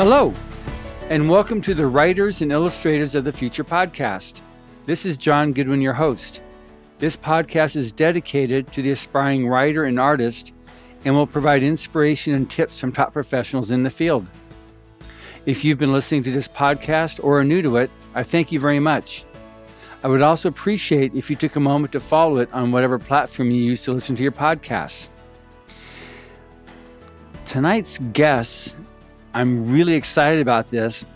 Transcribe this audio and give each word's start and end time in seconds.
Hello, 0.00 0.32
and 1.10 1.28
welcome 1.28 1.60
to 1.60 1.74
the 1.74 1.86
Writers 1.86 2.40
and 2.40 2.50
Illustrators 2.50 3.14
of 3.14 3.24
the 3.24 3.32
Future 3.34 3.64
podcast. 3.64 4.40
This 4.86 5.04
is 5.04 5.18
John 5.18 5.52
Goodwin, 5.52 5.82
your 5.82 5.92
host. 5.92 6.40
This 6.98 7.18
podcast 7.18 7.76
is 7.76 7.92
dedicated 7.92 8.72
to 8.72 8.80
the 8.80 8.92
aspiring 8.92 9.46
writer 9.46 9.84
and 9.84 10.00
artist 10.00 10.54
and 11.04 11.14
will 11.14 11.26
provide 11.26 11.62
inspiration 11.62 12.32
and 12.32 12.50
tips 12.50 12.80
from 12.80 12.92
top 12.92 13.12
professionals 13.12 13.70
in 13.70 13.82
the 13.82 13.90
field. 13.90 14.26
If 15.44 15.66
you've 15.66 15.76
been 15.76 15.92
listening 15.92 16.22
to 16.22 16.32
this 16.32 16.48
podcast 16.48 17.22
or 17.22 17.38
are 17.38 17.44
new 17.44 17.60
to 17.60 17.76
it, 17.76 17.90
I 18.14 18.22
thank 18.22 18.52
you 18.52 18.58
very 18.58 18.80
much. 18.80 19.26
I 20.02 20.08
would 20.08 20.22
also 20.22 20.48
appreciate 20.48 21.14
if 21.14 21.28
you 21.28 21.36
took 21.36 21.56
a 21.56 21.60
moment 21.60 21.92
to 21.92 22.00
follow 22.00 22.38
it 22.38 22.50
on 22.54 22.72
whatever 22.72 22.98
platform 22.98 23.50
you 23.50 23.62
use 23.62 23.84
to 23.84 23.92
listen 23.92 24.16
to 24.16 24.22
your 24.22 24.32
podcasts. 24.32 25.10
Tonight's 27.44 27.98
guests 28.14 28.74
I'm 29.34 29.70
really 29.70 29.94
excited 29.94 30.40
about 30.40 30.70
this. 30.70 31.06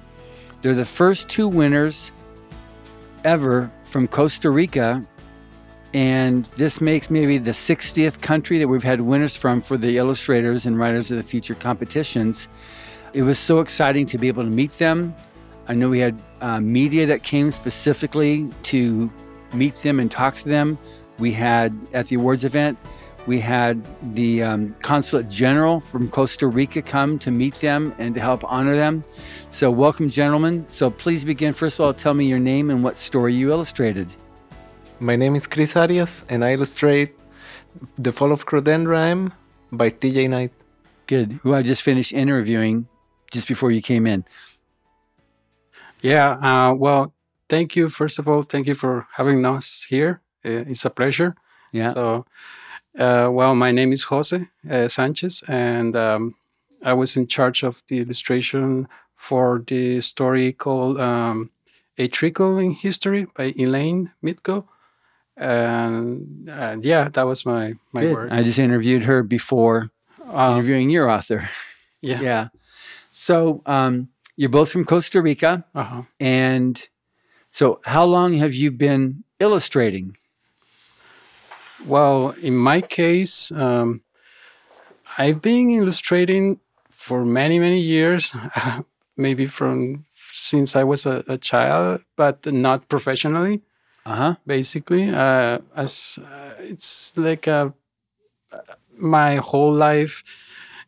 They're 0.61 0.75
the 0.75 0.85
first 0.85 1.29
two 1.29 1.49
winners 1.49 2.13
ever 3.25 3.71
from 3.85 4.09
Costa 4.09 4.51
Rica. 4.51 5.05
And 5.93 6.47
this 6.57 6.81
makes 6.81 7.11
maybe 7.11 7.39
the 7.39 7.53
60th 7.53 8.21
country 8.21 8.59
that 8.59 8.67
we've 8.67 8.83
had 8.83 9.01
winners 9.01 9.37
from 9.37 9.61
for 9.61 9.77
the 9.77 9.97
illustrators 9.97 10.67
and 10.67 10.79
writers 10.79 11.11
of 11.11 11.19
the 11.19 11.23
future 11.23 11.55
competitions. 11.55 12.49
It 13.13 13.23
was 13.23 13.39
so 13.39 13.61
exciting 13.61 14.07
to 14.07 14.19
be 14.19 14.27
able 14.27 14.43
to 14.43 14.51
meet 14.51 14.73
them. 14.73 15.15
I 15.69 15.75
know 15.75 15.89
we 15.89 16.01
had 16.01 16.21
uh, 16.41 16.61
media 16.61 17.07
that 17.07 17.23
came 17.23 17.51
specifically 17.51 18.51
to 18.65 19.11
meet 19.53 19.75
them 19.75 20.01
and 20.01 20.11
talk 20.11 20.35
to 20.39 20.49
them. 20.49 20.79
We 21.19 21.33
had 21.33 21.77
at 21.93 22.07
the 22.09 22.17
awards 22.17 22.45
event, 22.45 22.77
we 23.27 23.41
had 23.41 23.83
the 24.14 24.42
um, 24.42 24.77
consulate 24.83 25.28
general 25.28 25.80
from 25.80 26.10
Costa 26.10 26.46
Rica 26.46 26.83
come 26.83 27.19
to 27.20 27.31
meet 27.31 27.55
them 27.55 27.94
and 27.98 28.14
to 28.14 28.20
help 28.20 28.44
honor 28.44 28.77
them. 28.77 29.03
So, 29.50 29.70
welcome, 29.70 30.08
gentlemen. 30.11 30.66
So, 30.69 30.91
please 30.91 31.25
begin. 31.25 31.53
First 31.53 31.78
of 31.78 31.86
all, 31.86 31.94
tell 31.94 32.14
me 32.14 32.27
your 32.27 32.39
name 32.39 32.70
and 32.70 32.84
what 32.84 32.97
story 32.97 33.34
you 33.34 33.50
illustrated. 33.50 34.08
My 35.00 35.16
name 35.16 35.36
is 35.36 35.47
Chris 35.47 35.77
Arias, 35.77 36.25
and 36.28 36.44
I 36.44 36.53
illustrate 36.53 37.16
The 37.98 38.12
Fall 38.12 38.31
of 38.31 38.47
Crodendra 38.47 39.33
by 39.72 39.91
TJ 39.91 40.28
Knight. 40.28 40.53
Good. 41.06 41.41
Who 41.42 41.55
I 41.55 41.62
just 41.62 41.83
finished 41.83 42.12
interviewing 42.12 42.88
just 43.31 43.48
before 43.48 43.70
you 43.70 43.83
came 43.83 44.06
in. 44.06 44.25
Yeah. 46.00 46.33
Uh, 46.33 46.75
well, 46.75 47.14
thank 47.48 47.75
you. 47.75 47.88
First 47.88 48.19
of 48.19 48.28
all, 48.28 48.42
thank 48.42 48.66
you 48.66 48.75
for 48.75 49.06
having 49.14 49.44
us 49.47 49.86
here. 49.88 50.20
Uh, 50.44 50.69
it's 50.69 50.84
a 50.84 50.91
pleasure. 50.91 51.34
Yeah. 51.72 51.92
So, 51.94 52.27
uh, 52.98 53.28
well, 53.31 53.55
my 53.55 53.73
name 53.73 53.92
is 53.92 54.05
Jose 54.05 54.47
uh, 54.70 54.89
Sanchez, 54.89 55.42
and 55.48 55.97
um, 55.97 56.34
I 56.83 56.92
was 56.92 57.17
in 57.17 57.27
charge 57.27 57.62
of 57.62 57.83
the 57.89 58.00
illustration 58.00 58.89
for 59.17 59.62
the 59.67 60.00
story 60.00 60.53
called 60.53 61.00
um, 61.00 61.50
A 61.98 62.09
Trickle 62.09 62.59
in 62.59 62.72
History 62.72 63.27
by 63.37 63.55
Elaine 63.59 64.12
Midcoh. 64.22 64.65
And, 65.37 66.48
and 66.48 66.84
yeah, 66.84 67.09
that 67.09 67.22
was 67.22 67.45
my, 67.45 67.75
my 67.92 68.03
Good. 68.03 68.12
work. 68.12 68.33
I 68.33 68.42
just 68.42 68.59
interviewed 68.59 69.05
her 69.05 69.22
before 69.22 69.91
Um, 70.27 70.53
interviewing 70.59 70.91
your 70.91 71.11
author. 71.11 71.48
yeah. 72.00 72.20
Yeah. 72.20 72.48
So, 73.11 73.62
um, 73.67 74.09
you're 74.37 74.50
both 74.50 74.70
from 74.70 74.84
Costa 74.84 75.22
Rica. 75.22 75.65
Uh-huh. 75.75 76.03
And 76.20 76.89
so, 77.50 77.81
how 77.84 78.05
long 78.05 78.34
have 78.34 78.55
you 78.55 78.70
been 78.70 79.25
illustrating? 79.39 80.17
Well, 81.87 82.35
in 82.41 82.57
my 82.57 82.81
case, 82.81 83.53
um, 83.53 84.03
I've 85.19 85.43
been 85.43 85.71
illustrating 85.71 86.61
for 86.91 87.25
many, 87.25 87.59
many 87.59 87.81
years, 87.81 88.35
maybe 89.17 89.47
from 89.47 90.07
since 90.33 90.77
I 90.77 90.85
was 90.85 91.06
a, 91.06 91.25
a 91.28 91.39
child, 91.39 92.03
but 92.17 92.44
not 92.47 92.89
professionally. 92.89 93.62
Uh 94.06 94.15
huh. 94.15 94.34
Basically, 94.47 95.09
uh, 95.11 95.59
as 95.75 96.19
uh, 96.23 96.55
it's 96.59 97.12
like 97.17 97.47
a, 97.47 97.73
my 98.97 99.37
whole 99.37 99.73
life 99.73 100.23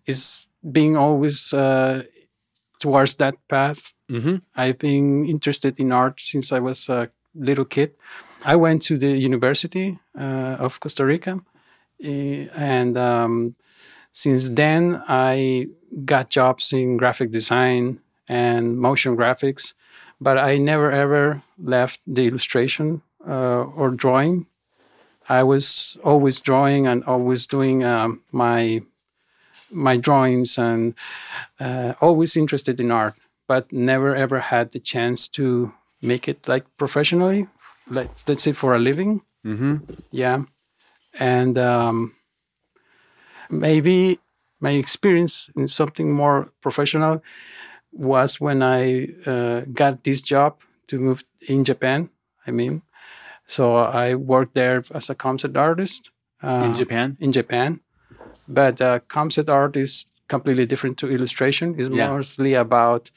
is 0.07 0.47
being 0.71 0.97
always 0.97 1.53
uh, 1.53 2.03
towards 2.79 3.15
that 3.15 3.35
path. 3.49 3.95
Mm-hmm. 4.11 4.37
I've 4.55 4.79
been 4.79 5.27
interested 5.27 5.79
in 5.79 5.93
art 5.93 6.21
since 6.21 6.53
I 6.53 6.59
was 6.59 6.89
a 6.89 7.11
little 7.35 7.65
kid. 7.65 7.93
I 8.45 8.57
went 8.57 8.83
to 8.83 8.99
the 8.99 9.17
University 9.17 9.99
uh, 10.19 10.57
of 10.59 10.81
Costa 10.81 11.05
Rica, 11.05 11.41
eh, 12.03 12.47
and 12.55 12.97
um, 12.97 13.57
since 14.13 14.49
then 14.49 15.03
I 15.09 15.69
got 16.05 16.31
jobs 16.31 16.73
in 16.73 16.97
graphic 16.97 17.31
design 17.31 18.01
and 18.29 18.79
motion 18.79 19.17
graphics, 19.17 19.75
but 20.21 20.39
I 20.39 20.57
never 20.57 20.91
ever 20.91 21.43
left 21.59 22.01
the 22.07 22.27
illustration 22.27 23.03
uh, 23.27 23.65
or 23.65 23.91
drawing. 23.91 24.47
I 25.29 25.43
was 25.43 25.97
always 26.05 26.41
drawing 26.41 26.87
and 26.87 27.03
always 27.05 27.47
doing 27.47 27.85
um, 27.85 28.23
my 28.33 28.83
my 29.71 29.97
drawings 29.97 30.59
and 30.59 30.95
uh, 31.59 31.95
always 32.01 32.37
interested 32.37 32.79
in 32.81 32.91
art, 32.91 33.15
but 33.49 33.73
never 33.73 34.15
ever 34.15 34.41
had 34.41 34.73
the 34.73 34.79
chance 34.79 35.27
to 35.29 35.73
make 36.01 36.29
it 36.29 36.47
like 36.47 36.65
professionally, 36.77 37.49
like 37.89 38.11
let's 38.27 38.43
say 38.43 38.53
for 38.53 38.75
a 38.75 38.79
living. 38.79 39.23
Mm-hmm. 39.47 39.77
Yeah, 40.11 40.43
and 41.19 41.59
um, 41.59 42.15
maybe 43.51 44.19
my 44.61 44.71
experience 44.71 45.51
in 45.57 45.69
something 45.69 46.13
more 46.13 46.51
professional 46.63 47.23
was 47.93 48.41
when 48.41 48.63
I 48.63 49.09
uh, 49.27 49.61
got 49.73 50.05
this 50.05 50.21
job 50.21 50.59
to 50.89 50.99
move 50.99 51.25
in 51.49 51.65
Japan. 51.65 52.11
I 52.47 52.51
mean, 52.51 52.83
so 53.47 53.77
I 53.77 54.15
worked 54.15 54.55
there 54.55 54.85
as 54.95 55.11
a 55.11 55.15
concept 55.15 55.57
artist 55.57 56.11
uh, 56.43 56.65
In 56.65 56.75
Japan? 56.75 57.17
In 57.21 57.33
Japan, 57.33 57.81
but 58.49 58.81
uh, 58.81 59.01
concept 59.09 59.49
art 59.49 59.77
is 59.77 60.07
completely 60.29 60.67
different 60.67 60.99
to 60.99 61.11
illustration. 61.11 61.75
It's 61.79 61.89
Yeah. 61.89 62.09
mostly 62.09 62.55
about 62.55 63.11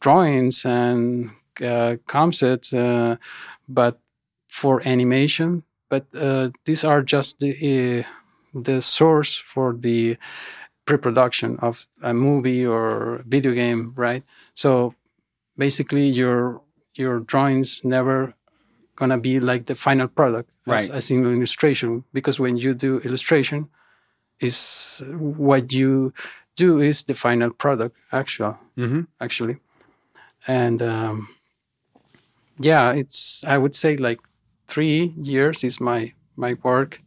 drawings 0.00 0.64
and 0.64 1.30
uh, 1.62 1.96
concepts, 2.06 2.72
uh, 2.72 3.16
but 3.68 4.00
for 4.48 4.80
animation. 4.86 5.62
But 5.88 6.06
uh, 6.14 6.50
these 6.64 6.84
are 6.84 7.02
just 7.02 7.38
the 7.40 7.52
uh, 7.54 8.60
the 8.60 8.80
source 8.82 9.36
for 9.36 9.74
the 9.78 10.16
pre-production 10.84 11.58
of 11.60 11.86
a 12.02 12.12
movie 12.14 12.64
or 12.66 13.22
video 13.26 13.52
game, 13.52 13.92
right? 13.96 14.22
So 14.54 14.94
basically, 15.56 16.08
your 16.08 16.60
your 16.94 17.20
drawings 17.20 17.80
never 17.84 18.34
gonna 18.96 19.18
be 19.18 19.38
like 19.40 19.66
the 19.66 19.74
final 19.74 20.08
product 20.08 20.50
as, 20.66 20.88
Right. 20.88 20.90
as 20.96 21.10
in 21.10 21.24
illustration 21.24 22.04
because 22.12 22.40
when 22.40 22.56
you 22.56 22.74
do 22.74 22.98
illustration 23.00 23.68
is 24.40 25.02
what 25.12 25.72
you 25.72 26.12
do 26.56 26.80
is 26.80 27.04
the 27.04 27.14
final 27.14 27.50
product 27.50 27.96
actual 28.12 28.56
Mm-hmm. 28.78 29.02
actually 29.20 29.56
and 30.46 30.82
um, 30.82 31.28
yeah 32.58 32.92
it's 32.92 33.44
i 33.46 33.56
would 33.58 33.74
say 33.74 33.96
like 33.96 34.20
three 34.66 35.12
years 35.20 35.62
is 35.64 35.80
my 35.80 36.12
my 36.36 36.54
work 36.62 37.00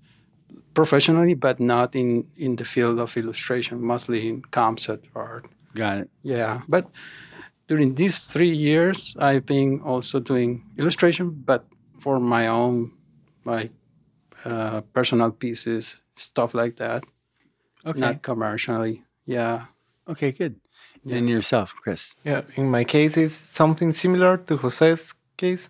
professionally 0.73 1.33
but 1.33 1.59
not 1.59 1.95
in 1.95 2.25
in 2.37 2.55
the 2.55 2.65
field 2.65 2.99
of 2.99 3.17
illustration 3.17 3.81
mostly 3.81 4.27
in 4.29 4.41
concept 4.51 5.07
art 5.15 5.45
Got 5.75 5.97
it. 5.99 6.09
yeah 6.23 6.61
but 6.67 6.85
during 7.67 7.95
these 7.95 8.23
three 8.25 8.55
years 8.55 9.15
i've 9.19 9.45
been 9.45 9.81
also 9.81 10.19
doing 10.19 10.63
illustration 10.77 11.29
but 11.45 11.65
for 11.99 12.19
my 12.19 12.47
own 12.47 12.91
like 13.45 13.71
uh, 14.45 14.81
personal 14.93 15.31
pieces 15.31 15.97
stuff 16.15 16.53
like 16.53 16.77
that 16.77 17.03
Okay. 17.85 17.99
not 17.99 18.21
commercially 18.21 19.03
yeah 19.25 19.65
okay. 20.07 20.31
Good. 20.31 20.55
And 21.09 21.29
yourself, 21.29 21.73
Chris. 21.81 22.13
Yeah, 22.25 22.41
in 22.57 22.69
my 22.69 22.83
case, 22.83 23.15
it's 23.15 23.31
something 23.33 23.93
similar 23.93 24.35
to 24.37 24.57
Jose's 24.57 25.13
case 25.43 25.69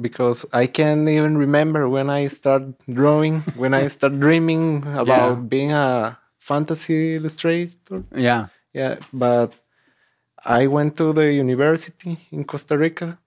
because 0.00 0.44
I 0.52 0.66
can't 0.66 1.08
even 1.08 1.38
remember 1.38 1.88
when 1.88 2.10
I 2.10 2.26
start 2.28 2.64
drawing, 2.88 3.42
when 3.56 3.74
I 3.74 3.86
start 3.88 4.18
dreaming 4.26 4.84
about 4.86 5.48
being 5.48 5.72
a 5.72 6.18
fantasy 6.38 7.16
illustrator. 7.16 8.04
Yeah. 8.14 8.48
Yeah, 8.72 8.96
but 9.12 9.54
I 10.44 10.66
went 10.66 10.96
to 10.98 11.12
the 11.12 11.32
university 11.32 12.18
in 12.30 12.44
Costa 12.44 12.76
Rica. 12.76 13.18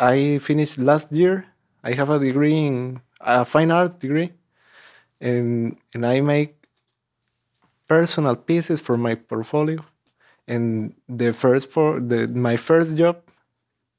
I 0.00 0.38
finished 0.38 0.78
last 0.78 1.12
year. 1.12 1.46
I 1.84 1.92
have 1.92 2.10
a 2.10 2.18
degree 2.18 2.58
in 2.66 3.00
a 3.20 3.44
fine 3.44 3.70
arts 3.70 3.94
degree, 3.94 4.32
and 5.20 5.76
and 5.94 6.04
I 6.04 6.20
make 6.20 6.56
personal 7.88 8.36
pieces 8.36 8.80
for 8.80 8.96
my 8.96 9.14
portfolio. 9.14 9.84
And 10.48 10.94
the 11.08 11.32
first 11.32 11.70
for 11.70 12.00
the 12.00 12.26
my 12.28 12.56
first 12.56 12.96
job 12.96 13.22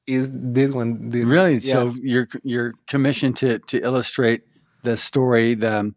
is 0.06 0.30
this 0.32 0.70
one. 0.72 1.10
This, 1.10 1.24
Really? 1.24 1.58
Yeah. 1.58 1.72
So 1.74 1.94
you're 2.02 2.28
you're 2.42 2.74
commissioned 2.86 3.36
to 3.38 3.58
to 3.70 3.78
illustrate 3.82 4.42
the 4.82 4.96
story, 4.96 5.54
the 5.54 5.94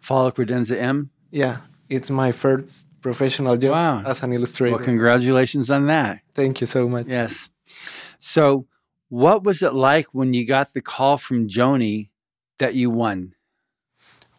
Fall 0.00 0.26
of 0.26 0.34
Credenza 0.34 0.76
M. 0.76 1.10
yeah, 1.30 1.58
It's 1.88 2.10
my 2.10 2.32
first 2.32 2.86
professional 3.00 3.56
job 3.56 3.70
Wow. 3.72 4.02
as 4.04 4.22
an 4.22 4.32
illustrator. 4.32 4.76
Well, 4.76 4.84
congratulations 4.84 5.70
on 5.70 5.86
that. 5.86 6.20
Thank 6.34 6.60
you 6.60 6.66
so 6.66 6.88
much. 6.88 7.06
Yes. 7.08 7.48
So, 8.20 8.66
what 9.08 9.44
was 9.44 9.62
it 9.62 9.72
like 9.74 10.06
when 10.12 10.34
you 10.34 10.44
got 10.46 10.72
the 10.74 10.80
call 10.82 11.16
from 11.16 11.48
Joni 11.48 12.10
that 12.58 12.74
you 12.74 12.90
won? 12.90 13.34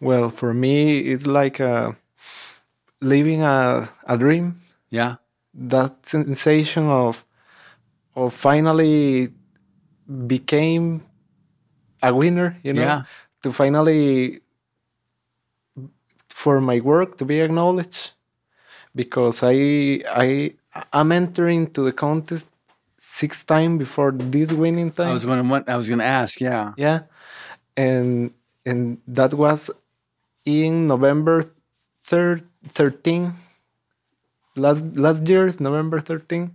Well, 0.02 0.30
for 0.30 0.54
me, 0.54 1.00
it's 1.00 1.26
like 1.28 1.60
uh, 1.60 1.94
living 3.02 3.42
a, 3.42 3.90
a 4.08 4.18
dream. 4.18 4.60
Yeah. 4.90 5.16
That 5.54 6.06
sensation 6.06 6.86
of 6.86 7.26
of 8.16 8.34
finally 8.34 9.30
became 10.28 11.04
a 12.02 12.14
winner. 12.14 12.58
You 12.64 12.74
know, 12.74 12.82
Yeah. 12.82 13.04
to 13.44 13.52
finally 13.54 14.42
for 16.30 16.62
my 16.62 16.80
work 16.80 17.18
to 17.18 17.26
be 17.26 17.42
acknowledged 17.42 18.12
because 18.96 19.44
I 19.44 20.02
I 20.08 20.54
I'm 20.94 21.12
entering 21.12 21.72
to 21.72 21.82
the 21.82 21.92
contest 21.92 22.52
six 22.98 23.44
time 23.44 23.78
before 23.78 24.12
this 24.12 24.54
winning 24.54 24.92
time. 24.92 25.10
I 25.10 25.14
was 25.14 25.26
going 25.26 25.42
to 25.48 25.72
I 25.72 25.76
was 25.76 25.88
going 25.88 26.00
to 26.00 26.06
ask, 26.06 26.40
yeah. 26.42 26.74
yeah 26.78 27.00
and 27.78 28.32
and 28.66 28.98
that 29.08 29.34
was 29.34 29.72
in 30.46 30.88
november 30.88 31.50
3rd 32.08 32.44
13 32.70 33.34
last 34.56 34.86
last 34.96 35.28
year's 35.28 35.60
november 35.60 36.00
13 36.00 36.52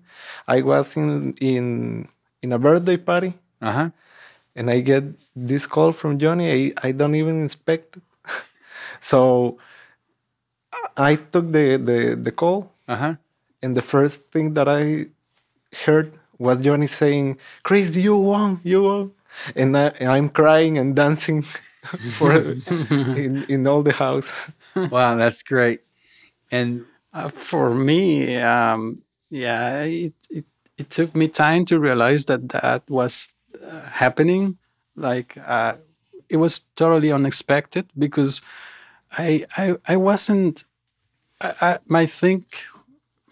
i 0.49 0.61
was 0.63 0.97
in 0.97 1.35
in 1.41 2.09
in 2.43 2.53
a 2.53 2.59
birthday 2.59 2.97
party 2.97 3.35
Uh-huh. 3.63 3.91
and 4.57 4.71
i 4.71 4.81
get 4.81 5.05
this 5.37 5.67
call 5.67 5.93
from 5.93 6.19
Joni 6.19 6.47
i, 6.55 6.89
I 6.89 6.93
don't 6.93 7.15
even 7.15 7.45
expect 7.45 7.97
it 7.97 8.03
so 9.01 9.59
I- 10.73 11.13
i 11.13 11.17
took 11.17 11.47
the 11.53 11.77
the, 11.89 11.99
the 12.27 12.33
call 12.33 12.73
Uh-huh. 12.89 13.15
and 13.63 13.73
the 13.77 13.83
first 13.95 14.29
thing 14.33 14.55
that 14.55 14.69
I 14.69 15.07
heard 15.85 16.13
was 16.39 16.61
Joni 16.67 16.89
saying, 16.89 17.39
"Chris, 17.63 17.97
you 17.97 18.17
won, 18.17 18.61
you 18.65 18.83
won," 18.83 19.13
and, 19.57 19.77
I, 19.77 19.87
and 20.01 20.09
I'm 20.17 20.29
crying 20.29 20.77
and 20.79 20.95
dancing 20.95 21.43
for 22.19 22.33
in 23.23 23.33
in 23.55 23.61
all 23.71 23.83
the 23.83 23.93
house. 24.07 24.31
Wow, 24.77 25.17
that's 25.17 25.43
great. 25.43 25.81
And 26.51 26.85
Uh, 27.15 27.29
for 27.29 27.73
me, 27.75 28.37
um, 28.39 29.03
yeah, 29.31 29.83
it, 29.83 30.15
it 30.29 30.45
it 30.77 30.91
took 30.91 31.15
me 31.15 31.29
time 31.29 31.65
to 31.67 31.79
realize 31.79 32.25
that 32.25 32.49
that 32.49 32.83
was 32.91 33.33
uh, 33.65 33.83
happening. 33.83 34.59
Like 34.97 35.39
uh, 35.39 35.77
it 36.29 36.39
was 36.39 36.65
totally 36.75 37.13
unexpected 37.13 37.87
because 37.97 38.43
I 39.13 39.47
I 39.57 39.77
I 39.87 39.97
wasn't. 39.97 40.65
I, 41.41 41.55
I 41.61 41.79
my 41.87 42.07
think 42.07 42.65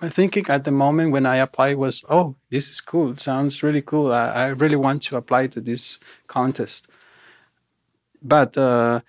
my 0.00 0.08
thinking 0.08 0.46
at 0.48 0.64
the 0.64 0.72
moment 0.72 1.12
when 1.12 1.26
I 1.26 1.36
applied 1.36 1.76
was, 1.76 2.04
oh, 2.08 2.36
this 2.50 2.70
is 2.70 2.80
cool. 2.80 3.12
It 3.12 3.20
sounds 3.20 3.62
really 3.62 3.82
cool. 3.82 4.12
I, 4.12 4.28
I 4.28 4.46
really 4.48 4.76
want 4.76 5.02
to 5.04 5.16
apply 5.16 5.48
to 5.48 5.60
this 5.60 5.98
contest. 6.28 6.88
But 8.22 8.56
uh, 8.58 9.00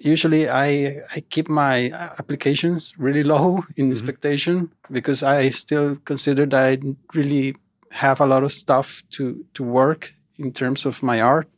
usually 0.00 0.48
I, 0.48 1.02
I 1.14 1.20
keep 1.28 1.48
my 1.48 1.90
applications 2.18 2.94
really 2.98 3.22
low 3.22 3.64
in 3.76 3.90
expectation 3.90 4.72
because 4.90 5.22
I 5.22 5.50
still 5.50 5.96
consider 6.04 6.46
that 6.46 6.62
I 6.62 6.78
really 7.14 7.56
have 7.90 8.20
a 8.20 8.26
lot 8.26 8.42
of 8.42 8.52
stuff 8.52 9.02
to, 9.10 9.44
to 9.54 9.62
work 9.62 10.14
in 10.38 10.52
terms 10.52 10.86
of 10.86 11.02
my 11.02 11.20
art. 11.20 11.48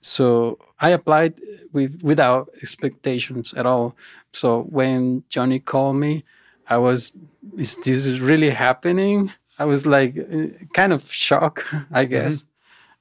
So 0.00 0.58
I 0.80 0.90
applied 0.90 1.40
with 1.72 2.02
without 2.02 2.50
expectations 2.62 3.54
at 3.54 3.66
all. 3.66 3.96
So 4.32 4.62
when 4.64 5.22
Joni 5.30 5.64
called 5.64 5.96
me, 5.96 6.24
I 6.68 6.76
was, 6.76 7.12
is 7.56 7.76
this 7.76 8.18
really 8.18 8.50
happening? 8.50 9.32
I 9.58 9.64
was 9.64 9.86
like 9.86 10.16
uh, 10.18 10.48
kind 10.74 10.92
of 10.92 11.10
shocked, 11.12 11.64
I 11.92 12.04
guess. 12.04 12.44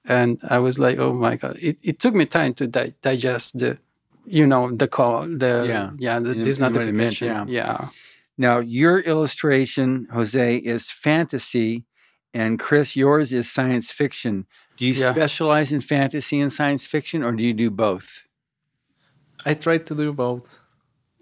And 0.06 0.40
I 0.50 0.60
was 0.60 0.80
like, 0.80 0.98
oh 0.98 1.14
my 1.14 1.36
God. 1.36 1.58
It, 1.62 1.78
it 1.84 2.00
took 2.00 2.14
me 2.14 2.26
time 2.26 2.54
to 2.56 2.68
di- 2.68 2.94
digest 3.02 3.60
the, 3.60 3.78
you 4.26 4.48
know, 4.48 4.72
the 4.76 4.88
call, 4.88 5.28
the, 5.28 5.66
Yeah. 5.68 5.92
yeah, 5.98 6.20
the, 6.20 6.36
You- 6.36 6.44
this 6.44 6.60
you 6.60 6.66
know 6.70 6.78
what 6.78 6.88
it 6.88 6.94
meant, 6.94 7.20
yeah. 7.22 7.46
yeah. 7.48 7.90
now 8.38 8.60
your 8.60 9.00
illustration, 9.00 10.08
Jose, 10.12 10.58
is 10.58 10.90
fantasy 10.92 11.86
and 12.34 12.60
Chris, 12.60 12.96
yours 12.96 13.32
is 13.34 13.52
science 13.52 13.92
fiction. 13.92 14.46
Do 14.78 14.86
you 14.88 14.94
Yeah. 14.94 15.12
specialize 15.12 15.72
in 15.72 15.82
fantasy 15.82 16.40
and 16.40 16.52
science 16.52 16.88
fiction 16.88 17.22
or 17.24 17.32
do 17.32 17.44
you 17.44 17.54
do 17.54 17.70
both? 17.70 18.24
I 19.46 19.54
try 19.54 19.78
to 19.78 19.96
do 19.96 20.14
both. 20.14 20.48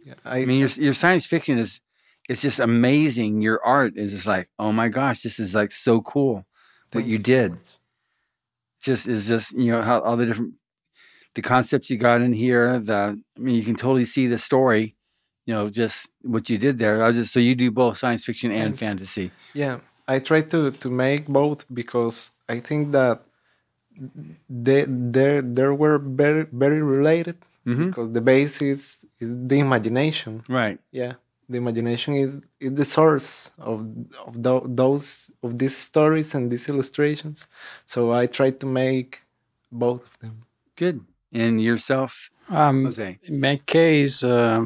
Yeah, 0.06 0.14
I, 0.24 0.40
I 0.40 0.46
mean, 0.46 0.60
your, 0.60 0.70
your 0.70 0.94
science 0.94 1.26
fiction 1.26 1.58
is 1.58 1.82
it's 2.30 2.42
just 2.44 2.60
amazing. 2.60 3.42
Your 3.42 3.60
art 3.66 3.94
is 3.98 4.12
just 4.14 4.28
like, 4.28 4.48
oh 4.58 4.72
my 4.72 4.88
gosh, 4.90 5.22
this 5.22 5.40
is 5.40 5.54
like 5.54 5.72
so 5.72 6.02
cool 6.02 6.46
what 6.94 7.06
you 7.06 7.18
did. 7.18 7.52
much. 7.52 7.60
Just 8.82 9.08
is 9.08 9.28
just 9.28 9.52
you 9.54 9.72
know 9.72 9.82
how 9.82 10.00
all 10.02 10.18
the 10.18 10.26
different 10.26 10.54
the 11.36 11.42
concepts 11.42 11.90
you 11.90 11.98
got 11.98 12.22
in 12.22 12.34
here. 12.34 12.80
The 12.80 13.20
I 13.38 13.40
mean, 13.40 13.56
you 13.56 13.64
can 13.64 13.76
totally 13.76 14.06
see 14.06 14.28
the 14.28 14.38
story. 14.38 14.96
You 15.48 15.54
know, 15.56 15.70
just 15.70 16.08
what 16.22 16.50
you 16.50 16.58
did 16.58 16.78
there. 16.80 17.04
I 17.04 17.12
just 17.12 17.34
so 17.34 17.40
you 17.40 17.56
do 17.56 17.72
both 17.72 17.98
science 17.98 18.24
fiction 18.26 18.52
and 18.52 18.64
And- 18.64 18.78
fantasy. 18.80 19.32
Yeah, 19.54 19.80
I 20.08 20.20
try 20.20 20.42
to 20.54 20.72
to 20.72 20.90
make 20.90 21.24
both 21.28 21.66
because 21.74 22.32
I 22.48 22.60
think 22.60 22.92
that 22.92 23.24
they 24.50 24.86
they 24.88 25.42
they 25.42 25.68
were 25.68 25.98
very 26.00 26.46
very 26.52 26.82
related 26.82 27.38
Mhm. 27.66 27.88
because 27.90 28.10
the 28.18 28.22
basis 28.22 29.06
is 29.20 29.30
the 29.52 29.60
imagination. 29.60 30.42
Right. 30.50 30.80
Yeah, 30.92 31.14
the 31.50 31.58
imagination 31.58 32.14
is 32.24 32.32
is 32.60 32.72
the 32.82 32.86
source 32.86 33.52
of 33.58 33.78
of 34.26 34.32
tho- 34.46 34.66
those 34.82 35.32
of 35.44 35.58
these 35.60 35.76
stories 35.78 36.34
and 36.36 36.50
these 36.52 36.66
illustrations. 36.70 37.48
So 37.86 38.00
I 38.22 38.26
try 38.28 38.50
to 38.62 38.66
make 38.66 39.10
both 39.72 40.02
of 40.10 40.14
them. 40.22 40.36
Good. 40.76 40.98
And 41.34 41.62
yourself, 41.62 42.30
Um, 42.50 42.86
Jose. 42.86 43.20
in 43.24 43.40
my 43.40 43.58
case, 43.66 44.24
uh, 44.24 44.66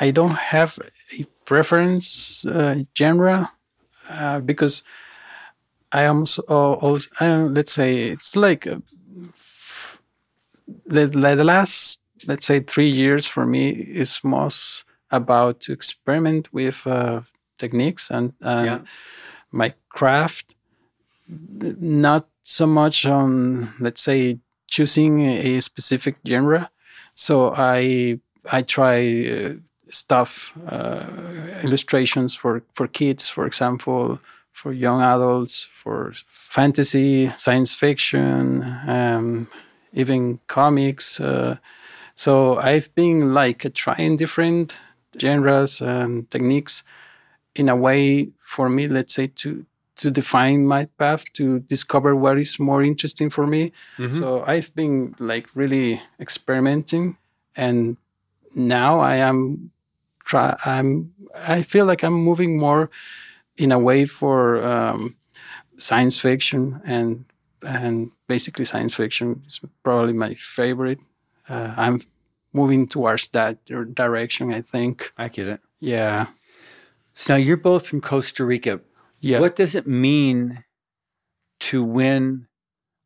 I 0.00 0.10
don't 0.10 0.36
have 0.36 0.78
a 1.18 1.24
preference 1.44 2.44
uh, 2.44 2.84
genre 2.96 3.50
uh, 4.10 4.40
because 4.40 4.82
I 5.92 6.02
am 6.02 6.26
so, 6.26 6.42
also, 6.42 7.08
I 7.20 7.36
let's 7.36 7.72
say 7.72 8.08
it's 8.10 8.36
like 8.36 8.66
uh, 8.66 8.78
the, 10.86 11.06
the 11.06 11.44
last 11.44 12.00
let's 12.26 12.46
say 12.46 12.60
three 12.60 12.88
years 12.88 13.26
for 13.26 13.44
me 13.46 13.70
is 13.70 14.20
most 14.22 14.84
about 15.10 15.60
to 15.60 15.72
experiment 15.72 16.52
with 16.52 16.86
uh, 16.86 17.20
techniques 17.58 18.10
and 18.10 18.32
uh, 18.42 18.62
Yeah. 18.64 18.78
my 19.50 19.74
craft 19.88 20.54
not 21.80 22.26
so 22.42 22.66
much 22.66 23.06
on 23.06 23.72
let's 23.80 24.02
say 24.02 24.38
choosing 24.72 25.20
a 25.20 25.60
specific 25.60 26.16
genre. 26.26 26.70
So 27.14 27.34
i 27.54 28.18
i 28.58 28.62
try 28.62 28.98
uh, 29.34 29.52
stuff 29.90 30.52
uh, 30.66 31.04
illustrations 31.62 32.34
for 32.34 32.62
for 32.72 32.86
kids 32.88 33.28
for 33.28 33.44
example 33.46 34.18
for 34.52 34.72
young 34.72 35.00
adults 35.02 35.68
for 35.82 36.12
fantasy 36.28 37.32
science 37.36 37.72
fiction 37.74 38.62
um, 38.88 39.46
even 39.92 40.40
comics 40.46 41.20
uh, 41.20 41.56
so 42.16 42.56
i've 42.68 42.88
been 42.94 43.34
like 43.34 43.60
trying 43.74 44.16
different 44.16 44.74
genres 45.20 45.82
and 45.82 46.30
techniques 46.30 46.82
in 47.54 47.68
a 47.68 47.76
way 47.76 48.28
for 48.40 48.68
me 48.68 48.88
let's 48.88 49.14
say 49.14 49.26
to 49.26 49.64
to 49.96 50.10
define 50.10 50.66
my 50.66 50.86
path 50.98 51.24
to 51.34 51.60
discover 51.60 52.14
what 52.16 52.38
is 52.38 52.58
more 52.58 52.82
interesting 52.82 53.30
for 53.30 53.46
me 53.46 53.72
Mhm. 53.98 54.18
so 54.18 54.42
i've 54.46 54.74
been 54.74 55.14
like 55.18 55.46
really 55.54 56.00
experimenting 56.18 57.16
and 57.56 57.96
now 58.54 59.00
i 59.00 59.16
am 59.16 59.70
try 60.24 60.56
i'm 60.64 61.12
i 61.34 61.62
feel 61.62 61.84
like 61.86 62.02
i'm 62.06 62.12
moving 62.24 62.58
more 62.58 62.90
in 63.56 63.72
a 63.72 63.78
way 63.78 64.06
for 64.06 64.62
um, 64.64 65.14
science 65.78 66.18
fiction 66.18 66.80
and 66.84 67.24
and 67.62 68.10
basically 68.28 68.64
science 68.64 68.94
fiction 68.94 69.42
is 69.46 69.60
probably 69.82 70.12
my 70.12 70.34
favorite 70.34 70.98
uh, 71.48 71.72
i'm 71.76 72.00
moving 72.52 72.86
towards 72.88 73.28
that 73.28 73.56
direction 73.94 74.52
i 74.54 74.62
think 74.62 75.12
I 75.18 75.28
get 75.28 75.46
it. 75.48 75.60
yeah 75.80 76.26
So 77.14 77.34
now 77.34 77.38
you're 77.38 77.60
both 77.62 77.86
from 77.86 78.00
Costa 78.00 78.44
Rica. 78.44 78.80
Yeah 79.22 79.40
What 79.40 79.56
does 79.56 79.74
it 79.74 79.86
mean 79.86 80.64
to 81.60 81.82
win 81.82 82.48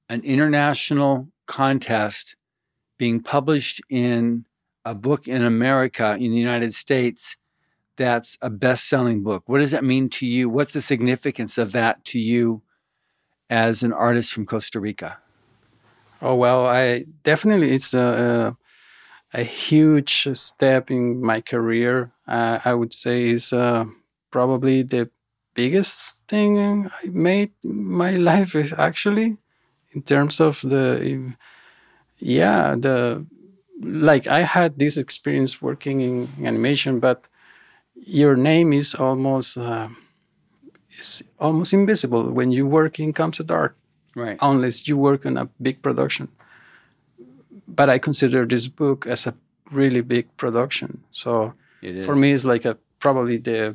an 0.09 0.23
international 0.23 1.29
contest 1.47 2.35
being 2.99 3.23
published 3.23 3.81
in 3.89 4.47
a 4.85 4.95
book 4.95 5.29
in 5.29 5.45
America, 5.45 6.17
in 6.19 6.31
the 6.31 6.39
United 6.39 6.75
States, 6.75 7.37
that's 7.97 8.39
a 8.43 8.51
best 8.51 8.89
selling 8.89 9.23
book? 9.23 9.45
What 9.47 9.59
does 9.59 9.71
that 9.71 9.85
mean 9.85 10.09
to 10.11 10.27
you? 10.27 10.49
What's 10.49 10.73
the 10.73 10.83
significance 10.83 11.59
of 11.59 11.73
that 11.73 12.05
to 12.07 12.19
you 12.19 12.63
as 13.51 13.83
an 13.83 13.93
artist 13.93 14.33
from 14.33 14.47
Costa 14.47 14.81
Rica? 14.81 15.19
Oh 16.23 16.35
well, 16.35 16.67
I 16.67 17.05
definitely 17.23 17.73
it's 17.73 17.95
a, 17.95 18.57
a, 19.35 19.41
a 19.41 19.45
huge 19.45 20.29
step 20.35 20.91
in 20.91 21.21
my 21.23 21.41
career. 21.41 22.13
Uh, 22.27 22.59
I 22.65 22.75
would 22.75 22.95
say 22.95 23.29
is 23.29 23.53
uh, 23.53 23.85
probably 24.31 24.83
the 24.83 25.11
biggest 25.57 26.27
thing 26.29 26.59
I 27.03 27.09
made 27.09 27.53
my 27.65 28.13
life 28.31 28.55
is 28.55 28.73
actually 28.73 29.37
in 29.95 30.03
terms 30.03 30.41
of 30.41 30.61
the 30.63 31.35
yeah 32.19 32.75
the 32.79 33.25
like 33.83 34.27
I 34.27 34.41
had 34.43 34.79
this 34.79 34.97
experience 34.97 35.61
working 35.63 36.01
in 36.01 36.29
animation, 36.47 37.01
but 37.01 37.27
your 37.95 38.37
name 38.37 38.73
is 38.73 38.95
almost 38.95 39.57
uh, 39.59 39.89
is 40.99 41.23
almost 41.39 41.73
invisible 41.73 42.31
when 42.33 42.51
you 42.53 42.67
work 42.67 42.99
in 43.01 43.13
comes 43.13 43.37
concept 43.39 43.51
art, 43.51 43.77
Right. 44.17 44.39
unless 44.41 44.89
you 44.89 44.97
work 44.97 45.27
on 45.27 45.37
a 45.37 45.47
big 45.61 45.83
production. 45.83 46.29
But 47.69 47.91
I 47.91 47.99
consider 47.99 48.47
this 48.47 48.69
book 48.69 49.07
as 49.07 49.27
a 49.27 49.35
really 49.71 50.01
big 50.01 50.27
production. 50.37 51.03
So 51.11 51.53
for 52.05 52.15
me, 52.15 52.33
it's 52.33 52.45
like 52.45 52.65
a 52.65 52.77
probably 52.99 53.39
the 53.39 53.75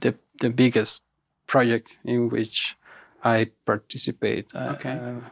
the 0.00 0.14
the 0.42 0.50
biggest 0.50 1.06
project 1.46 1.94
in 2.04 2.28
which 2.28 2.74
I 3.22 3.54
participate. 3.64 4.50
Okay. 4.54 4.98
uh, 4.98 5.22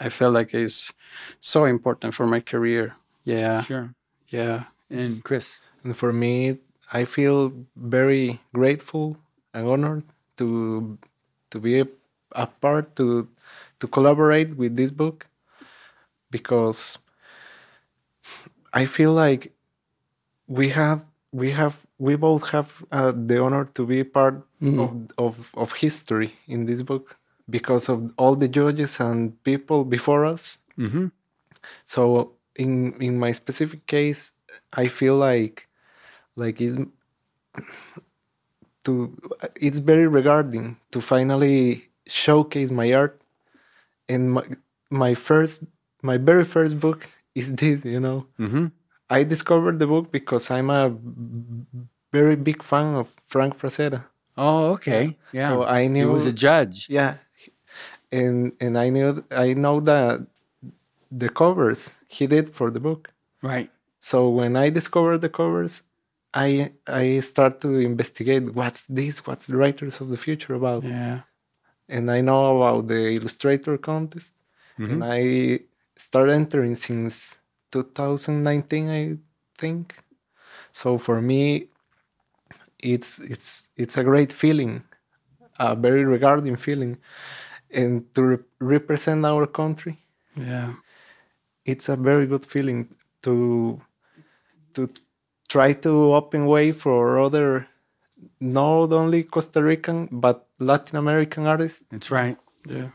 I 0.00 0.08
feel 0.10 0.30
like 0.30 0.54
it's 0.54 0.92
so 1.40 1.64
important 1.64 2.14
for 2.14 2.26
my 2.26 2.40
career. 2.40 2.94
Yeah, 3.24 3.62
Sure. 3.62 3.94
yeah. 4.28 4.64
And 4.90 5.22
Chris. 5.22 5.60
And 5.84 5.96
for 5.96 6.12
me, 6.12 6.58
I 6.92 7.04
feel 7.04 7.52
very 7.76 8.40
grateful 8.54 9.16
and 9.54 9.66
honored 9.66 10.04
to 10.38 10.98
to 11.50 11.56
be 11.60 11.80
a, 11.80 11.86
a 12.32 12.46
part 12.46 12.96
to 12.96 13.28
to 13.80 13.86
collaborate 13.86 14.56
with 14.56 14.76
this 14.76 14.90
book 14.90 15.26
because 16.30 16.98
I 18.72 18.84
feel 18.86 19.12
like 19.12 19.52
we 20.46 20.70
have 20.70 21.04
we 21.32 21.50
have 21.52 21.76
we 21.98 22.16
both 22.16 22.48
have 22.50 22.70
uh, 22.92 23.12
the 23.14 23.38
honor 23.40 23.64
to 23.74 23.86
be 23.86 24.04
part 24.04 24.36
Mhm. 24.62 24.78
of, 24.80 24.90
of 25.18 25.34
of 25.54 25.72
history 25.72 26.30
in 26.46 26.66
this 26.66 26.82
book 26.82 27.16
because 27.50 27.88
of 27.92 28.12
all 28.18 28.36
the 28.36 28.48
judges 28.48 29.00
and 29.00 29.32
people 29.44 29.84
before 29.84 30.24
us 30.26 30.58
Mm-hmm. 30.78 31.06
so 31.86 32.32
in 32.56 32.94
in 33.02 33.18
my 33.18 33.32
specific 33.32 33.86
case 33.86 34.32
i 34.82 34.86
feel 34.88 35.16
like 35.16 35.68
like 36.36 36.60
it's 36.64 36.76
to 38.84 39.16
it's 39.56 39.78
very 39.78 40.06
regarding 40.06 40.76
to 40.92 41.00
finally 41.00 41.88
showcase 42.06 42.70
my 42.70 42.92
art 42.92 43.20
and 44.08 44.32
my 44.32 44.44
my 44.90 45.14
first 45.14 45.64
my 46.02 46.16
very 46.16 46.44
first 46.44 46.78
book 46.80 47.06
is 47.34 47.54
this 47.56 47.84
you 47.84 48.00
know 48.00 48.26
Mm-hmm. 48.38 48.66
I 49.10 49.22
discovered 49.24 49.78
the 49.78 49.86
book 49.86 50.10
because 50.12 50.50
i'm 50.50 50.70
a 50.70 50.94
very 52.12 52.36
big 52.36 52.62
fan 52.62 52.94
of 52.94 53.08
frank 53.26 53.58
Frazetta. 53.58 54.04
Oh, 54.36 54.70
okay. 54.74 55.16
Yeah. 55.32 55.48
so 55.48 55.64
i 55.64 55.86
knew 55.88 56.06
he 56.08 56.12
was 56.18 56.26
a 56.26 56.32
judge. 56.32 56.88
yeah 56.88 57.14
and 58.12 58.52
and 58.60 58.78
i 58.78 58.88
knew 58.88 59.24
i 59.30 59.52
know 59.54 59.80
that 59.80 60.20
the 61.10 61.28
covers 61.28 61.90
he 62.08 62.26
did 62.26 62.54
for 62.54 62.70
the 62.70 62.80
book 62.80 63.10
Right. 63.42 63.70
so 64.00 64.28
when 64.28 64.56
i 64.56 64.70
discovered 64.70 65.18
the 65.18 65.28
covers 65.28 65.82
i 66.34 66.72
i 66.86 67.20
start 67.20 67.60
to 67.64 67.70
investigate 67.92 68.44
what's 68.54 68.86
this 68.86 69.26
what's 69.26 69.46
the 69.46 69.56
writers 69.56 70.00
of 70.00 70.08
the 70.08 70.16
future 70.16 70.54
about 70.54 70.84
Yeah. 70.84 71.20
and 71.88 72.10
i 72.10 72.20
know 72.20 72.42
about 72.56 72.88
the 72.88 73.02
illustrator 73.18 73.76
contest 73.78 74.34
mm-hmm. 74.78 74.90
and 74.92 75.04
i 75.04 75.60
started 75.96 76.32
entering 76.32 76.74
since 76.76 77.38
2019 77.72 78.88
i 78.90 79.16
think 79.58 79.96
so 80.72 80.98
for 80.98 81.20
me 81.20 81.68
it's 82.78 83.18
it's 83.20 83.68
it's 83.76 83.96
a 83.96 84.04
great 84.04 84.32
feeling 84.32 84.82
a 85.58 85.74
very 85.74 86.04
regarding 86.04 86.56
feeling 86.56 86.98
and 87.70 88.04
to 88.14 88.22
re- 88.22 88.44
represent 88.60 89.24
our 89.24 89.46
country 89.46 89.98
Yeah. 90.36 90.74
it's 91.64 91.88
a 91.88 91.96
very 91.96 92.26
good 92.26 92.44
feeling 92.46 92.88
to 93.22 93.80
to 94.74 94.88
try 95.48 95.72
to 95.74 96.14
open 96.14 96.46
way 96.46 96.72
for 96.72 97.18
other 97.18 97.66
not 98.40 98.92
only 98.92 99.22
Costa 99.24 99.62
Rican 99.62 100.08
but 100.12 100.46
Latin 100.58 100.98
American 100.98 101.46
artists. 101.46 101.84
That's 101.90 102.10
right. 102.10 102.36
Yeah. 102.66 102.90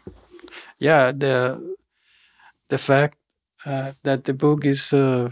Yeah. 0.79 1.11
The 1.11 1.75
the 2.69 2.77
fact 2.77 3.17
uh, 3.65 3.91
that 4.03 4.23
the 4.25 4.33
book 4.33 4.65
is 4.65 4.93
uh, 4.93 5.29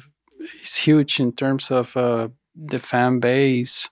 is 0.64 0.76
huge 0.76 1.20
in 1.20 1.32
terms 1.34 1.72
of 1.72 1.96
uh, 1.98 2.28
the 2.56 2.80
fan 2.80 3.20
base 3.20 3.90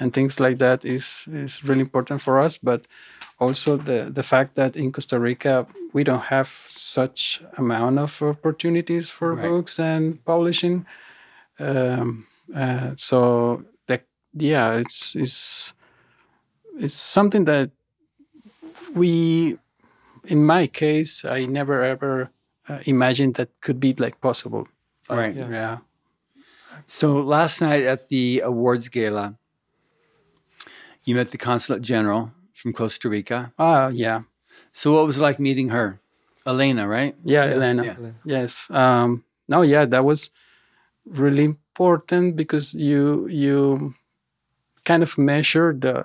and 0.00 0.12
things 0.12 0.40
like 0.40 0.58
that 0.58 0.84
is 0.84 1.24
is 1.32 1.62
really 1.64 1.80
important 1.80 2.20
for 2.22 2.40
us. 2.40 2.56
But 2.56 2.86
also 3.38 3.76
the 3.76 4.10
the 4.14 4.22
fact 4.22 4.54
that 4.54 4.76
in 4.76 4.92
Costa 4.92 5.18
Rica 5.18 5.66
we 5.92 6.04
don't 6.04 6.24
have 6.30 6.48
such 6.66 7.42
amount 7.58 7.98
of 7.98 8.22
opportunities 8.22 9.10
for 9.10 9.34
Right. 9.34 9.48
books 9.48 9.78
and 9.78 10.24
publishing. 10.24 10.86
Um, 11.60 12.26
uh, 12.54 12.90
so 12.96 13.64
yeah, 14.36 14.72
it's 14.74 15.14
it's 15.14 15.72
it's 16.78 16.94
something 16.94 17.44
that 17.44 17.70
we 18.94 19.58
in 20.24 20.44
my 20.44 20.66
case 20.66 21.24
i 21.24 21.44
never 21.44 21.82
ever 21.82 22.30
uh, 22.68 22.78
imagined 22.86 23.34
that 23.34 23.48
could 23.60 23.78
be 23.80 23.92
like 23.94 24.20
possible 24.20 24.66
Like, 25.08 25.18
Right. 25.18 25.34
yeah 25.36 25.78
So 26.86 27.20
last 27.22 27.60
night 27.60 27.84
at 27.84 28.08
the 28.08 28.40
awards 28.40 28.88
gala, 28.88 29.36
you 31.04 31.14
met 31.14 31.30
the 31.30 31.38
consulate 31.38 31.82
general 31.82 32.32
from 32.52 32.72
Costa 32.72 33.08
Rica. 33.08 33.52
ah 33.58 33.88
yeah 33.88 34.22
So 34.72 34.92
what 34.94 35.06
was 35.06 35.18
it 35.18 35.22
like 35.22 35.38
meeting 35.40 35.70
her? 35.70 36.00
Elena, 36.46 36.86
right? 36.88 37.14
yeah 37.24 37.44
elena 37.48 37.82
Yeah. 37.84 37.96
yes 38.24 38.68
um 38.70 39.24
no 39.48 39.62
yeah 39.62 39.84
that 39.88 40.04
was 40.04 40.30
really 41.06 41.44
important 41.44 42.36
because 42.36 42.74
you 42.74 43.26
you 43.28 43.94
kind 44.84 45.02
of 45.02 45.16
measure 45.18 45.72
the 45.72 46.04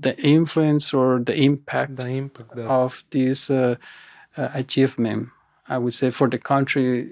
the 0.00 0.12
influence 0.18 0.92
or 0.96 1.20
the 1.20 1.34
impact 1.36 1.96
The 1.96 2.08
impact 2.08 2.56
that 2.56 2.66
of 2.66 3.04
this 3.10 3.50
uh, 3.50 3.76
uh, 4.36 4.48
achievement. 4.54 5.28
I 5.66 5.78
would 5.78 5.94
say 5.94 6.10
for 6.10 6.28
the 6.28 6.38
country, 6.38 7.10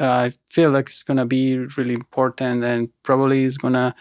I 0.00 0.32
feel 0.48 0.70
like 0.70 0.88
it's 0.88 1.02
gonna 1.02 1.26
be 1.26 1.56
really 1.58 1.94
important 1.94 2.64
and 2.64 2.90
probably 3.02 3.44
it's 3.44 3.56
gonna 3.56 3.94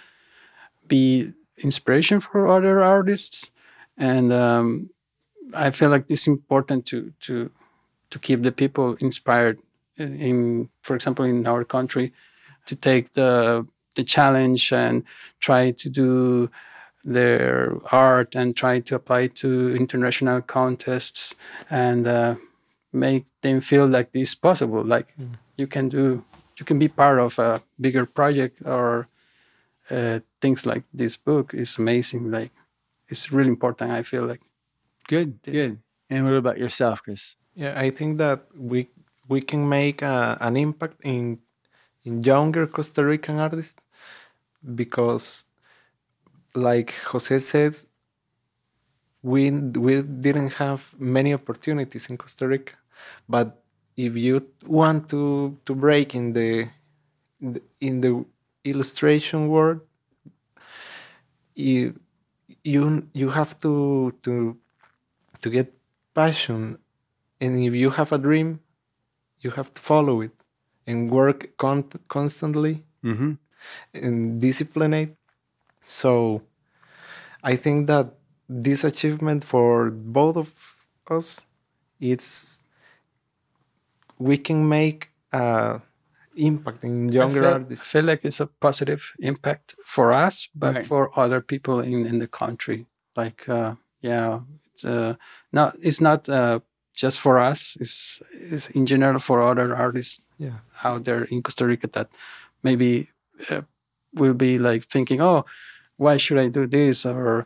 be 0.87 1.31
inspiration 1.57 2.19
for 2.19 2.47
other 2.47 2.83
artists. 2.83 3.49
And 3.97 4.31
um, 4.31 4.89
I 5.53 5.71
feel 5.71 5.89
like 5.89 6.05
it's 6.09 6.27
important 6.27 6.85
to 6.87 7.13
to 7.21 7.51
to 8.11 8.19
keep 8.19 8.43
the 8.43 8.51
people 8.51 8.95
inspired. 8.95 9.59
In, 9.97 10.21
in 10.21 10.69
for 10.81 10.95
example, 10.95 11.25
in 11.25 11.47
our 11.47 11.63
country, 11.63 12.13
to 12.67 12.75
take 12.75 13.13
the 13.13 13.65
the 13.95 14.03
challenge 14.03 14.71
and 14.73 15.03
try 15.39 15.71
to 15.71 15.89
do 15.89 16.49
their 17.03 17.77
art 17.91 18.35
and 18.35 18.55
try 18.55 18.79
to 18.81 18.95
apply 18.95 19.27
to 19.27 19.75
international 19.75 20.41
contests 20.41 21.33
and 21.69 22.07
uh, 22.07 22.35
make 22.99 23.25
them 23.41 23.61
feel 23.61 23.87
like 23.87 24.11
this 24.11 24.29
is 24.29 24.35
possible. 24.35 24.83
Like 24.83 25.13
you 25.57 25.67
can 25.67 25.89
do 25.89 26.23
you 26.57 26.65
can 26.65 26.79
be 26.79 26.87
part 26.87 27.19
of 27.19 27.37
a 27.39 27.61
bigger 27.79 28.05
project 28.05 28.61
or 28.65 29.07
uh, 29.89 30.19
things 30.41 30.65
like 30.65 30.83
this 30.93 31.17
book 31.17 31.53
is 31.53 31.77
amazing. 31.77 32.31
Like 32.31 32.51
it's 33.09 33.31
really 33.31 33.49
important 33.49 33.91
i 33.91 34.03
feel 34.03 34.25
like. 34.25 34.41
Good, 35.07 35.41
good. 35.43 35.79
And 36.09 36.25
what 36.25 36.33
about 36.33 36.57
yourself, 36.57 37.01
Chris? 37.03 37.37
yeah, 37.57 37.73
I 37.75 37.89
think 37.89 38.19
that 38.19 38.45
we 38.55 38.87
we 39.27 39.41
can 39.41 39.67
make 39.67 40.01
a, 40.03 40.37
an 40.39 40.55
impact 40.55 40.97
in 41.03 41.39
in 42.05 42.23
younger 42.23 42.67
Costa 42.67 43.03
Rican 43.03 43.39
artists 43.39 43.81
because 44.75 45.45
like 46.55 46.91
Jose 47.11 47.39
says 47.39 47.87
we 49.23 49.49
we 49.85 50.01
didn't 50.03 50.53
have 50.63 50.93
many 50.99 51.33
opportunities 51.33 52.09
in 52.09 52.17
Costa 52.17 52.47
Rica 52.47 52.73
but 53.29 53.63
if 53.95 54.15
you 54.15 54.45
want 54.65 55.09
to 55.09 55.57
to 55.65 55.75
break 55.75 56.15
in 56.15 56.33
the 56.33 56.69
in 57.81 58.01
the, 58.01 58.25
illustration 58.65 59.47
world 59.47 59.79
you 61.55 61.99
you 62.63 63.07
you 63.13 63.29
have 63.29 63.59
to 63.59 64.13
to 64.23 64.57
to 65.41 65.49
get 65.49 65.73
passion 66.13 66.77
and 67.41 67.63
if 67.63 67.73
you 67.73 67.89
have 67.91 68.11
a 68.11 68.17
dream 68.17 68.59
you 69.41 69.51
have 69.51 69.73
to 69.73 69.81
follow 69.81 70.21
it 70.21 70.31
and 70.87 71.11
work 71.11 71.55
con- 71.57 71.89
constantly 72.07 72.83
Mm-hmm. 73.03 73.33
and 73.93 74.41
discipline 74.41 74.93
it 74.93 75.15
so 75.83 76.41
i 77.43 77.55
think 77.55 77.87
that 77.87 78.13
this 78.49 78.83
achievement 78.83 79.43
for 79.43 79.89
both 79.91 80.35
of 80.37 80.49
us 81.09 81.41
it's 81.99 82.61
we 84.19 84.37
can 84.37 84.67
make 84.67 85.11
uh, 85.33 85.79
impact 86.35 86.83
in 86.83 87.09
younger 87.11 87.39
I 87.39 87.43
feel, 87.43 87.53
artists. 87.53 87.85
I 87.85 87.89
feel 87.91 88.05
like 88.05 88.25
it's 88.25 88.39
a 88.39 88.47
positive 88.47 89.01
impact 89.19 89.75
for 89.85 90.11
us, 90.11 90.49
but 90.55 90.75
Right. 90.75 90.85
for 90.85 91.17
other 91.19 91.41
people 91.41 91.79
in, 91.79 92.05
in 92.05 92.19
the 92.19 92.27
country. 92.27 92.85
Like, 93.15 93.47
uh, 93.49 93.75
yeah, 94.01 94.39
it's, 94.73 94.85
uh, 94.85 95.15
not, 95.51 95.75
it's 95.81 96.01
not 96.01 96.29
uh, 96.29 96.59
just 96.93 97.19
for 97.19 97.39
us, 97.39 97.77
it's, 97.79 98.21
it's 98.31 98.69
in 98.69 98.85
general 98.85 99.19
for 99.19 99.41
other 99.41 99.75
artists 99.75 100.21
Yeah. 100.37 100.59
out 100.83 101.03
there 101.05 101.23
in 101.25 101.41
Costa 101.41 101.65
Rica 101.65 101.87
that 101.93 102.09
maybe 102.63 103.09
uh, 103.49 103.61
will 104.13 104.33
be 104.33 104.57
like 104.59 104.83
thinking, 104.83 105.21
oh, 105.21 105.45
why 105.97 106.17
should 106.17 106.37
I 106.37 106.47
do 106.47 106.67
this? 106.67 107.05
Or 107.05 107.45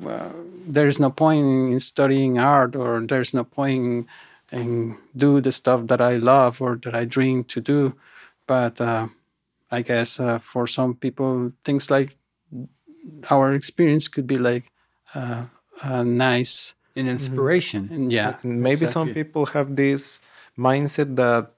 well, 0.00 0.32
there's 0.66 0.98
no 0.98 1.10
point 1.10 1.72
in 1.72 1.80
studying 1.80 2.38
art, 2.38 2.74
or 2.76 3.00
there's 3.06 3.34
no 3.34 3.44
point 3.44 3.84
in, 3.84 4.06
in 4.52 4.96
do 5.16 5.40
the 5.40 5.52
stuff 5.52 5.86
that 5.86 6.00
I 6.00 6.16
love 6.16 6.60
or 6.60 6.76
that 6.84 6.94
I 6.94 7.04
dream 7.04 7.44
to 7.44 7.60
do. 7.60 7.94
But 8.46 8.80
uh, 8.80 9.08
I 9.70 9.82
guess 9.82 10.20
uh, 10.20 10.38
for 10.38 10.66
some 10.66 10.94
people, 10.94 11.52
things 11.64 11.90
like 11.90 12.16
our 13.30 13.54
experience 13.54 14.08
could 14.08 14.26
be 14.26 14.38
like 14.38 14.64
uh, 15.14 15.44
a 15.82 16.04
nice, 16.04 16.74
An 16.96 17.08
inspiration. 17.08 17.88
and 17.92 18.12
yeah, 18.12 18.36
And 18.42 18.60
maybe 18.60 18.86
some 18.86 19.08
people 19.14 19.46
have 19.46 19.76
this 19.76 20.20
mindset 20.58 21.16
that 21.16 21.50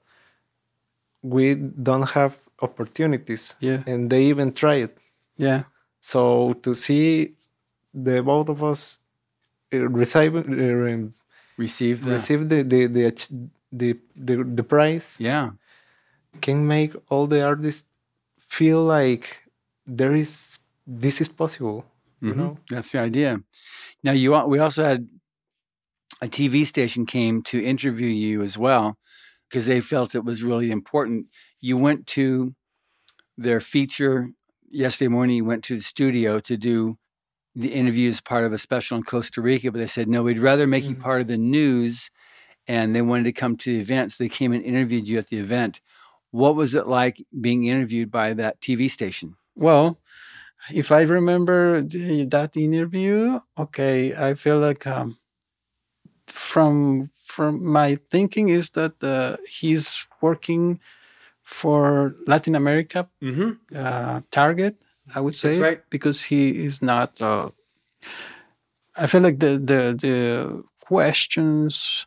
we 1.21 1.55
don't 1.55 2.09
have 2.09 2.37
opportunities 2.61 3.55
yeah, 3.59 3.83
and 3.85 4.09
they 4.09 4.23
even 4.25 4.51
try 4.53 4.75
it. 4.75 4.97
yeah, 5.37 5.63
So 6.01 6.53
to 6.63 6.73
see 6.73 7.35
the 7.93 8.21
both 8.23 8.49
of 8.49 8.63
us 8.63 8.97
uh, 9.73 9.87
receive 11.57 12.03
the. 12.05 12.11
receive 12.11 12.49
the 12.49 12.63
the 12.63 12.87
the, 12.87 13.05
the 13.71 13.97
the 14.15 14.35
the 14.43 14.63
prize 14.63 15.17
Yeah. 15.19 15.51
can 16.41 16.67
make 16.67 16.93
all 17.09 17.27
the 17.27 17.43
artists 17.43 17.87
feel 18.39 18.83
like 18.83 19.43
there 19.85 20.15
is 20.15 20.59
this 20.85 21.21
is 21.21 21.27
possible. 21.29 21.85
You 22.21 22.33
Mhm. 22.33 22.37
know? 22.37 22.57
That's 22.69 22.91
the 22.91 22.99
idea. 22.99 23.41
Now 24.03 24.13
you 24.13 24.31
we 24.47 24.59
also 24.59 24.83
had 24.83 25.09
a 26.21 26.27
TV 26.27 26.65
station 26.65 27.05
came 27.05 27.43
to 27.43 27.63
interview 27.63 28.07
you 28.07 28.41
as 28.41 28.57
well 28.57 28.97
because 29.47 29.65
they 29.67 29.81
felt 29.81 30.15
it 30.15 30.23
was 30.25 30.43
really 30.43 30.71
important. 30.71 31.27
You 31.59 31.77
went 31.77 32.07
to 32.17 32.55
their 33.37 33.61
feature 33.61 34.31
yesterday 34.69 35.09
morning. 35.09 35.37
You 35.37 35.45
went 35.45 35.63
to 35.65 35.75
the 35.75 35.83
studio 35.83 36.39
to 36.39 36.57
do 36.57 36.97
the 37.57 37.73
interview 37.73 38.09
as 38.09 38.21
part 38.21 38.45
of 38.45 38.53
a 38.53 38.57
special 38.59 38.97
in 38.97 39.03
Costa 39.03 39.41
Rica, 39.41 39.71
but 39.71 39.79
they 39.79 39.87
said 39.87 40.07
no, 40.09 40.23
we'd 40.23 40.39
rather 40.41 40.67
make 40.67 40.85
you 40.89 40.95
Mhm. 40.95 41.01
part 41.01 41.21
of 41.21 41.27
the 41.27 41.37
news, 41.37 42.11
and 42.67 42.95
they 42.95 43.01
wanted 43.03 43.25
to 43.25 43.33
come 43.33 43.57
to 43.57 43.73
the 43.73 43.81
event, 43.81 44.11
so 44.13 44.23
they 44.23 44.29
came 44.29 44.53
and 44.53 44.63
interviewed 44.65 45.07
you 45.07 45.17
at 45.19 45.27
the 45.27 45.39
event. 45.39 45.81
What 46.31 46.55
was 46.55 46.75
it 46.75 46.87
like 46.87 47.23
being 47.41 47.65
interviewed 47.65 48.11
by 48.11 48.33
that 48.35 48.61
TV 48.61 48.89
station? 48.89 49.35
Well, 49.55 49.99
if 50.73 50.91
I 50.91 51.01
remember 51.01 51.81
the, 51.81 52.25
that 52.25 52.57
interview, 52.57 53.41
okay, 53.57 54.15
I 54.15 54.35
feel 54.35 54.59
like 54.59 54.87
um, 54.87 55.17
from 56.27 57.09
from 57.25 57.63
my 57.63 57.97
thinking 58.09 58.49
is 58.49 58.71
that 58.71 59.01
uh, 59.03 59.37
he's 59.47 60.05
working 60.21 60.79
for 61.43 62.15
Latin 62.27 62.55
America 62.55 63.09
Mm-hmm. 63.23 63.51
uh, 63.75 64.21
target. 64.31 64.77
I 65.15 65.19
would 65.21 65.35
say 65.35 65.59
right. 65.59 65.81
because 65.89 66.23
he 66.23 66.65
is 66.65 66.81
not. 66.81 67.21
Uh, 67.21 67.49
I 68.95 69.07
feel 69.07 69.21
like 69.21 69.39
the 69.39 69.57
the 69.57 69.95
the 69.99 70.63
questions 70.81 72.05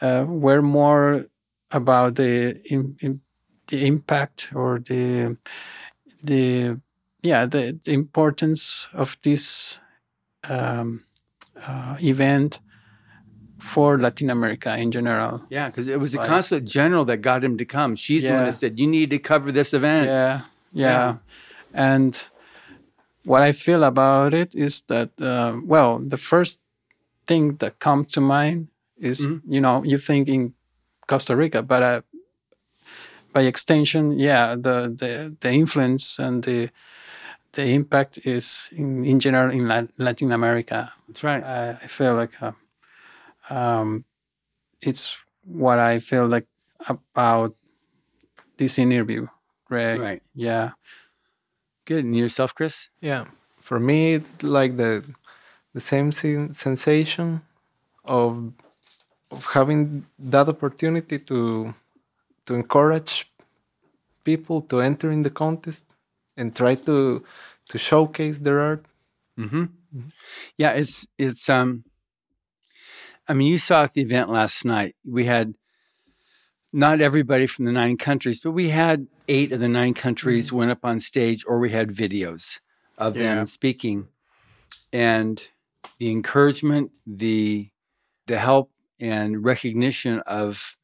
uh, 0.00 0.24
were 0.28 0.62
more 0.62 1.26
about 1.70 2.14
the 2.16 2.60
im 2.70 2.96
im- 3.00 3.22
the 3.68 3.86
impact 3.86 4.50
or 4.54 4.78
the 4.78 5.36
the 6.22 6.78
yeah 7.22 7.46
the, 7.46 7.78
the 7.84 7.92
importance 7.92 8.86
of 8.92 9.16
this 9.22 9.76
um, 10.48 11.04
uh, 11.66 11.96
event 12.00 12.60
for 13.58 13.98
Latin 13.98 14.30
America 14.30 14.74
in 14.76 14.90
general. 14.90 15.42
Yeah, 15.50 15.68
because 15.68 15.86
it 15.86 16.00
was 16.00 16.12
the 16.12 16.18
Like- 16.18 16.28
consulate 16.28 16.64
general 16.64 17.04
that 17.06 17.18
got 17.18 17.44
him 17.44 17.58
to 17.58 17.64
come. 17.64 17.94
She's 17.94 18.22
the 18.22 18.32
one 18.32 18.44
that 18.46 18.54
said, 18.54 18.78
"You 18.78 18.86
need 18.86 19.10
to 19.10 19.18
cover 19.18 19.52
this 19.52 19.74
event." 19.74 20.06
Yeah, 20.06 20.40
yeah, 20.72 20.88
Yeah. 20.88 21.16
And 21.74 22.26
what 23.24 23.42
I 23.42 23.52
feel 23.52 23.84
about 23.84 24.34
it 24.34 24.54
is 24.54 24.82
that, 24.88 25.10
uh, 25.20 25.56
well, 25.64 25.98
the 25.98 26.16
first 26.16 26.60
thing 27.26 27.56
that 27.56 27.78
comes 27.78 28.12
to 28.12 28.20
mind 28.20 28.68
is, 28.98 29.26
Mhm. 29.26 29.40
you 29.48 29.60
know, 29.60 29.84
you 29.84 29.98
think 29.98 30.28
in 30.28 30.54
Costa 31.06 31.36
Rica, 31.36 31.62
but 31.62 31.82
uh, 31.82 32.00
by 33.32 33.42
extension, 33.42 34.18
yeah, 34.18 34.54
the, 34.56 34.92
the 34.98 35.36
the 35.40 35.50
influence 35.52 36.18
and 36.18 36.42
the 36.44 36.70
the 37.52 37.62
impact 37.64 38.18
is 38.24 38.70
in, 38.72 39.04
in 39.04 39.20
general 39.20 39.50
in 39.52 39.66
La- 39.68 39.86
Latin 39.98 40.32
America. 40.32 40.92
That's 41.08 41.22
right. 41.24 41.42
I, 41.42 41.70
I 41.82 41.86
feel 41.86 42.14
like 42.14 42.34
uh, 42.42 42.52
um, 43.50 44.04
it's 44.80 45.16
what 45.44 45.78
I 45.78 45.98
feel 46.00 46.26
like 46.26 46.46
about 46.88 47.54
this 48.56 48.78
interview. 48.78 49.26
Right. 49.68 49.98
Right. 50.00 50.22
Yeah. 50.34 50.70
Good. 51.84 52.04
And 52.04 52.16
yourself, 52.16 52.54
Chris? 52.54 52.88
Yeah. 53.00 53.24
For 53.60 53.78
me, 53.80 54.14
it's 54.14 54.42
like 54.42 54.76
the 54.76 55.04
the 55.74 55.80
same 55.80 56.12
sen- 56.12 56.52
sensation 56.52 57.42
of 58.04 58.52
of 59.30 59.46
having 59.46 60.06
that 60.18 60.48
opportunity 60.48 61.18
to 61.18 61.74
to 62.46 62.54
encourage 62.54 63.30
people 64.24 64.60
to 64.62 64.80
enter 64.80 65.10
in 65.10 65.22
the 65.22 65.30
contest 65.30 65.84
and 66.36 66.54
try 66.54 66.74
to 66.74 67.24
to 67.68 67.78
showcase 67.78 68.40
their 68.40 68.60
art. 68.60 68.84
Mm-hmm. 69.38 69.64
Yeah, 70.56 70.72
it's 70.72 71.06
it's 71.18 71.48
um. 71.48 71.84
I 73.28 73.32
mean, 73.32 73.46
you 73.46 73.58
saw 73.58 73.84
at 73.84 73.92
the 73.92 74.02
event 74.02 74.28
last 74.28 74.64
night. 74.64 74.96
We 75.06 75.26
had 75.26 75.54
not 76.72 77.00
everybody 77.00 77.46
from 77.46 77.64
the 77.64 77.72
nine 77.72 77.96
countries, 77.96 78.40
but 78.40 78.52
we 78.52 78.70
had 78.70 79.06
eight 79.30 79.52
of 79.52 79.60
the 79.60 79.68
nine 79.68 79.94
countries 79.94 80.52
went 80.52 80.70
up 80.70 80.84
on 80.84 80.98
stage, 81.00 81.44
or 81.46 81.58
we 81.58 81.70
had 81.70 81.88
videos 81.90 82.58
of 82.98 83.16
Yeah. 83.16 83.34
them 83.36 83.46
speaking, 83.46 84.08
and 84.92 85.42
the 85.98 86.10
encouragement, 86.10 86.90
the 87.06 87.70
the 88.26 88.38
help, 88.38 88.70
and 89.00 89.42
recognition 89.44 90.20
of 90.20 90.76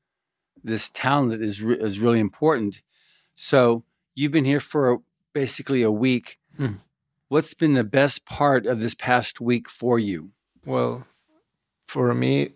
this 0.65 0.91
talent 0.91 1.41
is 1.43 1.63
re- 1.63 1.79
is 1.89 2.01
really 2.01 2.19
important. 2.21 2.81
So 3.35 3.85
you've 4.15 4.33
been 4.33 4.45
here 4.53 4.61
for 4.73 5.01
basically 5.33 5.83
a 5.83 5.91
week. 5.91 6.39
Mm. 6.59 6.79
What's 7.29 7.55
been 7.55 7.75
the 7.75 7.85
best 8.01 8.25
part 8.27 8.67
of 8.67 8.81
this 8.81 8.95
past 8.95 9.41
week 9.41 9.69
for 9.69 9.99
you? 9.99 10.31
Well, 10.65 11.07
for 11.87 12.15
me, 12.15 12.55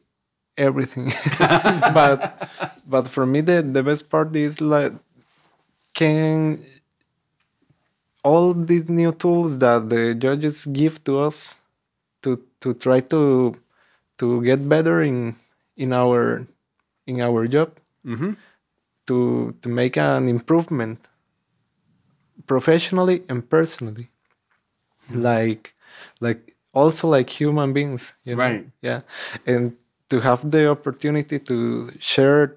everything. 0.57 1.13
but 1.39 2.49
but 2.87 3.07
for 3.09 3.27
me, 3.27 3.41
the 3.43 3.63
the 3.63 3.83
best 3.83 4.11
part 4.11 4.35
is 4.35 4.61
like 4.61 4.93
can 6.01 6.65
all 8.25 8.53
these 8.55 8.89
new 8.89 9.13
tools 9.13 9.59
that 9.59 9.89
the 9.89 10.15
judges 10.15 10.67
give 10.67 11.03
to 11.05 11.19
us 11.21 11.57
to 12.23 12.41
to 12.61 12.75
try 12.75 13.01
to 13.01 13.57
to 14.19 14.43
get 14.43 14.69
better 14.69 15.03
in 15.03 15.37
in 15.77 15.93
our 15.93 16.47
in 17.07 17.21
our 17.21 17.47
job 17.49 17.73
Mm-hmm. 18.07 18.33
to 19.07 19.55
to 19.63 19.69
make 19.69 19.97
an 19.99 20.29
improvement 20.29 21.09
professionally 22.47 23.23
and 23.29 23.49
personally 23.49 24.11
like 25.11 25.75
like 26.21 26.55
also 26.73 27.09
like 27.09 27.31
human 27.31 27.73
beings 27.73 28.15
you 28.25 28.37
know? 28.37 28.43
Right. 28.43 28.67
yeah 28.83 29.01
and 29.47 29.77
to 30.09 30.21
have 30.21 30.51
the 30.51 30.69
opportunity 30.71 31.39
to 31.41 31.93
share 31.99 32.57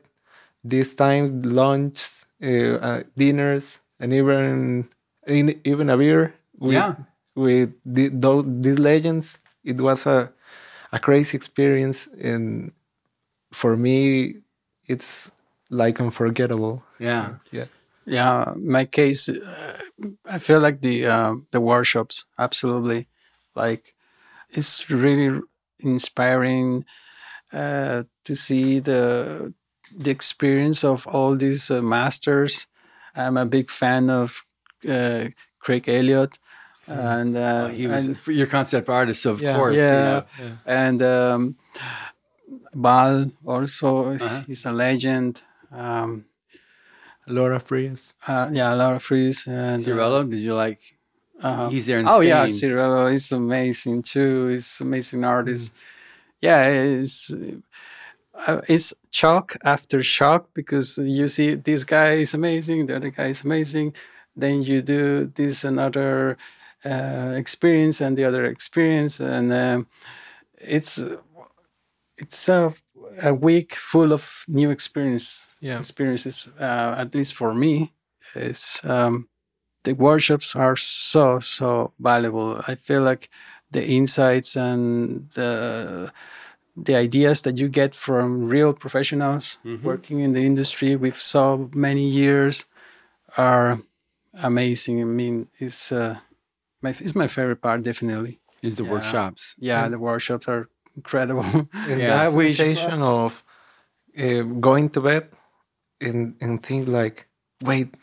these 0.63 0.95
times 0.95 1.31
lunch 1.45 2.22
uh, 2.43 2.77
uh, 2.87 3.03
dinners 3.17 3.79
and 3.99 4.13
even 4.13 4.89
in, 5.27 5.59
even 5.63 5.89
a 5.89 5.97
beer 5.97 6.33
with 6.59 6.73
Yeah. 6.77 6.95
with 7.35 7.71
the, 7.85 8.09
those, 8.09 8.45
these 8.47 8.79
legends 8.79 9.37
it 9.63 9.77
was 9.81 10.05
a 10.05 10.31
a 10.91 10.99
crazy 10.99 11.35
experience 11.37 12.07
and 12.21 12.71
for 13.51 13.75
me 13.77 14.35
it's 14.87 15.31
like 15.69 15.99
unforgettable 15.99 16.83
Yeah. 16.99 17.35
yeah 17.51 17.65
Yeah. 18.05 18.53
My 18.57 18.85
case, 18.85 19.29
uh, 19.29 19.77
I 20.25 20.39
feel 20.39 20.59
like 20.59 20.81
the 20.81 21.05
uh, 21.07 21.35
the 21.51 21.61
workshops 21.61 22.25
absolutely 22.37 23.07
like 23.55 23.95
it's 24.49 24.89
really 24.89 25.39
inspiring 25.79 26.85
uh, 27.53 28.03
to 28.25 28.35
see 28.35 28.79
the 28.79 29.53
the 29.97 30.11
experience 30.11 30.83
of 30.83 31.05
all 31.07 31.35
these 31.35 31.69
uh, 31.71 31.81
masters. 31.81 32.67
I'm 33.15 33.37
a 33.37 33.45
big 33.45 33.69
fan 33.69 34.09
of 34.09 34.43
uh, 34.89 35.25
Craig 35.59 35.87
Elliott, 35.87 36.39
and 36.87 37.37
uh, 37.37 37.67
he 37.67 37.87
was 37.87 38.05
and- 38.07 38.27
your 38.27 38.47
concept 38.47 38.89
artist, 38.89 39.25
of 39.25 39.41
Yeah. 39.41 39.55
course. 39.55 39.77
yeah, 39.77 40.23
yeah. 40.39 40.55
and 40.65 41.01
um, 41.01 41.55
Bal 42.73 43.31
also 43.45 44.13
Uh-huh. 44.15 44.41
he's 44.47 44.65
a 44.65 44.71
legend. 44.71 45.43
Um, 45.71 46.25
Laura 47.27 47.59
Freas. 47.59 48.15
Uh, 48.27 48.49
yeah, 48.51 48.73
Laura 48.73 48.99
Freas 48.99 49.47
and 49.47 49.81
uh, 49.81 49.85
Ciruelo, 49.87 50.29
did 50.29 50.39
you 50.39 50.53
like? 50.55 50.81
uh-huh. 51.41 51.69
He's 51.69 51.85
there 51.85 51.99
in 51.99 52.07
oh 52.07 52.17
Spain. 52.17 52.29
yeah, 52.29 52.45
Ciruelo 52.45 53.13
is 53.13 53.31
amazing 53.31 54.03
too. 54.03 54.47
He's 54.47 54.81
amazing 54.81 55.23
artist. 55.23 55.71
Mm. 55.71 55.77
Yeah, 56.41 56.67
it's 56.67 57.31
uh, 58.33 58.61
it's 58.67 58.93
shock 59.11 59.57
after 59.63 60.01
shock 60.03 60.49
because 60.53 60.97
you 60.97 61.27
see 61.27 61.55
this 61.55 61.83
guy 61.83 62.13
is 62.13 62.33
amazing, 62.33 62.87
the 62.87 62.95
other 62.95 63.09
guy 63.09 63.27
is 63.27 63.43
amazing. 63.43 63.93
Then 64.35 64.63
you 64.63 64.81
do 64.81 65.31
this 65.35 65.63
another 65.63 66.37
uh, 66.85 67.33
experience 67.35 68.01
and 68.01 68.17
the 68.17 68.25
other 68.25 68.45
experience, 68.45 69.19
and 69.19 69.53
um, 69.53 69.87
it's 70.57 70.99
it's 72.17 72.47
a, 72.49 72.73
a 73.21 73.33
week 73.33 73.75
full 73.75 74.13
of 74.13 74.45
new 74.47 74.69
experience 74.71 75.41
Yeah. 75.59 75.79
experiences. 75.79 76.49
Uh, 76.59 76.95
at 76.97 77.13
least 77.15 77.35
for 77.35 77.53
me, 77.53 77.93
is 78.35 78.81
um, 78.83 79.27
the 79.83 79.93
workshops 79.93 80.55
are 80.55 80.75
so 80.77 81.39
so 81.39 81.93
valuable. 81.99 82.61
I 82.67 82.75
feel 82.75 83.03
like 83.03 83.29
the 83.71 83.83
insights 83.85 84.55
and 84.57 85.29
the 85.35 86.11
the 86.75 86.95
ideas 86.95 87.41
that 87.41 87.57
you 87.57 87.67
get 87.69 87.95
from 87.95 88.47
real 88.49 88.73
professionals 88.73 89.57
Mhm. 89.63 89.83
working 89.83 90.19
in 90.21 90.33
the 90.33 90.41
industry 90.45 90.95
with 90.95 91.15
so 91.15 91.69
many 91.73 92.07
years 92.09 92.65
are 93.37 93.79
amazing. 94.33 95.01
I 95.01 95.05
mean, 95.05 95.47
it's 95.59 95.91
uh, 95.91 96.17
my 96.81 96.89
it's 96.99 97.15
my 97.15 97.27
favorite 97.27 97.61
part 97.61 97.83
definitely. 97.83 98.39
Is 98.61 98.75
the 98.75 98.83
Yeah. 98.83 98.91
workshops? 98.91 99.55
Yeah, 99.59 99.89
the 99.89 99.99
workshops 99.99 100.47
are 100.47 100.69
incredible. 100.95 101.45
And 101.45 101.99
Yeah. 102.01 102.07
that 102.07 102.27
I 102.27 102.29
sensation 102.29 103.01
of 103.01 103.43
uh, 104.17 104.41
going 104.59 104.89
to 104.91 105.01
bed 105.01 105.29
and 106.01 106.35
and 106.41 106.61
think 106.61 106.87
like, 106.87 107.27
wait, 107.61 107.95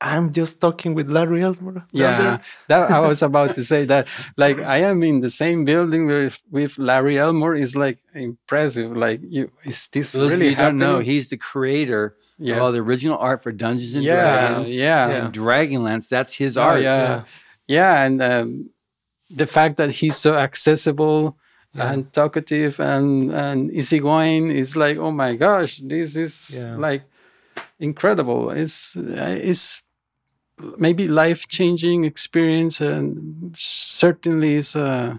I'm 0.00 0.32
just 0.32 0.60
talking 0.60 0.94
with 0.94 1.08
Larry 1.10 1.42
Elmore. 1.42 1.84
Yeah, 1.90 2.38
that 2.68 2.90
I 2.90 3.00
was 3.00 3.20
about 3.22 3.56
to 3.56 3.64
say 3.64 3.84
that. 3.86 4.06
Like 4.36 4.60
I 4.60 4.78
am 4.78 5.02
in 5.02 5.20
the 5.20 5.30
same 5.30 5.64
building 5.64 6.06
with 6.06 6.38
with 6.50 6.78
Larry 6.78 7.18
Elmore. 7.18 7.54
is 7.56 7.74
like 7.74 7.98
impressive. 8.14 8.96
Like 8.96 9.20
you, 9.26 9.50
is 9.64 9.88
this 9.88 10.12
those 10.12 10.30
really 10.30 10.46
of 10.46 10.50
you 10.52 10.56
don't 10.56 10.78
know, 10.78 11.00
he's 11.00 11.28
the 11.30 11.36
creator 11.36 12.14
of 12.38 12.46
Yeah, 12.46 12.60
all 12.60 12.70
the 12.70 12.78
original 12.78 13.18
art 13.18 13.42
for 13.42 13.50
Dungeons 13.50 13.94
and 13.96 14.04
yeah, 14.04 14.22
Dragons. 14.22 14.70
yeah, 14.74 15.08
Yeah. 15.08 15.16
And 15.26 15.34
Dragonlance, 15.34 16.06
that's 16.08 16.34
his 16.34 16.56
Oh, 16.56 16.62
art. 16.62 16.82
yeah. 16.82 17.02
Yeah. 17.02 17.22
yeah, 17.66 18.04
and 18.06 18.22
um, 18.22 18.70
the 19.30 19.46
fact 19.46 19.76
that 19.78 19.90
he's 19.98 20.16
so 20.16 20.34
accessible 20.38 21.36
Yeah. 21.74 21.90
and 21.92 22.12
talkative 22.12 22.78
and 22.80 23.32
and 23.34 23.70
easygoing 23.74 24.50
is 24.54 24.76
like, 24.76 24.96
oh 25.02 25.10
my 25.10 25.34
gosh, 25.34 25.82
this 25.82 26.14
is 26.14 26.34
Yeah. 26.56 26.76
like 26.78 27.02
incredible. 27.78 28.50
It's 28.50 28.96
uh, 28.96 29.36
it's 29.50 29.82
maybe 30.78 31.08
life 31.08 31.46
changing 31.48 32.04
experience 32.04 32.80
and 32.80 33.54
certainly 33.56 34.56
is 34.56 34.74
uh, 34.76 35.16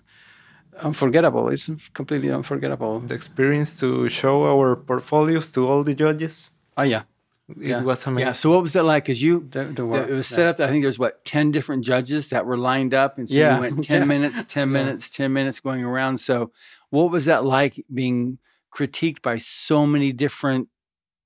unforgettable. 0.81 1.49
It's 1.49 1.69
completely 1.93 2.31
unforgettable. 2.31 2.99
The 3.01 3.15
experience 3.15 3.79
to 3.79 4.09
show 4.09 4.43
our 4.45 4.75
portfolios 4.75 5.51
to 5.53 5.67
all 5.67 5.83
the 5.83 5.93
judges. 5.93 6.51
Oh 6.77 6.83
yeah, 6.83 7.03
It 7.49 7.67
Yeah. 7.69 7.81
was 7.83 8.05
amazing. 8.07 8.27
Yeah. 8.27 8.31
So 8.33 8.49
what 8.51 8.61
was 8.61 8.73
that 8.73 8.85
like? 8.85 9.03
Because 9.05 9.21
you, 9.23 9.47
the 9.51 9.65
the 9.65 9.83
it 9.93 10.09
was 10.11 10.27
set 10.27 10.47
up. 10.47 10.59
I 10.59 10.67
think 10.67 10.83
there's 10.83 10.99
what 10.99 11.23
ten 11.25 11.51
different 11.51 11.83
judges 11.83 12.29
that 12.29 12.45
were 12.45 12.57
lined 12.57 12.93
up, 12.93 13.17
and 13.17 13.27
so 13.27 13.35
Yeah. 13.35 13.55
you 13.55 13.61
went 13.61 13.83
ten 13.91 14.01
Yeah. 14.01 14.05
minutes, 14.05 14.43
ten 14.45 14.71
minutes, 14.71 15.09
ten 15.09 15.33
minutes 15.33 15.59
going 15.59 15.83
around. 15.83 16.19
So, 16.19 16.51
what 16.91 17.11
was 17.11 17.25
that 17.25 17.43
like 17.43 17.83
being 17.93 18.37
critiqued 18.71 19.21
by 19.21 19.37
so 19.37 19.85
many 19.85 20.11
different 20.13 20.69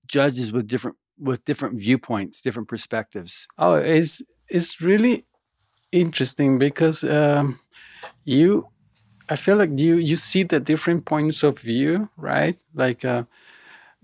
judges 0.07 0.51
with 0.51 0.65
different 0.67 0.97
with 1.19 1.45
different 1.45 1.79
viewpoints, 1.79 2.41
different 2.41 2.67
perspectives? 2.67 3.47
Oh, 3.57 3.75
it's 3.75 4.21
it's 4.49 4.81
really 4.81 5.25
interesting 5.91 6.57
because 6.57 7.03
um, 7.03 7.59
you, 8.25 8.67
I 9.29 9.35
feel 9.35 9.57
like 9.57 9.79
you 9.79 9.97
you 9.97 10.15
see 10.15 10.43
the 10.43 10.59
different 10.59 11.05
points 11.05 11.43
of 11.43 11.59
view, 11.59 12.09
right? 12.17 12.57
Like 12.73 13.05
uh, 13.05 13.23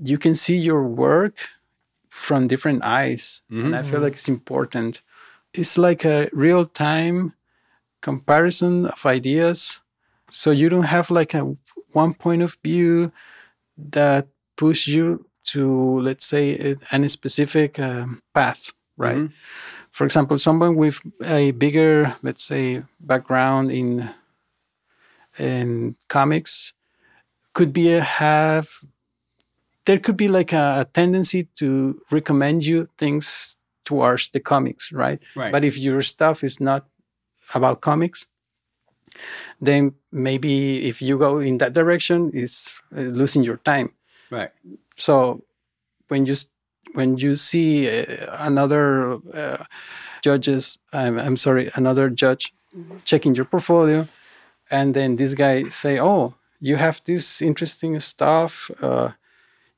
you 0.01 0.17
can 0.17 0.35
see 0.35 0.57
your 0.57 0.83
work 0.83 1.37
from 2.09 2.47
different 2.47 2.83
eyes, 2.83 3.41
and 3.65 3.75
I 3.75 3.81
feel 3.83 4.01
like 4.01 4.13
it's 4.13 4.29
important. 4.29 5.01
It's 5.53 5.77
like 5.77 6.05
a 6.05 6.29
real 6.33 6.65
time 6.65 7.33
comparison 8.01 8.87
of 8.87 9.05
ideas, 9.05 9.79
so 10.31 10.51
you 10.51 10.69
don't 10.69 10.83
have 10.83 11.11
like 11.11 11.33
a 11.33 11.55
one 11.93 12.13
point 12.13 12.41
of 12.43 12.57
view 12.63 13.11
that 13.77 14.27
push 14.57 14.87
you 14.87 15.25
to 15.53 15.99
let's 16.01 16.25
say 16.25 16.75
any 16.91 17.07
specific 17.07 17.79
um, 17.79 18.21
path 18.33 18.71
right 18.97 19.17
Mhm. 19.17 19.31
for 19.91 20.05
example 20.05 20.37
someone 20.37 20.75
with 20.75 20.99
a 21.23 21.51
bigger 21.51 22.15
let's 22.21 22.43
say 22.43 22.83
background 22.99 23.71
in 23.71 24.09
in 25.37 25.95
comics 26.07 26.73
could 27.53 27.71
be 27.73 27.93
a 27.93 28.01
have 28.01 28.67
there 29.85 29.99
could 29.99 30.17
be 30.17 30.27
like 30.27 30.53
a, 30.53 30.81
a 30.81 30.85
tendency 30.93 31.47
to 31.55 31.99
recommend 32.11 32.65
you 32.65 32.87
things 32.97 33.55
towards 33.85 34.29
the 34.29 34.39
comics 34.39 34.91
right 34.91 35.19
Right. 35.35 35.51
but 35.51 35.63
if 35.63 35.77
your 35.77 36.01
stuff 36.03 36.43
is 36.43 36.59
not 36.59 36.85
about 37.55 37.81
comics 37.81 38.25
then 39.61 39.93
maybe 40.11 40.87
if 40.87 41.01
you 41.01 41.17
go 41.17 41.39
in 41.39 41.57
that 41.57 41.73
direction 41.73 42.29
is 42.33 42.73
uh, 42.95 43.01
losing 43.01 43.43
your 43.43 43.57
time 43.57 43.89
right. 44.31 44.51
So 44.99 45.43
when 46.09 46.25
you 46.25 46.35
when 46.93 47.17
you 47.17 47.35
see 47.35 47.89
uh, 47.89 48.35
another 48.39 49.15
uh, 49.33 49.63
judges 50.23 50.79
I'm, 50.93 51.19
I'm 51.19 51.37
sorry 51.37 51.71
another 51.75 52.09
judge 52.09 52.53
checking 53.05 53.35
your 53.35 53.45
portfolio 53.45 54.07
and 54.71 54.93
then 54.93 55.15
this 55.15 55.33
guy 55.33 55.69
say 55.69 55.99
oh 55.99 56.35
you 56.59 56.75
have 56.77 57.01
this 57.05 57.41
interesting 57.41 57.99
stuff 57.99 58.71
uh, 58.81 59.11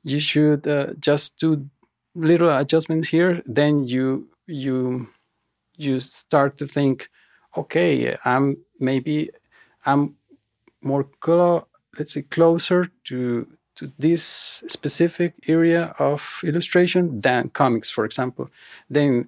you 0.03 0.19
should 0.19 0.67
uh, 0.67 0.93
just 0.99 1.39
do 1.39 1.67
little 2.15 2.55
adjustment 2.55 3.07
here 3.07 3.41
then 3.45 3.85
you 3.85 4.29
you 4.47 5.07
you 5.77 5.99
start 5.99 6.57
to 6.57 6.67
think 6.67 7.09
okay 7.57 8.17
i'm 8.25 8.57
maybe 8.79 9.29
i'm 9.85 10.15
more 10.83 11.05
clo- 11.21 11.67
let's 11.97 12.13
say 12.13 12.23
closer 12.23 12.89
to 13.05 13.47
to 13.81 13.91
this 13.97 14.61
specific 14.69 15.33
area 15.47 15.95
of 15.97 16.21
illustration 16.45 17.19
than 17.21 17.49
comics 17.49 17.89
for 17.89 18.05
example. 18.05 18.49
Then 18.89 19.27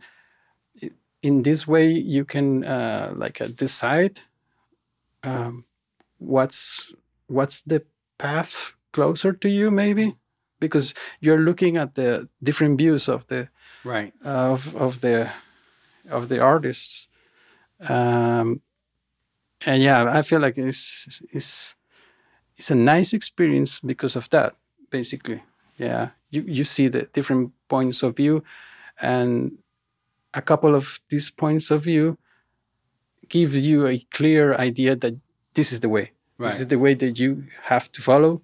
in 1.22 1.42
this 1.44 1.66
way 1.68 1.90
you 1.92 2.24
can 2.26 2.64
uh, 2.64 3.14
like 3.18 3.42
uh, 3.42 3.48
decide 3.48 4.20
um, 5.24 5.66
what's 6.20 6.92
what's 7.28 7.62
the 7.62 7.82
path 8.20 8.74
closer 8.92 9.34
to 9.34 9.50
you 9.50 9.72
maybe? 9.72 10.16
Because 10.60 10.94
you're 11.20 11.42
looking 11.42 11.78
at 11.78 11.96
the 11.96 12.30
different 12.44 12.78
views 12.78 13.10
of 13.10 13.26
the 13.28 13.50
Right. 13.84 14.14
of 14.24 14.76
of 14.76 15.02
the 15.02 15.32
of 16.10 16.30
the 16.30 16.40
artists. 16.40 17.08
Um 17.80 18.62
and 19.66 19.82
yeah 19.82 20.04
i 20.20 20.22
feel 20.22 20.40
like 20.42 20.58
it's 20.58 21.22
it's 21.32 21.76
it's 22.58 22.72
a 22.72 22.76
nice 22.76 23.14
experience 23.14 23.80
because 23.80 24.16
of 24.16 24.30
that 24.30 24.56
basically 24.90 25.42
yeah 25.78 26.10
you 26.30 26.42
you 26.48 26.64
see 26.64 26.88
the 26.88 27.04
different 27.14 27.52
points 27.68 28.04
of 28.04 28.16
view 28.16 28.44
and 29.02 29.58
a 30.34 30.42
couple 30.42 30.76
of 30.76 31.00
these 31.10 31.30
points 31.30 31.72
of 31.72 31.84
view 31.84 32.18
give 33.30 33.56
you 33.56 33.88
a 33.88 34.00
clear 34.12 34.54
idea 34.56 34.96
that 34.96 35.16
this 35.54 35.72
is 35.72 35.80
the 35.80 35.90
way 35.90 36.12
this 36.40 36.60
is 36.60 36.68
the 36.68 36.78
way 36.80 36.94
that 36.94 37.18
you 37.20 37.46
have 37.64 37.92
to 37.92 38.02
follow 38.02 38.42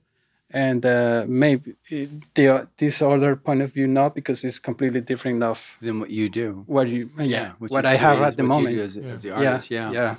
and 0.51 0.85
uh, 0.85 1.25
maybe 1.27 1.75
it, 1.89 2.09
the, 2.33 2.67
this 2.77 3.01
other 3.01 3.35
point 3.35 3.61
of 3.61 3.71
view 3.73 3.87
not 3.87 4.15
because 4.15 4.43
it's 4.43 4.57
completely 4.57 5.01
different 5.01 5.43
of 5.43 5.77
Than 5.81 5.99
what 5.99 6.09
you 6.09 6.29
do. 6.29 6.63
what 6.65 6.87
you 6.87 7.09
yeah, 7.19 7.51
what 7.59 7.71
what 7.71 7.83
you 7.83 7.89
I 7.91 7.95
have 7.95 8.17
create 8.17 8.27
at 8.27 8.37
the 8.37 8.43
moment. 8.43 8.79
as, 8.79 8.97
as 8.97 9.23
the 9.23 9.29
yeah. 9.29 9.61
Yeah. 9.69 9.91
yeah, 9.91 10.15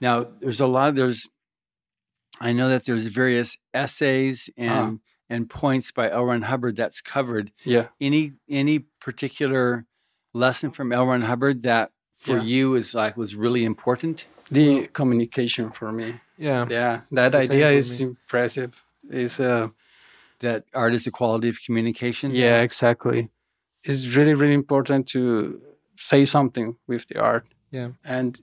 Now, 0.00 0.26
there's 0.40 0.60
a 0.60 0.66
lot. 0.66 0.94
There's, 0.94 1.28
I 2.40 2.52
know 2.52 2.68
that 2.68 2.84
there's 2.86 3.06
various 3.06 3.58
essays 3.74 4.48
and 4.56 5.00
and 5.28 5.48
points 5.48 5.92
by 5.92 6.10
L. 6.10 6.24
Ron 6.24 6.42
Hubbard 6.42 6.74
that's 6.76 7.00
covered. 7.00 7.52
yeah. 7.64 7.88
Any 8.00 8.32
any 8.48 8.80
particular 9.00 9.86
lesson 10.34 10.70
from 10.70 10.92
L. 10.92 11.06
Ron 11.06 11.22
Hubbard 11.22 11.62
that 11.62 11.90
for 12.14 12.36
Yeah. 12.38 12.42
you 12.52 12.74
is 12.76 12.94
like 12.94 13.16
was 13.16 13.34
really 13.36 13.64
important? 13.64 14.26
The 14.50 14.88
communication 14.92 15.70
for 15.70 15.92
me, 15.92 16.14
Yeah. 16.38 16.66
yeah, 16.70 17.00
that 17.12 17.32
The 17.32 17.38
idea 17.38 17.70
is 17.70 18.00
me. 18.00 18.06
impressive. 18.08 18.70
Is 19.10 19.38
uh, 19.40 19.68
That 20.40 20.64
art 20.74 20.94
is 20.94 21.04
the 21.04 21.10
quality 21.10 21.48
of 21.50 21.58
communication. 21.66 22.30
yeah, 22.34 22.62
exactly. 22.62 23.28
It's 23.84 24.16
really 24.16 24.34
really 24.34 24.54
important 24.54 25.06
to 25.08 25.20
say 25.96 26.24
something 26.26 26.76
with 26.88 27.06
the 27.08 27.18
art, 27.20 27.44
Yeah. 27.70 27.90
and 28.04 28.40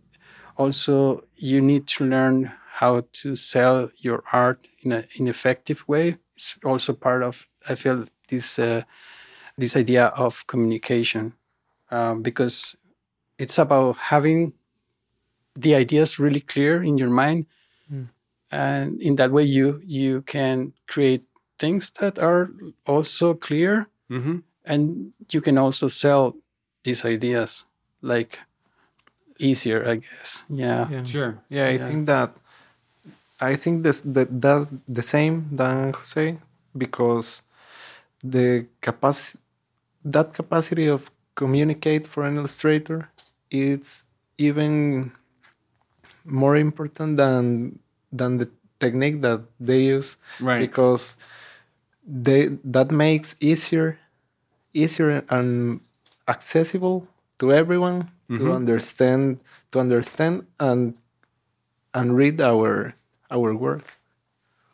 also 0.55 1.23
you 1.35 1.59
need 1.61 1.87
to 1.97 2.05
learn 2.05 2.51
how 2.79 3.03
to 3.21 3.35
sell 3.35 3.89
your 3.97 4.21
art 4.31 4.67
in 4.83 4.91
a 4.91 5.03
in 5.17 5.27
effective 5.27 5.83
way. 5.87 6.17
It's 6.35 6.55
also 6.63 6.93
part 6.93 7.23
of 7.23 7.47
I 7.69 7.75
feel 7.75 8.05
this 8.29 8.59
uh, 8.59 8.81
this 9.57 9.75
idea 9.75 10.05
of 10.15 10.45
communication 10.47 11.33
um, 11.91 12.21
because 12.21 12.75
it's 13.39 13.57
about 13.57 13.97
having 13.97 14.53
the 15.55 15.75
ideas 15.75 16.19
really 16.19 16.41
clear 16.41 16.83
in 16.83 16.97
your 16.97 17.09
mind 17.09 17.45
Mm. 17.91 18.07
and 18.51 19.01
in 19.01 19.15
that 19.15 19.31
way 19.31 19.43
you 19.43 19.81
you 19.85 20.21
can 20.21 20.73
create 20.87 21.23
things 21.59 21.89
that 21.99 22.19
are 22.19 22.49
also 22.85 23.33
clear 23.33 23.87
Mm-hmm. 24.09 24.37
and 24.65 25.13
you 25.33 25.41
can 25.41 25.57
also 25.57 25.87
sell 25.89 26.35
these 26.83 27.05
ideas 27.07 27.65
like 28.01 28.39
easier 29.39 29.87
i 29.87 29.95
guess 29.95 30.43
yeah 30.49 30.87
Yeah. 30.91 31.03
Sure. 31.03 31.33
Yeah, 31.49 31.67
I 31.71 31.77
Yeah. 31.77 31.87
think 31.87 32.05
that 32.07 32.29
I 33.39 33.55
think 33.55 33.83
this 33.83 34.01
that 34.01 34.29
that 34.41 34.67
the 34.87 35.01
same 35.01 35.49
than 35.51 35.93
Jose 35.93 36.37
because 36.77 37.41
the 38.23 38.65
capacity 38.81 39.41
that 40.05 40.33
capacity 40.33 40.87
of 40.87 41.11
communicate 41.35 42.07
for 42.07 42.23
an 42.25 42.37
illustrator 42.37 43.09
is 43.51 44.03
even 44.37 45.11
more 46.25 46.55
important 46.55 47.17
than 47.17 47.79
than 48.11 48.37
the 48.37 48.49
technique 48.79 49.21
that 49.21 49.41
they 49.59 49.81
use 49.83 50.17
Right. 50.39 50.59
because 50.59 51.15
they 52.05 52.57
that 52.63 52.91
makes 52.91 53.35
easier 53.39 53.99
easier 54.73 55.23
and 55.29 55.81
accessible 56.27 57.07
to 57.39 57.51
everyone 57.53 58.11
Mhm. 58.29 58.37
to 58.39 58.53
understand 58.53 59.39
to 59.71 59.79
understand 59.79 60.45
and 60.59 60.95
and 61.93 62.15
read 62.17 62.41
our 62.41 62.93
our 63.31 63.53
work 63.55 63.97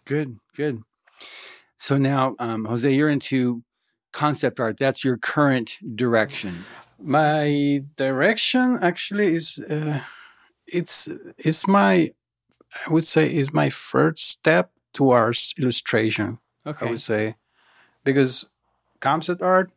Good, 0.06 0.38
good. 0.56 0.84
So 1.78 1.98
now, 1.98 2.36
um, 2.38 2.66
Jose, 2.66 2.94
you're 2.94 3.10
into 3.10 3.64
concept 4.12 4.60
art. 4.60 4.76
That's 4.78 5.04
your 5.06 5.16
current 5.18 5.78
direction. 5.96 6.66
my 7.02 7.84
direction 7.96 8.80
actually 8.82 9.36
is 9.36 9.60
uh, 9.70 10.00
it's 10.68 11.08
it's 11.38 11.68
my 11.68 12.12
i 12.86 12.90
would 12.94 13.06
say 13.06 13.34
is 13.34 13.52
my 13.54 13.70
first 13.70 14.30
step 14.30 14.72
towards 14.94 15.54
illustration 15.58 16.38
Okay. 16.66 16.86
i 16.86 16.90
would 16.90 17.02
say 17.02 17.36
because 18.04 18.46
concept 19.00 19.42
art 19.42 19.72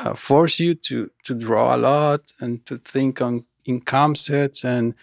uh, 0.00 0.14
force 0.14 0.58
you 0.64 0.74
to 0.74 1.10
to 1.24 1.34
draw 1.34 1.74
a 1.74 1.78
lot 1.78 2.20
and 2.40 2.64
to 2.66 2.78
think 2.78 3.20
on 3.20 3.44
in 3.64 3.80
concepts 3.80 4.64
and 4.64 4.94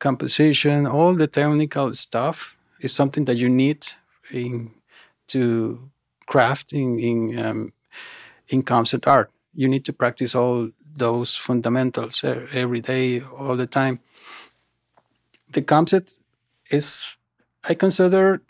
composition 0.00 0.86
all 0.86 1.14
the 1.14 1.26
technical 1.26 1.92
stuff 1.94 2.56
is 2.80 2.92
something 2.92 3.26
that 3.26 3.36
you 3.36 3.48
need 3.48 3.86
in 4.32 4.70
to 5.28 5.78
craft 6.26 6.72
in 6.72 6.98
in 6.98 7.38
um, 7.38 7.72
in 8.48 8.62
concept 8.62 9.06
art 9.06 9.30
you 9.54 9.68
need 9.68 9.84
to 9.84 9.92
practice 9.92 10.34
all 10.34 10.70
those 10.96 11.36
fundamentals 11.36 12.24
every 12.52 12.80
day 12.80 13.20
all 13.20 13.56
the 13.56 13.66
time 13.66 14.00
the 15.52 15.62
concept 15.62 16.18
is 16.70 17.16
i 17.64 17.74
consider 17.74 18.42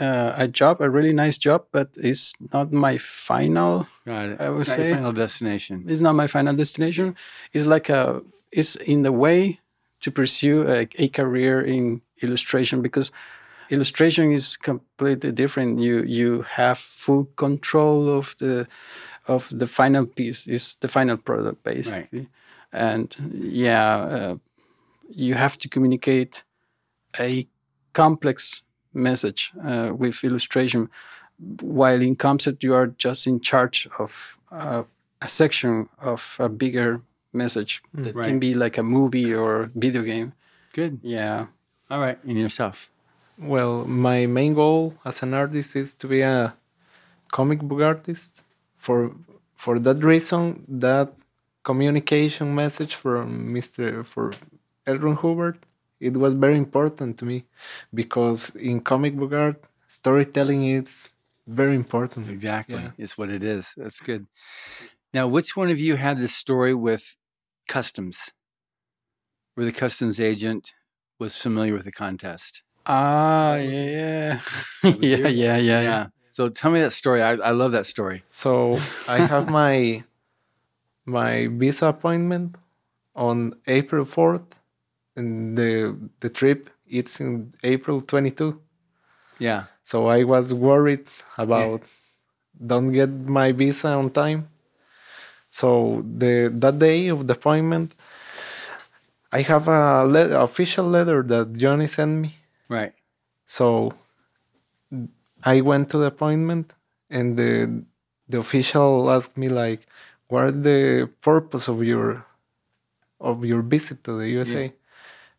uh, 0.00 0.32
a 0.36 0.48
job 0.48 0.80
a 0.80 0.88
really 0.88 1.12
nice 1.12 1.36
job 1.36 1.64
but 1.72 1.90
it's 1.96 2.32
not 2.52 2.72
my 2.72 2.96
final 2.98 3.86
it. 4.06 4.40
I 4.40 4.48
would 4.48 4.66
say- 4.66 4.92
final 4.92 5.12
destination. 5.12 5.84
it's 5.88 6.00
not 6.00 6.14
my 6.14 6.26
final 6.26 6.54
destination 6.54 7.16
it's 7.52 7.66
like 7.66 7.88
a 7.88 8.22
it's 8.50 8.76
in 8.76 9.02
the 9.02 9.12
way 9.12 9.60
to 10.02 10.10
pursue 10.10 10.68
a, 10.68 10.88
a 10.98 11.08
career 11.08 11.62
in 11.62 12.02
illustration 12.20 12.82
because 12.82 13.10
illustration 13.70 14.32
is 14.32 14.56
completely 14.56 15.32
different. 15.32 15.80
You 15.80 16.02
you 16.02 16.42
have 16.42 16.78
full 16.78 17.24
control 17.36 18.08
of 18.08 18.36
the 18.38 18.66
of 19.26 19.48
the 19.50 19.66
final 19.66 20.06
piece 20.06 20.46
is 20.46 20.76
the 20.80 20.88
final 20.88 21.16
product 21.16 21.62
basically. 21.62 22.28
And 22.72 23.16
yeah 23.32 23.96
uh, 23.96 24.36
you 25.08 25.34
have 25.34 25.58
to 25.58 25.68
communicate 25.68 26.44
a 27.18 27.46
complex 27.92 28.62
message 28.94 29.52
uh, 29.64 29.92
with 29.96 30.24
illustration. 30.24 30.88
While 31.60 32.02
in 32.02 32.16
concept 32.16 32.62
you 32.62 32.74
are 32.74 32.88
just 32.98 33.26
in 33.26 33.40
charge 33.40 33.88
of 33.98 34.38
uh, 34.50 34.82
a 35.20 35.28
section 35.28 35.88
of 36.00 36.36
a 36.38 36.48
bigger 36.48 37.00
message 37.32 37.82
that 37.94 38.14
Right. 38.14 38.26
can 38.26 38.38
be 38.38 38.54
like 38.54 38.76
a 38.78 38.82
movie 38.82 39.32
or 39.34 39.70
video 39.74 40.02
game 40.02 40.32
Good. 40.72 41.00
yeah 41.02 41.46
All 41.90 42.00
right. 42.00 42.18
In 42.24 42.36
yourself. 42.36 42.76
well 43.38 43.84
my 44.06 44.26
main 44.26 44.52
goal 44.54 44.94
as 45.04 45.22
an 45.22 45.32
artist 45.34 45.70
is 45.82 45.94
to 46.00 46.06
be 46.14 46.20
a 46.22 46.54
comic 47.36 47.60
book 47.68 47.80
artist 47.92 48.42
for 48.76 48.98
for 49.62 49.78
that 49.86 49.98
reason 50.12 50.42
that 50.68 51.08
communication 51.64 52.54
message 52.54 52.94
from 53.02 53.26
mr 53.54 54.04
for 54.04 54.32
L. 54.86 54.98
Ron 55.04 55.16
Hubbard 55.16 55.58
it 56.00 56.14
was 56.22 56.32
very 56.34 56.56
important 56.66 57.10
to 57.18 57.24
me 57.24 57.38
because 57.94 58.50
in 58.56 58.80
comic 58.80 59.16
book 59.16 59.32
art 59.32 59.58
storytelling 59.86 60.62
is 60.78 61.08
very 61.46 61.74
important 61.74 62.28
Exactly. 62.28 62.76
Yeah. 62.82 62.90
It's 63.02 63.16
what 63.18 63.28
it 63.30 63.42
is. 63.42 63.64
That's 63.76 64.00
good. 64.00 64.26
Now, 65.12 65.24
which 65.26 65.56
one 65.56 65.70
of 65.74 65.78
you 65.86 65.96
had 65.96 66.16
this 66.18 66.34
story 66.44 66.74
with 66.88 67.04
customs, 67.68 68.30
where 69.54 69.64
the 69.66 69.72
customs 69.72 70.20
agent 70.20 70.74
was 71.18 71.36
familiar 71.36 71.74
with 71.74 71.84
the 71.84 71.92
contest? 71.92 72.62
ah 72.86 73.54
yeah 73.54 74.40
was 74.82 74.98
yeah 75.00 75.16
you? 75.18 75.26
yeah 75.28 75.56
yeah 75.56 75.80
yeah 75.82 76.06
So 76.32 76.48
tell 76.48 76.70
me 76.72 76.80
that 76.80 76.92
story. 76.92 77.22
I, 77.22 77.32
I 77.34 77.50
love 77.52 77.72
that 77.72 77.86
story. 77.86 78.24
So 78.30 78.78
I 79.06 79.18
have 79.32 79.48
my 79.48 80.02
my 81.04 81.46
visa 81.48 81.86
appointment 81.88 82.56
on 83.14 83.54
April 83.66 84.04
fourth, 84.04 84.48
and 85.16 85.56
the 85.58 85.94
the 86.20 86.28
trip 86.30 86.70
it's 86.88 87.20
in 87.20 87.54
April 87.62 88.00
twenty 88.00 88.30
two. 88.30 88.60
Yeah. 89.38 89.64
So 89.82 90.06
I 90.08 90.24
was 90.24 90.54
worried 90.54 91.06
about 91.36 91.82
don't 92.66 92.92
get 92.92 93.10
my 93.10 93.52
visa 93.52 93.88
on 93.88 94.10
time. 94.10 94.48
So 95.52 96.02
the 96.02 96.50
that 96.64 96.78
day 96.78 97.08
of 97.08 97.26
the 97.26 97.34
appointment, 97.34 97.94
I 99.30 99.42
have 99.42 99.68
a 99.68 100.04
le- 100.04 100.34
official 100.48 100.86
letter 100.88 101.22
that 101.24 101.52
Joni 101.52 101.88
sent 101.88 102.12
me. 102.24 102.30
Right. 102.70 102.94
So 103.44 103.92
I 105.44 105.60
went 105.60 105.90
to 105.90 105.98
the 105.98 106.06
appointment, 106.06 106.72
and 107.10 107.36
the 107.36 107.84
the 108.30 108.38
official 108.38 109.10
asked 109.10 109.36
me 109.36 109.48
like, 109.50 109.80
"What 110.28 110.44
is 110.48 110.58
the 110.70 111.10
purpose 111.20 111.68
of 111.68 111.84
your 111.84 112.24
of 113.20 113.44
your 113.44 113.60
visit 113.60 114.02
to 114.04 114.12
the 114.16 114.28
USA?" 114.36 114.72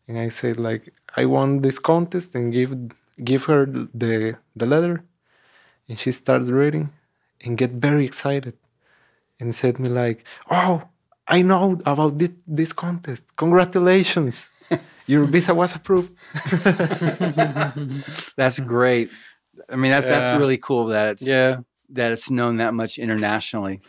And 0.06 0.16
I 0.16 0.28
said 0.30 0.56
like, 0.68 0.94
"I 1.16 1.24
won 1.26 1.48
this 1.66 1.80
contest 1.80 2.36
and 2.36 2.52
give 2.52 2.70
give 3.30 3.42
her 3.50 3.66
the 3.66 4.38
the 4.54 4.66
letter." 4.74 5.02
And 5.88 5.98
she 5.98 6.12
started 6.12 6.48
reading 6.62 6.86
and 7.44 7.58
get 7.58 7.72
very 7.72 8.04
excited 8.06 8.54
and 9.40 9.54
said 9.54 9.78
me 9.78 9.88
like, 9.88 10.24
"Oh, 10.50 10.82
I 11.28 11.42
know 11.42 11.80
about 11.86 12.18
this, 12.18 12.30
this 12.46 12.72
contest. 12.72 13.24
Congratulations, 13.36 14.48
your 15.06 15.26
visa 15.26 15.54
was 15.54 15.74
approved." 15.74 16.12
That's 18.36 18.60
great. 18.60 19.10
I 19.70 19.76
mean, 19.76 19.92
that's 19.92 20.06
that's 20.06 20.32
really 20.40 20.58
cool 20.58 20.86
that 20.86 21.12
it's 21.12 21.22
yeah 21.22 21.60
that 21.90 22.12
it's 22.12 22.30
known 22.30 22.56
that 22.58 22.74
much 22.74 22.98
internationally. 22.98 23.80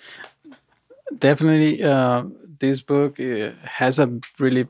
definitely 1.20 1.84
uh, 1.84 2.24
this 2.60 2.82
book 2.82 3.20
uh, 3.20 3.52
has 3.64 4.00
a 4.00 4.10
really 4.40 4.68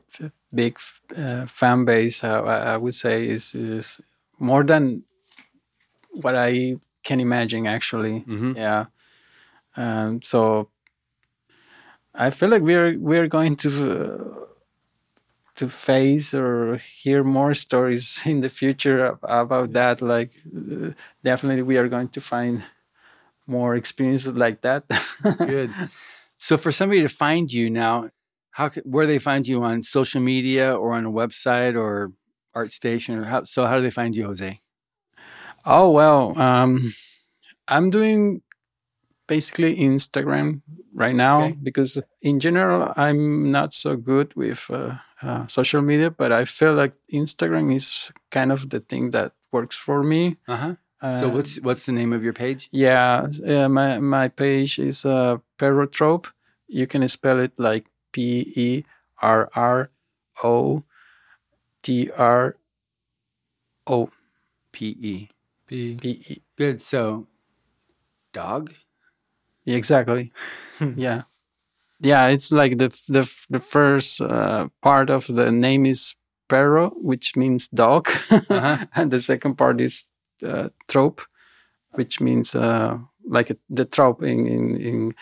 big 0.54 0.78
uh, 1.16 1.46
fan 1.46 1.84
base 1.84 2.22
uh, 2.24 2.42
I, 2.42 2.74
I 2.74 2.76
would 2.76 2.94
say 2.94 3.28
is 3.28 3.54
is 3.54 4.00
more 4.38 4.62
than 4.64 5.02
what 6.22 6.36
i 6.36 6.76
can 7.02 7.20
imagine 7.20 7.66
actually 7.66 8.24
Mhm. 8.28 8.56
yeah 8.56 8.84
um, 9.76 10.20
so 10.22 10.68
i 12.14 12.30
feel 12.30 12.48
like 12.48 12.62
we're 12.62 12.98
we're 12.98 13.28
going 13.28 13.56
to 13.56 13.68
uh, 13.70 14.44
to 15.56 15.68
face 15.68 16.34
or 16.34 16.76
hear 16.76 17.24
more 17.24 17.54
stories 17.54 18.20
in 18.26 18.40
the 18.40 18.48
future 18.48 19.18
about 19.22 19.72
that 19.72 20.02
like 20.02 20.32
uh, 20.56 20.90
definitely 21.24 21.62
we 21.62 21.76
are 21.76 21.88
going 21.88 22.08
to 22.08 22.20
find 22.20 22.62
more 23.46 23.76
experiences 23.76 24.34
like 24.34 24.62
that 24.62 24.84
Good. 25.44 25.76
so 26.38 26.56
for 26.56 26.72
somebody 26.72 27.02
to 27.02 27.08
find 27.08 27.52
you 27.52 27.70
now, 27.70 28.10
how 28.52 28.70
c- 28.70 28.82
where 28.84 29.06
they 29.06 29.18
find 29.18 29.46
you 29.46 29.62
on 29.62 29.82
social 29.82 30.20
media 30.20 30.74
or 30.74 30.92
on 30.94 31.06
a 31.06 31.10
website 31.12 31.76
or 31.76 32.12
ArtStation 32.56 33.18
or 33.18 33.24
how? 33.24 33.44
So 33.44 33.66
how 33.66 33.76
do 33.76 33.82
they 33.82 33.90
find 33.90 34.14
you, 34.16 34.24
Jose? 34.26 34.60
Oh 35.64 35.90
well, 35.90 36.38
um, 36.38 36.94
I'm 37.68 37.90
doing 37.90 38.42
basically 39.26 39.76
Instagram 39.76 40.62
right 40.94 41.14
now 41.14 41.44
Okay. 41.44 41.56
because 41.62 41.98
in 42.22 42.38
general 42.40 42.92
I'm 42.96 43.50
not 43.50 43.72
so 43.72 43.96
good 43.96 44.34
with 44.36 44.66
uh, 44.70 44.94
uh, 45.22 45.46
social 45.48 45.82
media, 45.82 46.10
but 46.10 46.30
I 46.32 46.44
feel 46.44 46.74
like 46.74 46.94
Instagram 47.12 47.74
is 47.74 48.10
kind 48.30 48.52
of 48.52 48.70
the 48.70 48.80
thing 48.80 49.10
that 49.10 49.32
works 49.52 49.76
for 49.76 50.02
me. 50.02 50.36
Uh 50.48 50.56
huh. 50.56 50.74
Uh, 51.02 51.18
So 51.20 51.28
what's 51.28 51.60
what's 51.60 51.84
the 51.86 51.92
name 51.92 52.12
of 52.16 52.22
your 52.24 52.32
page? 52.32 52.68
yeah, 52.72 53.26
uh, 53.46 53.68
my 53.68 53.98
my 53.98 54.28
page 54.28 54.78
is 54.78 55.04
uh, 55.04 55.36
Perrotrope. 55.58 56.26
You 56.68 56.86
can 56.86 57.06
spell 57.08 57.38
it 57.40 57.52
like 57.58 57.84
P 58.12 58.52
E 58.56 58.84
R 59.20 59.48
R 59.54 59.90
O 60.42 60.82
T 61.82 62.10
R 62.16 62.56
O 63.86 64.10
P 64.72 64.96
E. 65.00 65.28
P 65.66 65.98
E. 66.02 66.42
Good. 66.56 66.80
So, 66.82 67.26
dog. 68.32 68.72
Exactly. 69.66 70.32
yeah, 70.96 71.22
yeah. 72.00 72.26
It's 72.28 72.52
like 72.52 72.78
the 72.78 72.88
the 73.08 73.28
the 73.50 73.60
first 73.60 74.20
uh, 74.20 74.68
part 74.82 75.10
of 75.10 75.26
the 75.26 75.50
name 75.50 75.86
is 75.86 76.14
Perro, 76.48 76.90
which 77.02 77.36
means 77.36 77.68
dog, 77.68 78.08
Uh-huh. 78.30 78.86
and 78.94 79.10
the 79.10 79.20
second 79.20 79.56
part 79.56 79.80
is 79.80 80.06
uh, 80.46 80.68
trope, 80.88 81.22
which 81.94 82.20
means 82.20 82.54
uh, 82.54 82.98
like 83.28 83.50
a, 83.50 83.56
the 83.68 83.84
trope 83.84 84.22
in 84.22 84.46
in 84.46 84.76
in, 84.80 85.14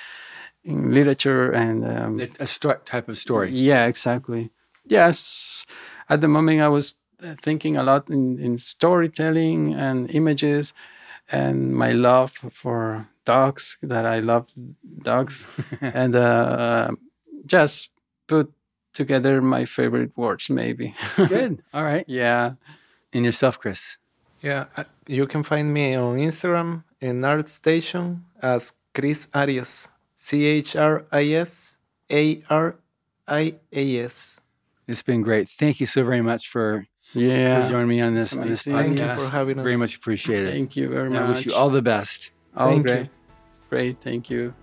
in 0.65 0.91
literature 0.95 1.51
and 1.53 1.85
um, 1.85 2.21
A, 2.41 2.47
sto- 2.47 2.81
type 2.85 3.09
of 3.09 3.19
story. 3.19 3.51
Yeah, 3.51 3.87
exactly. 3.87 4.51
Yes, 4.87 5.65
at 6.09 6.21
the 6.21 6.29
moment 6.29 6.61
I 6.61 6.69
was 6.69 6.95
uh, 7.23 7.35
thinking 7.43 7.77
a 7.77 7.83
lot 7.83 8.11
in, 8.11 8.39
in 8.39 8.59
storytelling 8.59 9.73
and 9.75 10.11
images, 10.11 10.75
and 11.33 11.75
my 11.75 11.93
love 11.93 12.33
for 12.53 13.09
dogs. 13.25 13.79
That 13.83 14.07
I 14.07 14.21
love 14.21 14.47
dogs, 15.03 15.47
and 15.81 16.15
uh, 16.17 16.91
just 17.47 17.91
put 18.27 18.53
together 18.93 19.41
my 19.43 19.65
favorite 19.65 20.13
words, 20.17 20.49
maybe. 20.51 20.95
Good. 21.17 21.63
All 21.73 21.85
right. 21.85 22.05
yeah. 22.09 22.53
And 23.13 23.25
yourself, 23.25 23.59
Chris. 23.59 23.97
Yeah, 24.41 24.67
uh, 24.77 24.85
you 25.07 25.27
can 25.27 25.43
find 25.43 25.73
me 25.73 25.95
on 25.95 26.17
Instagram 26.19 26.83
and 27.01 27.23
ArtStation 27.25 28.21
as 28.43 28.73
Chris 28.95 29.29
Arias. 29.35 29.89
C 30.17 30.45
H 30.45 30.77
R 30.77 31.05
I 31.13 31.25
S 31.33 31.77
A 32.11 32.43
R 32.51 32.77
I 33.29 33.55
A 33.73 34.01
S. 34.05 34.41
It's 34.87 35.03
been 35.03 35.23
great. 35.23 35.49
Thank 35.49 35.81
you 35.81 35.87
so 35.87 36.05
very 36.05 36.21
much 36.23 36.49
for, 36.49 36.87
Yeah. 37.15 37.65
for 37.65 37.71
joining 37.71 37.89
me 37.89 38.01
on 38.01 38.15
this, 38.15 38.33
on 38.35 38.49
this 38.49 38.67
amazing. 38.67 38.97
Thank 38.97 39.19
you 39.19 39.25
for 39.25 39.31
having 39.31 39.59
us. 39.59 39.65
Very 39.65 39.77
much 39.77 39.97
appreciated. 39.97 40.53
Thank 40.53 40.77
you 40.77 40.89
very 40.89 41.07
And 41.07 41.15
much. 41.15 41.23
I 41.23 41.29
wish 41.29 41.47
you 41.47 41.55
all 41.55 41.71
the 41.71 41.83
best. 41.83 42.31
Oh, 42.57 42.69
Thank 42.69 42.87
great. 42.87 43.01
you. 43.01 43.09
Great. 43.71 44.01
Thank 44.01 44.31
you. 44.31 44.55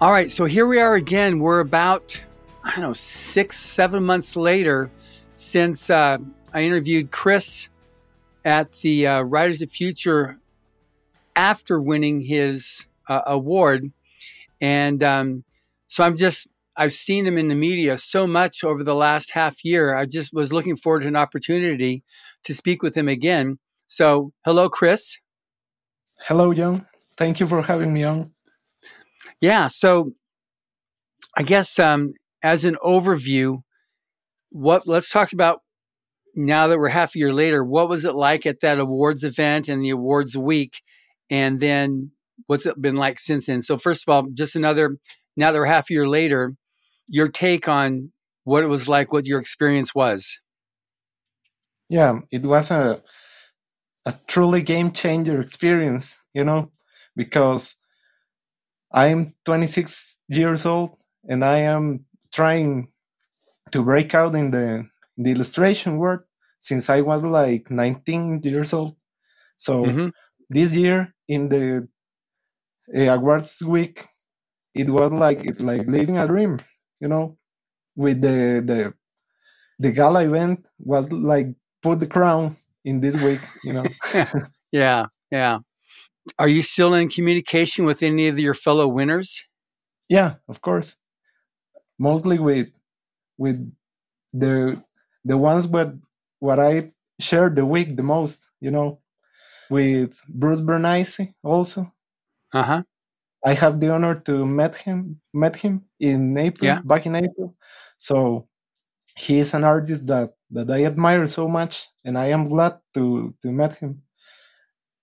All 0.00 0.10
right, 0.10 0.30
so 0.30 0.46
here 0.46 0.66
we 0.66 0.80
are 0.80 0.94
again. 0.94 1.40
We're 1.40 1.60
about, 1.60 2.24
I 2.64 2.70
don't 2.70 2.80
know, 2.80 2.94
six, 2.94 3.60
seven 3.60 4.02
months 4.02 4.34
later 4.34 4.90
since 5.34 5.90
uh, 5.90 6.16
I 6.54 6.62
interviewed 6.62 7.10
Chris 7.10 7.68
at 8.46 8.72
the 8.78 9.06
uh, 9.06 9.20
Writers 9.20 9.60
of 9.60 9.70
Future 9.70 10.38
after 11.36 11.78
winning 11.78 12.22
his 12.22 12.86
uh, 13.08 13.20
award. 13.26 13.92
And 14.62 15.02
um, 15.02 15.44
so 15.86 16.02
I'm 16.02 16.16
just, 16.16 16.48
I've 16.76 16.92
seen 16.92 17.26
him 17.26 17.36
in 17.36 17.48
the 17.48 17.54
media 17.54 17.96
so 17.96 18.26
much 18.26 18.64
over 18.64 18.82
the 18.82 18.94
last 18.94 19.32
half 19.32 19.64
year. 19.64 19.94
I 19.94 20.06
just 20.06 20.32
was 20.32 20.52
looking 20.52 20.76
forward 20.76 21.02
to 21.02 21.08
an 21.08 21.16
opportunity 21.16 22.04
to 22.44 22.54
speak 22.54 22.82
with 22.82 22.96
him 22.96 23.08
again. 23.08 23.58
So, 23.86 24.32
hello, 24.44 24.68
Chris. 24.68 25.18
Hello, 26.26 26.54
John. 26.54 26.86
Thank 27.16 27.40
you 27.40 27.46
for 27.46 27.62
having 27.62 27.92
me 27.92 28.04
on. 28.04 28.32
Yeah. 29.40 29.66
So 29.68 30.12
I 31.36 31.42
guess 31.42 31.78
um, 31.78 32.14
as 32.42 32.64
an 32.64 32.76
overview, 32.84 33.62
what 34.50 34.86
let's 34.86 35.10
talk 35.10 35.32
about 35.32 35.60
now 36.36 36.66
that 36.68 36.78
we're 36.78 36.88
half 36.88 37.14
a 37.14 37.18
year 37.18 37.32
later. 37.32 37.64
What 37.64 37.88
was 37.88 38.04
it 38.04 38.14
like 38.14 38.46
at 38.46 38.60
that 38.60 38.78
awards 38.78 39.24
event 39.24 39.68
and 39.68 39.82
the 39.82 39.90
awards 39.90 40.36
week, 40.36 40.82
and 41.28 41.60
then 41.60 42.12
what's 42.46 42.66
it 42.66 42.80
been 42.80 42.96
like 42.96 43.18
since 43.18 43.46
then? 43.46 43.62
So 43.62 43.78
first 43.78 44.04
of 44.06 44.12
all, 44.12 44.28
just 44.32 44.56
another 44.56 44.98
now 45.36 45.52
that 45.52 45.58
we're 45.58 45.66
half 45.66 45.90
a 45.90 45.92
year 45.92 46.08
later, 46.08 46.54
your 47.10 47.28
take 47.28 47.68
on 47.68 48.12
what 48.44 48.64
it 48.64 48.68
was 48.68 48.88
like, 48.88 49.12
what 49.12 49.26
your 49.26 49.40
experience 49.40 49.94
was. 49.94 50.40
Yeah, 51.90 52.20
it 52.32 52.42
was 52.42 52.70
a 52.70 53.02
a 54.06 54.14
truly 54.26 54.62
game 54.62 54.92
changer 54.92 55.40
experience, 55.40 56.18
you 56.34 56.44
know, 56.44 56.72
because 57.16 57.76
I'm 58.92 59.34
26 59.44 60.18
years 60.28 60.66
old 60.66 61.00
and 61.28 61.44
I 61.44 61.58
am 61.58 62.06
trying 62.32 62.88
to 63.72 63.82
break 63.84 64.14
out 64.14 64.34
in 64.34 64.50
the 64.50 64.86
in 65.16 65.24
the 65.24 65.32
illustration 65.32 65.98
world 65.98 66.20
since 66.58 66.90
I 66.90 67.00
was 67.02 67.22
like 67.22 67.70
19 67.70 68.40
years 68.42 68.72
old. 68.74 68.96
So 69.56 70.00
Mhm. 70.00 70.12
this 70.50 70.72
year 70.72 71.14
in 71.28 71.48
the 71.48 71.88
uh, 72.96 73.00
awards 73.16 73.62
week, 73.62 74.04
it 74.74 74.90
was 74.90 75.12
like 75.12 75.60
like 75.60 75.86
living 75.86 76.18
a 76.18 76.26
dream, 76.26 76.60
you 77.00 77.08
know, 77.08 77.38
with 77.96 78.20
the 78.22 78.62
the 78.64 78.94
the 79.78 79.92
gala 79.92 80.24
event 80.24 80.64
was 80.78 81.10
like 81.12 81.48
put 81.82 82.00
the 82.00 82.06
crown 82.06 82.56
in 82.84 83.00
this 83.00 83.16
week, 83.16 83.40
you 83.64 83.72
know. 83.72 83.94
Yeah, 84.72 85.06
yeah. 85.32 85.58
Are 86.38 86.48
you 86.48 86.62
still 86.62 86.94
in 86.94 87.08
communication 87.08 87.84
with 87.84 88.02
any 88.02 88.28
of 88.28 88.38
your 88.38 88.54
fellow 88.54 88.86
winners? 88.88 89.44
yeah, 90.08 90.34
of 90.48 90.60
course. 90.60 90.96
Mostly 91.98 92.38
with 92.38 92.68
with 93.38 93.72
the 94.32 94.82
the 95.24 95.38
ones 95.38 95.66
what 95.66 95.94
what 96.40 96.58
I 96.60 96.92
shared 97.20 97.56
the 97.56 97.66
week 97.66 97.96
the 97.96 98.02
most, 98.02 98.40
you 98.60 98.70
know, 98.70 99.00
with 99.70 100.20
Bruce 100.28 100.60
Brenneise 100.60 101.34
also. 101.44 101.92
Uh 102.52 102.62
huh. 102.62 102.82
I 103.44 103.54
have 103.54 103.80
the 103.80 103.90
honor 103.90 104.16
to 104.26 104.46
met 104.46 104.76
him 104.76 105.20
met 105.32 105.56
him 105.56 105.84
in 106.00 106.36
April, 106.36 106.66
Yeah. 106.66 106.80
back 106.84 107.06
in 107.06 107.14
April. 107.16 107.56
So 107.98 108.48
he 109.16 109.38
is 109.40 109.54
an 109.54 109.64
artist 109.64 110.06
that 110.06 110.34
that 110.52 110.70
I 110.70 110.84
admire 110.84 111.26
so 111.26 111.48
much, 111.48 111.88
and 112.04 112.18
I 112.18 112.26
am 112.26 112.48
glad 112.48 112.78
to 112.94 113.34
to 113.42 113.52
met 113.52 113.76
him. 113.78 114.02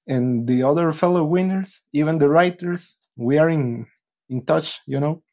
And 0.08 0.48
the 0.48 0.64
other 0.64 0.92
fellow 0.94 1.24
winners, 1.24 1.82
even 1.94 2.18
the 2.20 2.30
writers, 2.30 2.98
we 3.18 3.38
are 3.38 3.50
in 3.50 3.88
in 4.30 4.46
touch. 4.46 4.80
You 4.88 5.00
know. 5.00 5.24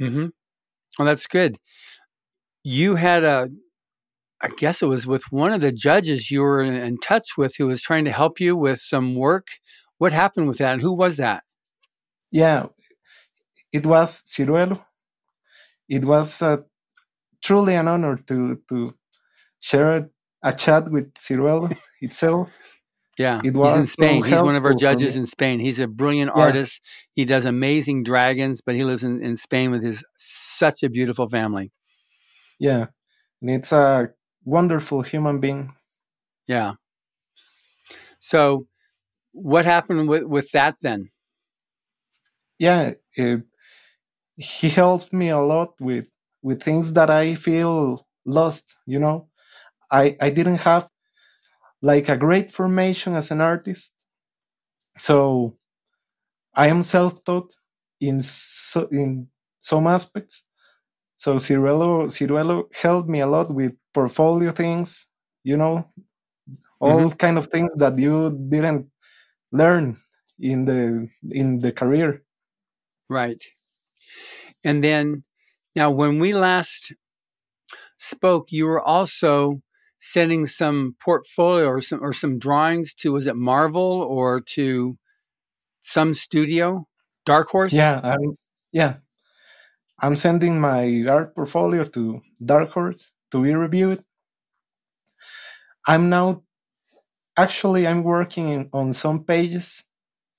Mm-hmm. 0.00 0.26
Well, 0.98 1.06
that's 1.06 1.26
good. 1.26 1.58
You 2.64 2.96
had 2.96 3.24
a, 3.24 3.48
I 4.42 4.48
guess 4.58 4.82
it 4.82 4.86
was 4.86 5.06
with 5.06 5.24
one 5.30 5.52
of 5.52 5.60
the 5.60 5.72
judges 5.72 6.30
you 6.30 6.40
were 6.42 6.60
in, 6.62 6.74
in 6.74 6.98
touch 6.98 7.36
with 7.36 7.56
who 7.56 7.66
was 7.66 7.82
trying 7.82 8.04
to 8.06 8.12
help 8.12 8.40
you 8.40 8.56
with 8.56 8.80
some 8.80 9.14
work. 9.16 9.48
What 9.98 10.12
happened 10.12 10.48
with 10.48 10.58
that, 10.58 10.74
and 10.74 10.82
who 10.82 10.94
was 10.94 11.16
that? 11.18 11.44
Yeah, 12.30 12.66
it 13.72 13.86
was 13.86 14.22
Ciruelo. 14.22 14.84
It 15.88 16.04
was 16.04 16.42
uh, 16.42 16.58
truly 17.42 17.74
an 17.74 17.88
honor 17.88 18.16
to 18.28 18.62
to 18.68 18.94
share 19.60 20.10
a 20.42 20.52
chat 20.52 20.90
with 20.90 21.14
Ciruelo 21.14 21.76
itself. 22.00 22.50
Yeah, 23.18 23.40
It 23.42 23.54
he's 23.54 23.74
in 23.74 23.86
Spain. 23.86 24.22
so 24.22 24.30
He's 24.30 24.42
one 24.42 24.54
of 24.56 24.64
our 24.64 24.74
judges 24.74 25.16
in 25.16 25.26
Spain. 25.26 25.60
He's 25.60 25.80
a 25.80 25.88
brilliant 25.88 26.30
Yeah. 26.34 26.42
artist. 26.42 26.80
He 27.14 27.24
does 27.24 27.44
amazing 27.46 28.04
dragons, 28.04 28.60
but 28.60 28.76
he 28.76 28.84
lives 28.84 29.02
in, 29.02 29.22
in 29.24 29.36
Spain 29.36 29.72
with 29.72 29.82
his 29.82 30.04
such 30.16 30.82
a 30.84 30.88
beautiful 30.88 31.28
family. 31.28 31.72
Yeah, 32.60 32.86
and 33.40 33.50
it's 33.50 33.72
a 33.72 34.10
wonderful 34.44 35.02
human 35.02 35.40
being. 35.40 35.74
Yeah. 36.46 36.74
So, 38.20 38.66
what 39.32 39.64
happened 39.64 40.08
with 40.08 40.24
with 40.24 40.50
that 40.52 40.76
then? 40.80 41.10
Yeah, 42.58 42.94
it, 43.14 43.42
he 44.36 44.68
helped 44.68 45.12
me 45.12 45.30
a 45.30 45.38
lot 45.40 45.74
with 45.80 46.06
with 46.42 46.62
things 46.62 46.92
that 46.94 47.10
I 47.10 47.34
feel 47.34 48.06
lost. 48.24 48.76
You 48.86 49.00
know, 49.00 49.28
I 49.92 50.16
I 50.20 50.30
didn't 50.30 50.58
have 50.62 50.88
like 51.82 52.08
a 52.08 52.16
great 52.16 52.50
formation 52.52 53.14
as 53.14 53.30
an 53.30 53.40
artist, 53.40 53.94
so 54.98 55.56
I 56.54 56.68
am 56.68 56.82
self-taught 56.82 57.54
in 58.00 58.22
so, 58.22 58.88
in 58.92 59.28
some 59.60 59.86
aspects. 59.86 60.44
So 61.16 61.36
Ciruelo 61.36 62.06
Ciruelo 62.08 62.64
helped 62.74 63.08
me 63.08 63.20
a 63.20 63.26
lot 63.26 63.50
with 63.54 63.74
portfolio 63.94 64.52
things. 64.52 65.06
You 65.44 65.56
know, 65.56 65.86
all 66.80 67.00
mm-hmm. 67.00 67.16
kind 67.16 67.38
of 67.38 67.46
things 67.48 67.72
that 67.76 67.98
you 67.98 68.30
didn't 68.50 68.88
learn 69.52 69.96
in 70.40 70.64
the 70.66 71.08
in 71.30 71.60
the 71.60 71.72
career. 71.72 72.22
Right. 73.08 73.42
And 74.64 74.82
then 74.82 75.24
now 75.74 75.90
when 75.90 76.18
we 76.18 76.32
last 76.32 76.92
spoke, 77.96 78.52
you 78.52 78.66
were 78.66 78.80
also 78.80 79.62
sending 79.98 80.46
some 80.46 80.96
portfolio 81.02 81.66
or 81.66 81.80
some 81.80 82.02
or 82.02 82.12
some 82.12 82.38
drawings 82.38 82.94
to 82.94 83.12
was 83.12 83.26
it 83.26 83.36
Marvel 83.36 84.02
or 84.02 84.40
to 84.40 84.96
some 85.80 86.14
studio? 86.14 86.86
Dark 87.24 87.48
Horse? 87.48 87.72
Yeah, 87.72 88.00
I'm, 88.02 88.36
yeah. 88.72 88.96
I'm 90.00 90.16
sending 90.16 90.60
my 90.60 91.04
art 91.08 91.34
portfolio 91.34 91.84
to 91.84 92.20
Dark 92.44 92.70
Horse 92.70 93.12
to 93.32 93.42
be 93.42 93.54
reviewed. 93.54 94.02
I'm 95.86 96.08
now 96.08 96.42
actually 97.36 97.86
I'm 97.86 98.02
working 98.02 98.68
on 98.72 98.92
some 98.92 99.24
pages 99.24 99.84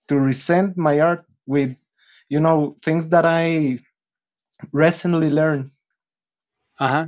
to 0.08 0.20
resent 0.20 0.78
my 0.78 1.00
art 1.00 1.26
with, 1.46 1.76
you 2.30 2.40
know, 2.40 2.78
things 2.84 3.10
that 3.10 3.26
I 3.26 3.80
recently 4.72 5.30
learned. 5.30 5.72
Uh 6.80 6.88
huh. 6.88 7.08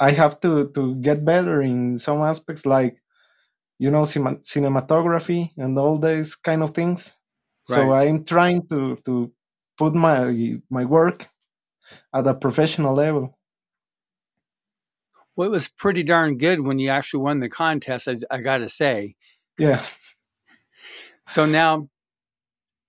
I 0.00 0.10
have 0.12 0.40
to 0.40 0.70
to 0.74 0.94
get 0.96 1.24
better 1.24 1.62
in 1.62 1.98
some 1.98 2.20
aspects, 2.22 2.66
like 2.66 3.00
you 3.78 3.90
know, 3.90 4.04
cima- 4.04 4.40
cinematography 4.42 5.50
and 5.56 5.78
all 5.78 5.98
these 5.98 6.34
kind 6.34 6.62
of 6.62 6.70
things. 6.74 7.16
right. 7.70 7.76
So 7.76 7.92
I'm 7.92 8.24
trying 8.24 8.66
to 8.68 8.96
to 9.06 9.32
put 9.76 9.94
my 9.94 10.58
my 10.70 10.84
work 10.84 11.28
at 12.14 12.26
a 12.26 12.34
professional 12.34 12.94
level. 12.94 13.38
Well, 15.36 15.48
it 15.48 15.50
was 15.50 15.68
pretty 15.68 16.02
darn 16.02 16.38
good 16.38 16.60
when 16.60 16.78
you 16.78 16.90
actually 16.90 17.20
won 17.22 17.40
the 17.40 17.48
contest. 17.48 18.08
I, 18.08 18.16
I 18.30 18.38
got 18.40 18.58
to 18.58 18.68
say. 18.68 19.16
Yeah. 19.58 19.82
So 21.26 21.46
now, 21.46 21.88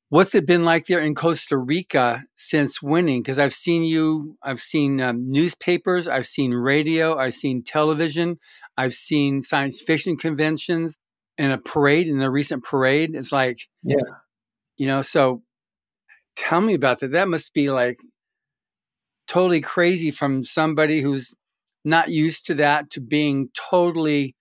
what's 0.10 0.36
it 0.36 0.46
been 0.46 0.64
like 0.64 0.86
there 0.86 1.00
in 1.00 1.16
Costa 1.16 1.58
Rica 1.58 2.24
since 2.36 2.82
winning? 2.82 3.22
Because 3.22 3.40
I've 3.40 3.54
seen 3.54 3.84
you, 3.84 4.38
I've 4.44 4.62
seen 4.62 5.02
um, 5.02 5.32
newspapers, 5.32 6.08
I've 6.08 6.28
seen 6.28 6.52
radio, 6.54 7.18
I've 7.18 7.34
seen 7.34 7.64
television, 7.64 8.40
I've 8.78 8.94
seen 8.94 9.42
science 9.42 9.82
fiction 9.82 10.18
conventions, 10.18 10.98
and 11.38 11.52
a 11.52 11.58
parade 11.58 12.08
in 12.08 12.20
the 12.20 12.30
recent 12.32 12.64
parade. 12.64 13.16
It's 13.16 13.32
like, 13.32 13.60
Yeah. 13.84 13.98
you 14.78 14.88
know. 14.88 15.02
So, 15.02 15.44
tell 16.36 16.62
me 16.62 16.74
about 16.74 17.00
that. 17.00 17.12
That 17.12 17.28
must 17.28 17.54
be 17.54 17.70
like 17.70 18.00
totally 19.28 19.62
crazy 19.62 20.12
from 20.12 20.44
somebody 20.44 21.02
who's 21.02 21.34
not 21.84 22.10
used 22.10 22.46
to 22.48 22.54
that 22.56 22.90
to 22.92 23.02
being 23.02 23.50
totally 23.70 24.36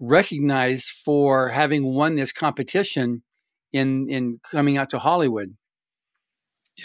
recognized 0.00 0.86
for 1.04 1.48
having 1.50 1.84
won 1.84 2.14
this 2.16 2.32
competition 2.32 3.22
in 3.72 4.08
in 4.10 4.40
coming 4.52 4.76
out 4.78 4.90
to 4.90 4.98
Hollywood. 4.98 5.56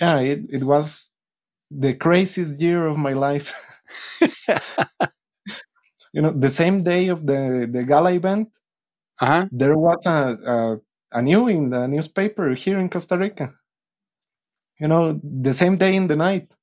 Yeah, 0.01 0.19
it, 0.19 0.41
it 0.49 0.63
was 0.63 1.11
the 1.71 1.93
craziest 1.95 2.61
year 2.61 2.87
of 2.87 2.97
my 2.97 3.13
life. 3.13 3.53
you 6.13 6.21
know, 6.21 6.31
the 6.31 6.49
same 6.49 6.83
day 6.83 7.07
of 7.09 7.25
the, 7.25 7.67
the 7.71 7.83
gala 7.83 8.13
event, 8.13 8.49
Uh 9.19 9.25
huh. 9.25 9.49
there 9.51 9.77
was 9.77 10.05
a, 10.05 10.37
a, 11.13 11.17
a 11.19 11.21
new 11.21 11.47
in 11.47 11.69
the 11.69 11.87
newspaper 11.87 12.53
here 12.55 12.79
in 12.79 12.89
Costa 12.89 13.17
Rica. 13.17 13.53
You 14.79 14.87
know, 14.87 15.19
the 15.23 15.53
same 15.53 15.77
day 15.77 15.95
in 15.95 16.07
the 16.07 16.15
night. 16.15 16.53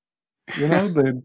You 0.55 0.69
know, 0.69 0.89
the 0.93 1.23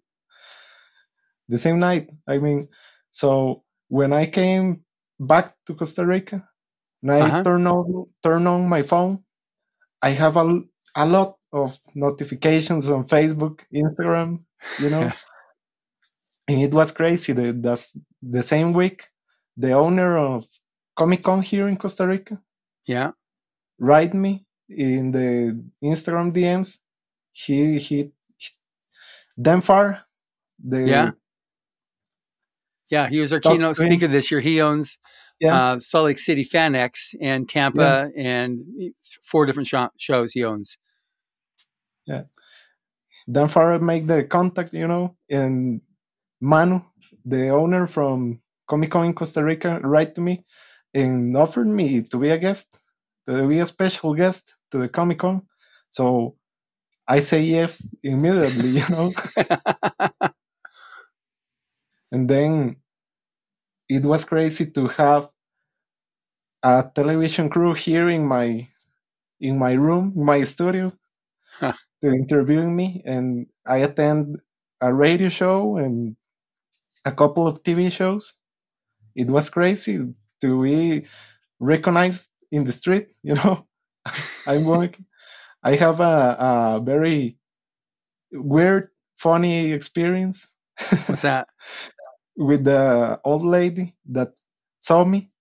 the 1.47 1.57
same 1.57 1.79
night. 1.79 2.09
I 2.27 2.37
mean, 2.37 2.67
so 3.11 3.63
when 3.87 4.13
I 4.13 4.25
came 4.25 4.83
back 5.19 5.55
to 5.65 5.73
Costa 5.75 6.05
Rica, 6.05 6.47
I 7.03 7.19
Uh-huh. 7.21 7.43
turn 7.43 7.67
on 7.67 8.05
turn 8.23 8.47
on 8.47 8.67
my 8.69 8.81
phone, 8.81 9.23
I 10.01 10.11
have 10.11 10.37
a, 10.37 10.61
a 10.95 11.05
lot 11.05 11.37
of 11.53 11.77
notifications 11.95 12.89
on 12.89 13.03
Facebook, 13.05 13.61
Instagram, 13.73 14.43
you 14.79 14.89
know. 14.89 15.11
and 16.47 16.61
it 16.61 16.73
was 16.73 16.91
crazy. 16.91 17.33
The, 17.33 17.53
that's 17.53 17.97
the 18.21 18.43
same 18.43 18.73
week, 18.73 19.07
the 19.55 19.71
owner 19.73 20.17
of 20.17 20.45
Comic 20.95 21.23
Con 21.23 21.41
here 21.41 21.67
in 21.67 21.77
Costa 21.77 22.05
Rica 22.07 22.41
Yeah. 22.87 23.11
write 23.79 24.13
me 24.13 24.45
in 24.69 25.11
the 25.11 25.63
Instagram 25.83 26.33
DMs. 26.33 26.79
He 27.31 27.77
he, 27.79 28.11
he 28.37 28.53
Dan 29.39 29.61
the 29.61 30.81
Yeah. 30.87 31.11
Yeah. 32.89 33.09
He 33.09 33.19
was 33.19 33.31
our 33.33 33.39
keynote 33.39 33.75
speaker 33.75 34.07
this 34.07 34.31
year. 34.31 34.41
He 34.41 34.61
owns 34.61 34.99
Yeah. 35.39 35.73
uh, 35.73 35.79
Salt 35.79 36.05
Lake 36.05 36.19
City 36.19 36.43
FanX 36.43 37.13
and 37.21 37.47
Tampa 37.47 38.09
and 38.17 38.61
four 39.23 39.45
different 39.45 39.67
sho- 39.67 39.91
shows 39.97 40.33
he 40.33 40.43
owns. 40.43 40.77
Yeah, 42.07 42.23
Dan 43.29 43.47
Farr 43.47 43.77
make 43.79 44.07
the 44.07 44.23
contact, 44.23 44.73
you 44.73 44.87
know, 44.87 45.15
and 45.29 45.81
Manu, 46.41 46.81
the 47.25 47.49
owner 47.49 47.87
from 47.87 48.39
Comic 48.67 48.91
Con 48.91 49.05
in 49.05 49.13
Costa 49.13 49.43
Rica, 49.43 49.79
write 49.83 50.15
to 50.15 50.21
me 50.21 50.45
and 50.93 51.35
offered 51.35 51.67
me 51.67 52.01
to 52.01 52.17
be 52.17 52.29
a 52.29 52.37
guest, 52.37 52.79
to 53.27 53.47
be 53.47 53.59
a 53.59 53.65
special 53.65 54.13
guest 54.13 54.55
to 54.71 54.77
the 54.77 54.87
Comic 54.87 55.19
Con. 55.19 55.41
So 55.89 56.35
I 57.07 57.19
say 57.19 57.41
yes 57.41 57.87
immediately, 58.03 58.69
you 58.79 58.89
know. 58.89 59.13
and 62.11 62.29
then 62.29 62.77
it 63.89 64.03
was 64.03 64.25
crazy 64.25 64.65
to 64.71 64.87
have 64.89 65.29
a 66.63 66.89
television 66.95 67.49
crew 67.49 67.73
here 67.73 68.09
in 68.09 68.25
my 68.25 68.67
in 69.41 69.59
my 69.59 69.73
room, 69.73 70.13
my 70.15 70.43
studio, 70.43 70.91
Huh. 71.59 71.73
to 72.01 72.11
interviewing 72.11 72.75
me, 72.75 73.01
and 73.05 73.47
I 73.65 73.77
attend 73.77 74.37
a 74.81 74.93
radio 74.93 75.29
show 75.29 75.77
and 75.77 76.15
a 77.05 77.11
couple 77.11 77.47
of 77.47 77.63
TV 77.63 77.89
shows. 77.89 78.35
It 79.15 79.27
was 79.27 79.49
crazy 79.49 80.13
to 80.41 80.63
be 80.63 81.05
recognized 81.59 82.31
in 82.51 82.65
the 82.65 82.73
street. 82.73 83.09
You 83.23 83.35
know, 83.35 83.67
I'm 84.47 84.65
working. 84.65 85.05
I 85.63 85.75
have 85.77 85.99
a, 86.01 86.37
a 86.39 86.81
very 86.83 87.37
weird, 88.31 88.89
funny 89.17 89.71
experience 89.73 90.47
What's 91.07 91.21
that? 91.23 91.47
with 92.37 92.65
the 92.65 93.19
old 93.25 93.43
lady 93.43 93.95
that 94.07 94.33
saw 94.79 95.05
me. 95.05 95.31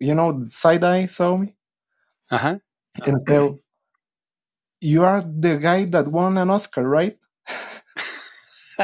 You 0.00 0.14
know, 0.14 0.44
side 0.48 0.84
eye 0.84 1.06
saw 1.06 1.36
me 1.38 1.56
Uh 2.30 2.38
huh. 2.38 2.58
and 3.06 3.26
tell, 3.26 3.58
"You 4.80 5.04
are 5.04 5.22
the 5.22 5.56
guy 5.56 5.84
that 5.84 6.08
won 6.08 6.36
an 6.36 6.50
Oscar, 6.50 6.82
right?" 6.88 7.16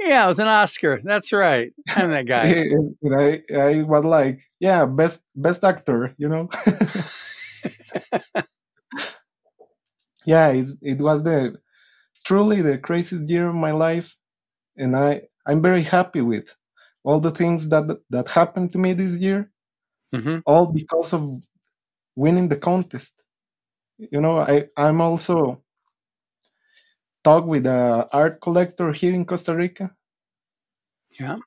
yeah, 0.00 0.24
it 0.24 0.28
was 0.28 0.38
an 0.38 0.46
Oscar. 0.48 1.00
That's 1.02 1.32
right. 1.32 1.72
I'm 1.94 2.10
that 2.10 2.26
guy. 2.26 2.58
and 2.72 2.96
and 3.02 3.14
I, 3.14 3.42
I 3.54 3.82
was 3.82 4.04
like, 4.04 4.40
"Yeah, 4.60 4.86
best 4.86 5.24
best 5.34 5.64
actor," 5.64 6.14
you 6.18 6.28
know. 6.28 6.48
yeah, 10.26 10.48
it's, 10.48 10.74
it 10.82 10.98
was 10.98 11.22
the 11.22 11.56
truly 12.24 12.62
the 12.62 12.78
craziest 12.78 13.28
year 13.28 13.48
of 13.48 13.54
my 13.54 13.72
life, 13.72 14.16
and 14.76 14.96
I 14.96 15.22
I'm 15.48 15.62
very 15.62 15.82
happy 15.84 16.22
with 16.22 16.54
all 17.04 17.20
the 17.20 17.32
things 17.32 17.68
that 17.70 17.84
that 18.10 18.28
happened 18.28 18.72
to 18.72 18.78
me 18.78 18.94
this 18.94 19.16
year. 19.16 19.50
hmm 20.12 20.38
all 20.46 20.66
because 20.66 21.12
of 21.14 21.22
winning 22.16 22.48
the 22.48 22.56
contest. 22.56 23.22
You 23.98 24.20
know, 24.20 24.38
I 24.40 24.68
I'm 24.76 25.00
also 25.00 25.62
talk 27.22 27.44
with 27.46 27.64
a 27.66 28.08
art 28.12 28.40
collector 28.40 28.92
here 28.92 29.14
in 29.14 29.24
Costa 29.24 29.54
Rica. 29.54 29.94
Yeah. 31.18 31.38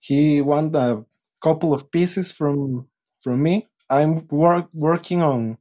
He 0.00 0.42
won 0.42 0.74
a 0.74 1.06
couple 1.42 1.72
of 1.72 1.90
pieces 1.90 2.30
from 2.30 2.88
from 3.20 3.42
me. 3.42 3.70
I'm 3.88 4.26
work, 4.28 4.68
working 4.74 5.22
on 5.22 5.56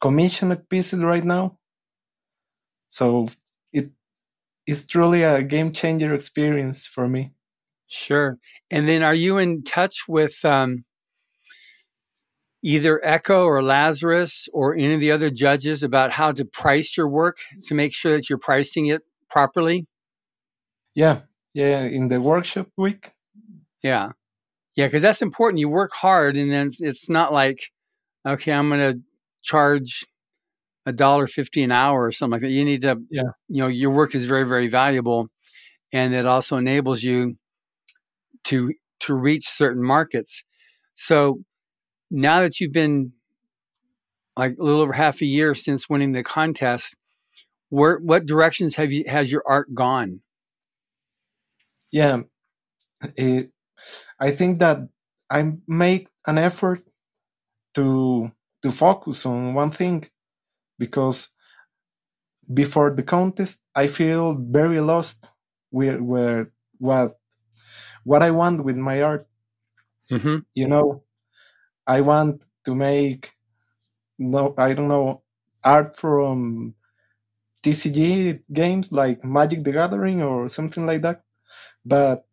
commissioned 0.00 0.68
pieces 0.70 1.02
right 1.02 1.24
now. 1.24 1.58
So 2.88 3.28
it 4.68 4.72
is 4.72 4.84
truly 4.84 5.22
a 5.22 5.42
game 5.42 5.72
changer 5.72 6.12
experience 6.14 6.86
for 6.86 7.08
me. 7.08 7.32
Sure. 7.86 8.36
And 8.70 8.86
then 8.86 9.02
are 9.02 9.14
you 9.14 9.38
in 9.38 9.62
touch 9.62 10.06
with 10.06 10.44
um, 10.44 10.84
either 12.62 13.00
Echo 13.02 13.44
or 13.44 13.62
Lazarus 13.62 14.46
or 14.52 14.74
any 14.74 14.92
of 14.92 15.00
the 15.00 15.10
other 15.10 15.30
judges 15.30 15.82
about 15.82 16.12
how 16.12 16.32
to 16.32 16.44
price 16.44 16.98
your 16.98 17.08
work 17.08 17.38
to 17.66 17.74
make 17.74 17.94
sure 17.94 18.12
that 18.12 18.28
you're 18.28 18.38
pricing 18.38 18.86
it 18.86 19.02
properly? 19.30 19.86
Yeah, 20.94 21.22
yeah. 21.54 21.84
In 21.84 22.08
the 22.08 22.20
workshop 22.20 22.68
week, 22.76 23.12
Yeah. 23.82 24.10
Yeah, 24.76 24.86
because 24.86 25.02
that's 25.02 25.22
important. 25.22 25.60
You 25.60 25.70
work 25.70 25.92
hard 25.94 26.36
and 26.36 26.52
then 26.52 26.66
it's, 26.66 26.80
it's 26.80 27.08
not 27.08 27.32
like, 27.32 27.72
okay, 28.26 28.52
I'm 28.52 28.68
going 28.68 28.92
to 28.92 29.00
charge 29.42 30.04
a 30.88 30.92
dollar 30.92 31.26
fifty 31.28 31.62
an 31.62 31.72
hour 31.72 32.04
or 32.06 32.12
something 32.12 32.32
like 32.32 32.42
that. 32.42 32.50
You 32.50 32.64
need 32.64 32.82
to, 32.82 32.98
Yeah. 33.10 33.22
you 33.48 33.62
know, 33.62 33.68
your 33.68 33.90
work 33.92 34.14
is 34.14 34.26
very, 34.26 34.44
very 34.44 34.68
valuable 34.68 35.28
and 35.92 36.14
it 36.14 36.26
also 36.26 36.56
enables 36.58 37.02
you 37.04 37.36
to 38.44 38.72
to 39.00 39.14
reach 39.14 39.48
certain 39.48 39.82
markets. 39.82 40.44
So 40.94 41.40
now 42.10 42.40
that 42.42 42.60
you've 42.60 42.72
been 42.72 43.12
like 44.36 44.56
a 44.58 44.62
little 44.62 44.80
over 44.80 44.92
half 44.92 45.20
a 45.20 45.26
year 45.26 45.54
since 45.54 45.88
winning 45.88 46.12
the 46.12 46.22
contest, 46.22 46.96
where 47.70 47.98
what 47.98 48.26
directions 48.26 48.76
have 48.76 48.92
you 48.92 49.04
has 49.08 49.32
your 49.32 49.44
art 49.46 49.74
gone? 49.74 50.20
yeah 51.90 52.20
it, 53.16 53.50
i 54.20 54.30
think 54.30 54.58
that 54.58 54.78
i 55.30 55.52
make 55.66 56.08
an 56.26 56.38
effort 56.38 56.82
to 57.74 58.30
to 58.62 58.70
focus 58.70 59.26
on 59.26 59.54
one 59.54 59.70
thing 59.70 60.04
because 60.78 61.28
before 62.52 62.90
the 62.94 63.02
contest 63.02 63.62
i 63.74 63.86
feel 63.86 64.34
very 64.34 64.80
lost 64.80 65.28
where 65.70 66.02
where 66.02 66.50
what 66.78 67.18
what 68.04 68.22
i 68.22 68.30
want 68.30 68.64
with 68.64 68.76
my 68.76 69.02
art 69.02 69.28
Mm-hmm. 70.10 70.38
you 70.54 70.68
know 70.68 71.02
I 71.86 72.00
want 72.02 72.44
to 72.66 72.74
make 72.74 73.32
no 74.18 74.54
I 74.58 74.74
don't 74.74 74.88
know 74.88 75.22
art 75.64 75.96
from 75.96 76.74
TCG 77.62 78.40
games 78.52 78.92
like 78.92 79.24
Magic 79.24 79.64
the 79.64 79.72
Gathering 79.72 80.22
or 80.22 80.48
something 80.48 80.86
like 80.86 81.02
that. 81.02 81.22
But 81.84 82.26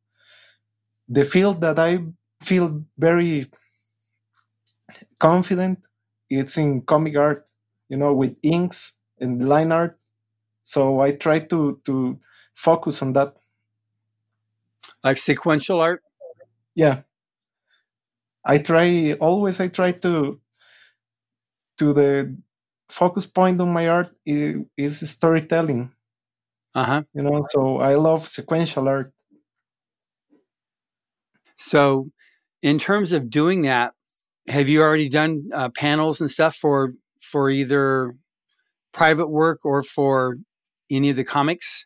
the 1.07 1.23
field 1.23 1.61
that 1.61 1.79
I 1.79 1.99
feel 2.41 2.83
very 2.97 3.45
confident 5.19 5.85
it's 6.29 6.57
in 6.57 6.81
comic 6.81 7.15
art, 7.15 7.45
you 7.89 7.97
know, 7.97 8.13
with 8.13 8.36
inks 8.41 8.93
and 9.19 9.47
line 9.47 9.71
art. 9.71 9.99
So 10.63 11.01
I 11.01 11.11
try 11.11 11.39
to 11.39 11.79
to 11.86 12.19
focus 12.53 13.01
on 13.01 13.13
that. 13.13 13.36
Like 15.03 15.17
sequential 15.17 15.79
art? 15.81 16.01
Yeah. 16.73 17.01
I 18.43 18.57
try 18.59 19.13
always 19.13 19.59
I 19.59 19.67
try 19.67 19.91
to 19.91 20.39
to 21.77 21.93
the 21.93 22.36
focus 22.89 23.25
point 23.25 23.59
on 23.59 23.73
my 23.73 23.88
art 23.88 24.15
is, 24.25 24.61
is 24.77 25.09
storytelling. 25.09 25.91
Uh-huh. 26.73 27.03
You 27.13 27.23
know, 27.23 27.47
so 27.49 27.77
I 27.77 27.95
love 27.95 28.27
sequential 28.27 28.88
art. 28.88 29.13
So 31.55 32.11
in 32.61 32.79
terms 32.79 33.11
of 33.11 33.29
doing 33.29 33.63
that, 33.63 33.93
have 34.47 34.69
you 34.69 34.81
already 34.81 35.09
done 35.09 35.49
uh, 35.53 35.69
panels 35.69 36.21
and 36.21 36.29
stuff 36.29 36.55
for 36.55 36.93
for 37.32 37.49
either 37.49 38.15
private 38.93 39.28
work 39.28 39.65
or 39.65 39.84
for 39.84 40.38
any 40.89 41.09
of 41.09 41.15
the 41.15 41.23
comics? 41.23 41.86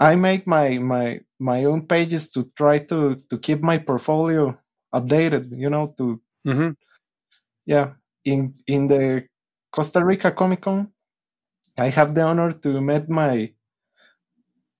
I 0.00 0.16
make 0.16 0.46
my 0.46 0.78
my 0.78 1.20
my 1.38 1.64
own 1.64 1.86
pages 1.86 2.30
to 2.32 2.50
try 2.56 2.78
to 2.90 3.22
to 3.30 3.38
keep 3.38 3.62
my 3.62 3.78
portfolio 3.78 4.58
updated. 4.94 5.56
You 5.56 5.70
know, 5.70 5.94
to 5.98 6.20
mm-hmm. 6.46 6.70
yeah. 7.66 7.92
In 8.24 8.54
in 8.66 8.88
the 8.88 9.28
Costa 9.70 10.04
Rica 10.04 10.32
Comic 10.32 10.62
Con, 10.62 10.90
I 11.78 11.90
have 11.90 12.14
the 12.14 12.22
honor 12.22 12.50
to 12.50 12.80
meet 12.80 13.08
my 13.08 13.52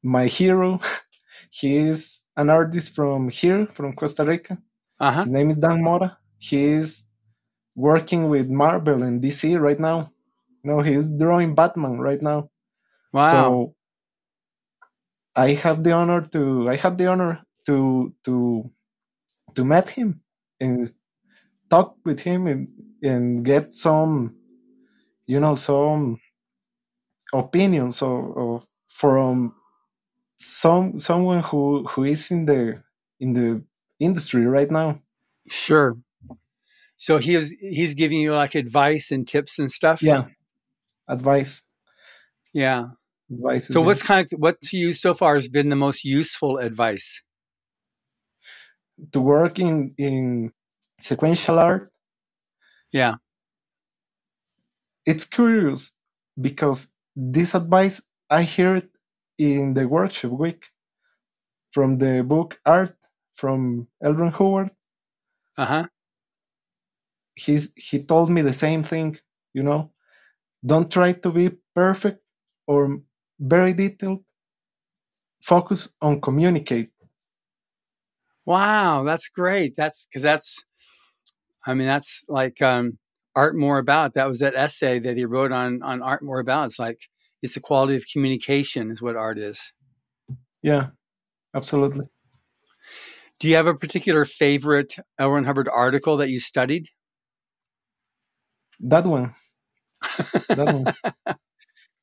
my 0.03 0.27
hero. 0.27 0.81
he 1.51 1.77
is 1.77 2.23
an 2.37 2.51
artist 2.51 2.95
from 2.95 3.29
here, 3.29 3.67
from 3.73 3.95
Costa 3.95 4.25
Rica. 4.25 4.59
Uh-huh. 4.99 5.23
His 5.23 5.31
name 5.31 5.51
is 5.51 5.57
Dan 5.57 5.83
Mora. 5.83 6.19
He 6.39 6.65
is 6.65 7.06
working 7.77 8.31
with 8.31 8.49
Marvel 8.51 9.05
and 9.05 9.23
DC 9.23 9.57
right 9.57 9.81
now. 9.81 10.11
You 10.65 10.73
know, 10.73 10.81
he's 10.83 11.09
drawing 11.09 11.55
Batman 11.57 12.01
right 12.01 12.23
now. 12.23 12.51
Wow. 13.13 13.33
So 13.33 13.77
I 15.37 15.53
have 15.53 15.85
the 15.85 15.93
honor 15.93 16.23
to 16.33 16.69
I 16.69 16.77
had 16.77 16.99
the 16.99 17.07
honor 17.07 17.45
to 17.67 18.13
to 18.25 18.71
to 19.55 19.65
meet 19.65 19.91
him 19.91 20.23
and 20.61 20.87
talk 21.71 21.97
with 22.05 22.21
him 22.21 22.47
and, 22.49 22.69
and 23.03 23.45
get 23.45 23.75
some 23.75 24.37
you 25.27 25.41
know 25.41 25.55
some 25.57 26.21
opinions 27.35 28.03
of, 28.03 28.37
of 28.37 28.67
from 28.89 29.55
some 30.41 30.99
someone 31.01 31.43
who 31.43 31.85
who 31.89 32.05
is 32.05 32.31
in 32.31 32.47
the 32.47 32.83
in 33.21 33.35
the 33.35 33.65
industry 34.01 34.47
right 34.47 34.71
now. 34.71 35.01
Sure. 35.49 35.97
So 36.97 37.19
he 37.19 37.35
is 37.35 37.55
he's 37.61 37.95
giving 37.95 38.21
you 38.21 38.35
like 38.35 38.55
advice 38.55 39.11
and 39.11 39.27
tips 39.27 39.59
and 39.59 39.71
stuff. 39.71 40.03
Yeah, 40.03 40.25
advice. 41.09 41.63
Yeah. 42.53 42.89
Advice. 43.31 43.69
So 43.69 43.83
what's 43.83 44.03
kind 44.03 44.27
of 44.33 44.39
what 44.39 44.61
to 44.63 44.77
you 44.77 44.93
so 44.93 45.13
far 45.13 45.35
has 45.35 45.49
been 45.49 45.69
the 45.69 45.77
most 45.77 46.05
useful 46.05 46.59
advice? 46.59 47.23
To 49.13 49.21
work 49.21 49.59
in 49.59 49.95
in 49.99 50.53
sequential 51.01 51.59
art. 51.59 51.93
Yeah. 52.93 53.17
It's 55.05 55.25
curious 55.25 55.93
because 56.41 56.89
this 57.15 57.55
advice 57.55 58.01
I 58.31 58.45
heard 58.45 58.89
in 59.39 59.75
the 59.75 59.87
workshop 59.87 60.33
week 60.33 60.71
from 61.73 61.99
the 61.99 62.23
book 62.25 62.59
Art 62.65 62.97
from 63.35 63.89
L. 64.03 64.15
Ron 64.15 64.33
Hubbard. 64.33 64.71
Uh 65.59 65.67
huh. 65.67 65.87
He's 67.37 67.73
he 67.77 68.03
told 68.03 68.31
me 68.31 68.43
the 68.43 68.53
same 68.53 68.83
thing. 68.83 69.17
You 69.55 69.63
know, 69.63 69.93
don't 70.65 70.91
try 70.91 71.13
to 71.13 71.31
be 71.31 71.51
perfect 71.75 72.23
or 72.67 73.01
very 73.39 73.73
detailed. 73.73 74.25
Focus 75.43 75.91
on 76.03 76.21
communicate. 76.21 76.91
Wow, 78.47 79.05
that's 79.05 79.29
great. 79.29 79.75
That's 79.77 80.07
because 80.07 80.23
that's, 80.23 80.65
I 81.67 81.75
mean, 81.75 81.87
that's 81.87 82.25
like 82.29 82.63
um, 82.63 82.99
art 83.35 83.57
more 83.57 83.79
about. 83.79 84.15
That 84.15 84.29
was 84.29 84.39
that 84.39 84.55
essay 84.57 84.99
that 85.01 85.17
he 85.17 85.25
wrote 85.25 85.53
on 85.53 85.83
on 85.83 86.03
art 86.03 86.23
more 86.23 86.41
about. 86.41 86.67
It's 86.67 86.79
like 86.79 87.09
it's 87.43 87.55
the 87.55 87.61
quality 87.61 87.97
of 87.97 88.05
communication 88.13 88.91
is 88.91 89.03
what 89.03 89.17
art 89.17 89.39
is. 89.39 89.73
Yeah, 90.63 90.89
absolutely. 91.55 92.07
Do 93.39 93.49
you 93.49 93.57
have 93.57 93.67
a 93.67 93.75
particular 93.75 94.25
favorite 94.25 94.97
L. 95.19 95.31
Ron 95.31 95.45
Hubbard 95.45 95.69
article 95.69 96.17
that 96.17 96.31
you 96.31 96.41
studied? 96.41 96.89
That 98.81 99.07
one. 99.07 99.33
that 100.49 100.75
one. 100.75 100.95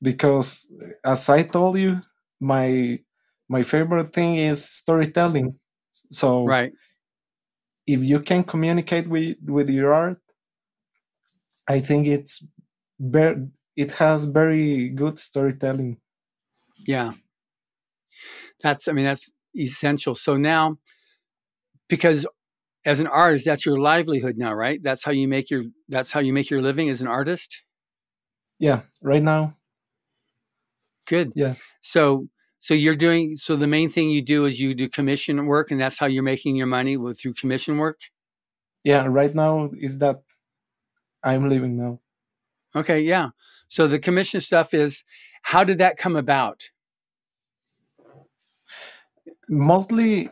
Because 0.02 0.68
as 1.06 1.30
I 1.30 1.44
told 1.44 1.78
you, 1.78 2.02
my 2.42 3.00
my 3.48 3.64
favorite 3.64 4.12
thing 4.12 4.36
is 4.36 4.64
storytelling. 4.64 5.56
So 5.92 6.44
right. 6.44 6.74
if 7.88 8.04
you 8.04 8.20
can 8.20 8.44
communicate 8.44 9.08
with 9.08 9.38
with 9.46 9.70
your 9.70 9.94
art, 9.94 10.20
I 11.70 11.80
think 11.80 12.08
it's 12.08 12.46
very 13.00 13.48
it 13.78 13.94
has 13.94 14.26
very 14.26 14.90
good 14.90 15.18
storytelling. 15.18 15.98
Yeah. 16.86 17.14
That's 18.62 18.90
I 18.90 18.92
mean 18.92 19.06
that's 19.06 19.32
essential. 19.58 20.16
So 20.16 20.36
now 20.36 20.80
because 21.88 22.26
as 22.86 23.00
an 23.00 23.08
artist 23.08 23.46
that's 23.46 23.66
your 23.66 23.80
livelihood 23.80 24.38
now 24.38 24.54
right? 24.54 24.82
That's 24.82 25.04
how 25.04 25.12
you 25.12 25.28
make 25.28 25.50
your 25.50 25.64
that's 25.90 26.12
how 26.12 26.20
you 26.20 26.34
make 26.34 26.50
your 26.50 26.62
living 26.62 26.90
as 26.90 27.02
an 27.02 27.08
artist? 27.08 27.62
Yeah 28.60 28.82
right 29.02 29.24
now. 29.24 29.54
Good. 31.08 31.32
Yeah. 31.36 31.56
So 31.82 32.28
so 32.60 32.74
you're 32.74 32.96
doing 32.96 33.38
so 33.38 33.56
the 33.56 33.68
main 33.68 33.90
thing 33.90 34.10
you 34.10 34.22
do 34.22 34.46
is 34.46 34.60
you 34.60 34.74
do 34.74 34.88
commission 34.90 35.46
work 35.46 35.72
and 35.72 35.80
that's 35.80 36.00
how 36.00 36.06
you're 36.06 36.24
making 36.24 36.56
your 36.56 36.68
money 36.68 36.98
with 36.98 37.20
through 37.20 37.34
commission 37.34 37.78
work? 37.78 38.00
Yeah 38.84 39.06
right 39.06 39.34
now 39.34 39.70
is 39.74 39.98
that 40.00 40.22
i'm 41.24 41.50
living 41.50 41.78
now. 41.78 42.00
Okay 42.76 43.02
yeah. 43.02 43.30
So 43.68 43.88
the 43.88 44.00
commission 44.00 44.42
stuff 44.42 44.74
is 44.74 45.04
how 45.42 45.64
did 45.64 45.78
that 45.80 45.98
come 45.98 46.16
about? 46.16 46.70
Mostly 49.50 50.30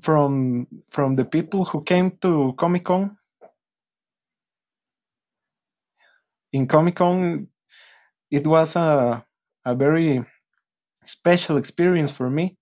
from 0.00 0.66
from 0.90 1.16
the 1.16 1.24
people 1.24 1.64
who 1.64 1.82
came 1.82 2.12
to 2.22 2.54
Comic 2.56 2.84
Con. 2.84 3.16
In 6.52 6.66
Comic 6.66 6.96
Con, 6.96 7.48
it 8.30 8.46
was 8.46 8.76
a 8.76 9.24
a 9.64 9.74
very 9.74 10.24
special 11.04 11.56
experience 11.56 12.12
for 12.12 12.30
me 12.30 12.56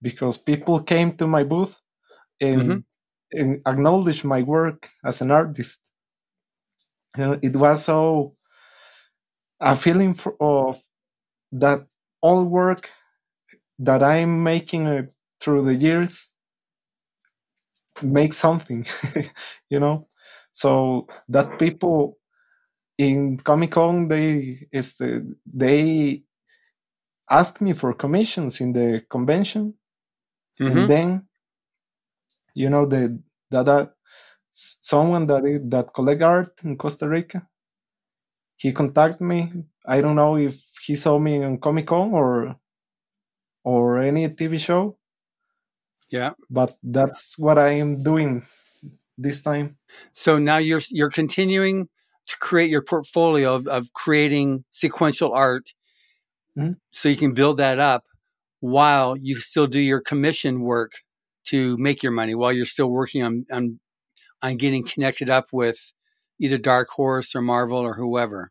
because 0.00 0.36
people 0.36 0.80
came 0.80 1.16
to 1.16 1.26
my 1.26 1.44
booth 1.44 1.80
and, 2.40 2.62
mm-hmm. 2.62 3.38
and 3.38 3.60
acknowledged 3.66 4.24
my 4.24 4.42
work 4.42 4.88
as 5.04 5.20
an 5.20 5.30
artist. 5.30 5.80
It 7.16 7.54
was 7.54 7.84
so 7.84 8.36
a 9.60 9.76
feeling 9.76 10.14
for, 10.14 10.34
of 10.40 10.82
that 11.52 11.86
all 12.20 12.44
work 12.44 12.88
that 13.78 14.02
I'm 14.02 14.42
making 14.42 14.86
uh, 14.86 15.02
through 15.40 15.62
the 15.62 15.74
years 15.74 16.31
make 18.02 18.32
something 18.32 18.84
you 19.70 19.80
know? 19.80 20.08
So 20.52 21.06
that 21.28 21.58
people 21.58 22.18
in 22.98 23.38
comic 23.38 23.72
con 23.72 24.08
they 24.08 24.68
is 24.70 24.94
the, 24.94 25.34
they 25.46 26.22
ask 27.30 27.60
me 27.60 27.72
for 27.72 27.94
commissions 27.94 28.60
in 28.60 28.72
the 28.72 29.04
convention. 29.08 29.74
Mm-hmm. 30.60 30.78
and 30.78 30.90
then 30.90 31.28
you 32.54 32.68
know 32.68 32.84
the 32.84 33.18
that, 33.50 33.64
that 33.64 33.94
someone 34.50 35.26
that 35.26 35.42
that 35.70 35.94
collect 35.94 36.20
art 36.20 36.52
in 36.62 36.76
costa 36.76 37.08
rica 37.08 37.48
he 38.56 38.72
contacted 38.72 39.22
me. 39.22 39.50
I 39.86 40.00
don't 40.00 40.14
know 40.14 40.36
if 40.36 40.62
he 40.86 40.94
saw 40.94 41.18
me 41.18 41.42
on 41.42 41.58
comic 41.58 41.86
con 41.86 42.12
or 42.12 42.56
or 43.64 44.00
any 44.00 44.28
tv 44.28 44.58
show 44.60 44.98
yeah. 46.12 46.32
But 46.50 46.76
that's 46.82 47.38
what 47.38 47.58
I 47.58 47.70
am 47.70 48.02
doing 48.02 48.44
this 49.16 49.42
time. 49.42 49.78
So 50.12 50.38
now 50.38 50.58
you're 50.58 50.80
you're 50.90 51.10
continuing 51.10 51.88
to 52.26 52.38
create 52.38 52.70
your 52.70 52.82
portfolio 52.82 53.54
of, 53.54 53.66
of 53.66 53.92
creating 53.94 54.64
sequential 54.70 55.32
art 55.32 55.72
mm-hmm. 56.56 56.72
so 56.92 57.08
you 57.08 57.16
can 57.16 57.32
build 57.32 57.56
that 57.56 57.80
up 57.80 58.04
while 58.60 59.16
you 59.16 59.40
still 59.40 59.66
do 59.66 59.80
your 59.80 60.00
commission 60.00 60.60
work 60.60 60.92
to 61.44 61.76
make 61.78 62.02
your 62.02 62.12
money 62.12 62.34
while 62.34 62.52
you're 62.52 62.64
still 62.64 62.90
working 62.90 63.22
on 63.22 63.46
on 63.50 63.80
on 64.42 64.56
getting 64.56 64.86
connected 64.86 65.30
up 65.30 65.46
with 65.52 65.92
either 66.38 66.58
Dark 66.58 66.88
Horse 66.90 67.34
or 67.34 67.40
Marvel 67.40 67.78
or 67.78 67.94
whoever? 67.94 68.50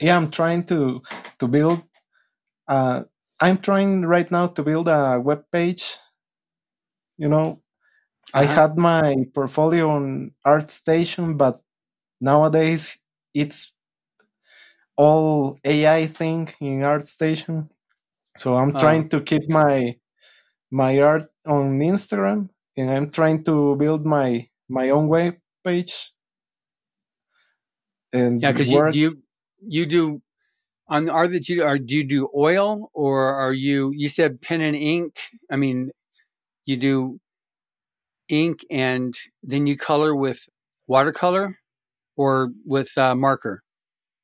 Yeah, 0.00 0.16
I'm 0.16 0.30
trying 0.30 0.64
to 0.64 1.02
to 1.38 1.46
build. 1.46 1.82
Uh, 2.66 3.04
I'm 3.40 3.58
trying 3.58 4.02
right 4.02 4.30
now 4.30 4.48
to 4.48 4.62
build 4.62 4.88
a 4.88 5.20
web 5.20 5.44
page. 5.52 5.98
You 7.22 7.28
know, 7.30 7.62
I 8.34 8.44
Uh-huh. 8.44 8.58
had 8.58 8.78
my 8.78 9.16
portfolio 9.34 9.90
on 9.90 10.32
ArtStation, 10.46 11.38
but 11.38 11.62
nowadays 12.20 12.98
it's 13.34 13.74
all 14.96 15.58
AI 15.64 16.06
thing 16.06 16.48
in 16.60 16.80
ArtStation. 16.80 17.68
So 18.36 18.56
I'm 18.56 18.74
Oh. 18.74 18.76
trying 18.76 19.08
to 19.10 19.20
keep 19.22 19.48
my 19.50 19.96
my 20.70 21.00
art 21.00 21.30
on 21.46 21.80
Instagram, 21.80 22.50
and 22.76 22.90
I'm 22.90 23.10
trying 23.10 23.44
to 23.44 23.76
build 23.76 24.06
my 24.06 24.48
my 24.68 24.90
own 24.90 25.08
web 25.08 25.36
page. 25.64 26.12
And 28.12 28.42
Yeah, 28.42 28.52
because 28.52 28.72
you, 28.72 28.82
do 28.82 28.98
you 28.98 29.22
you 29.60 29.86
do 29.86 30.22
on 30.88 31.06
the 31.06 31.12
art 31.12 31.32
that 31.32 31.48
you 31.48 31.64
are 31.64 31.78
do 31.78 31.96
you 31.96 32.04
do 32.04 32.28
oil 32.36 32.90
or 32.94 33.34
are 33.34 33.52
you 33.52 33.92
you 33.94 34.08
said 34.08 34.40
pen 34.42 34.60
and 34.62 34.76
ink? 34.76 35.18
I 35.50 35.56
mean, 35.56 35.92
you 36.66 36.76
do 36.76 37.20
ink 38.28 38.64
and 38.70 39.14
then 39.42 39.66
you 39.66 39.76
color 39.76 40.14
with 40.14 40.48
watercolor 40.86 41.58
or 42.16 42.50
with 42.66 42.96
uh, 42.98 43.14
marker 43.14 43.62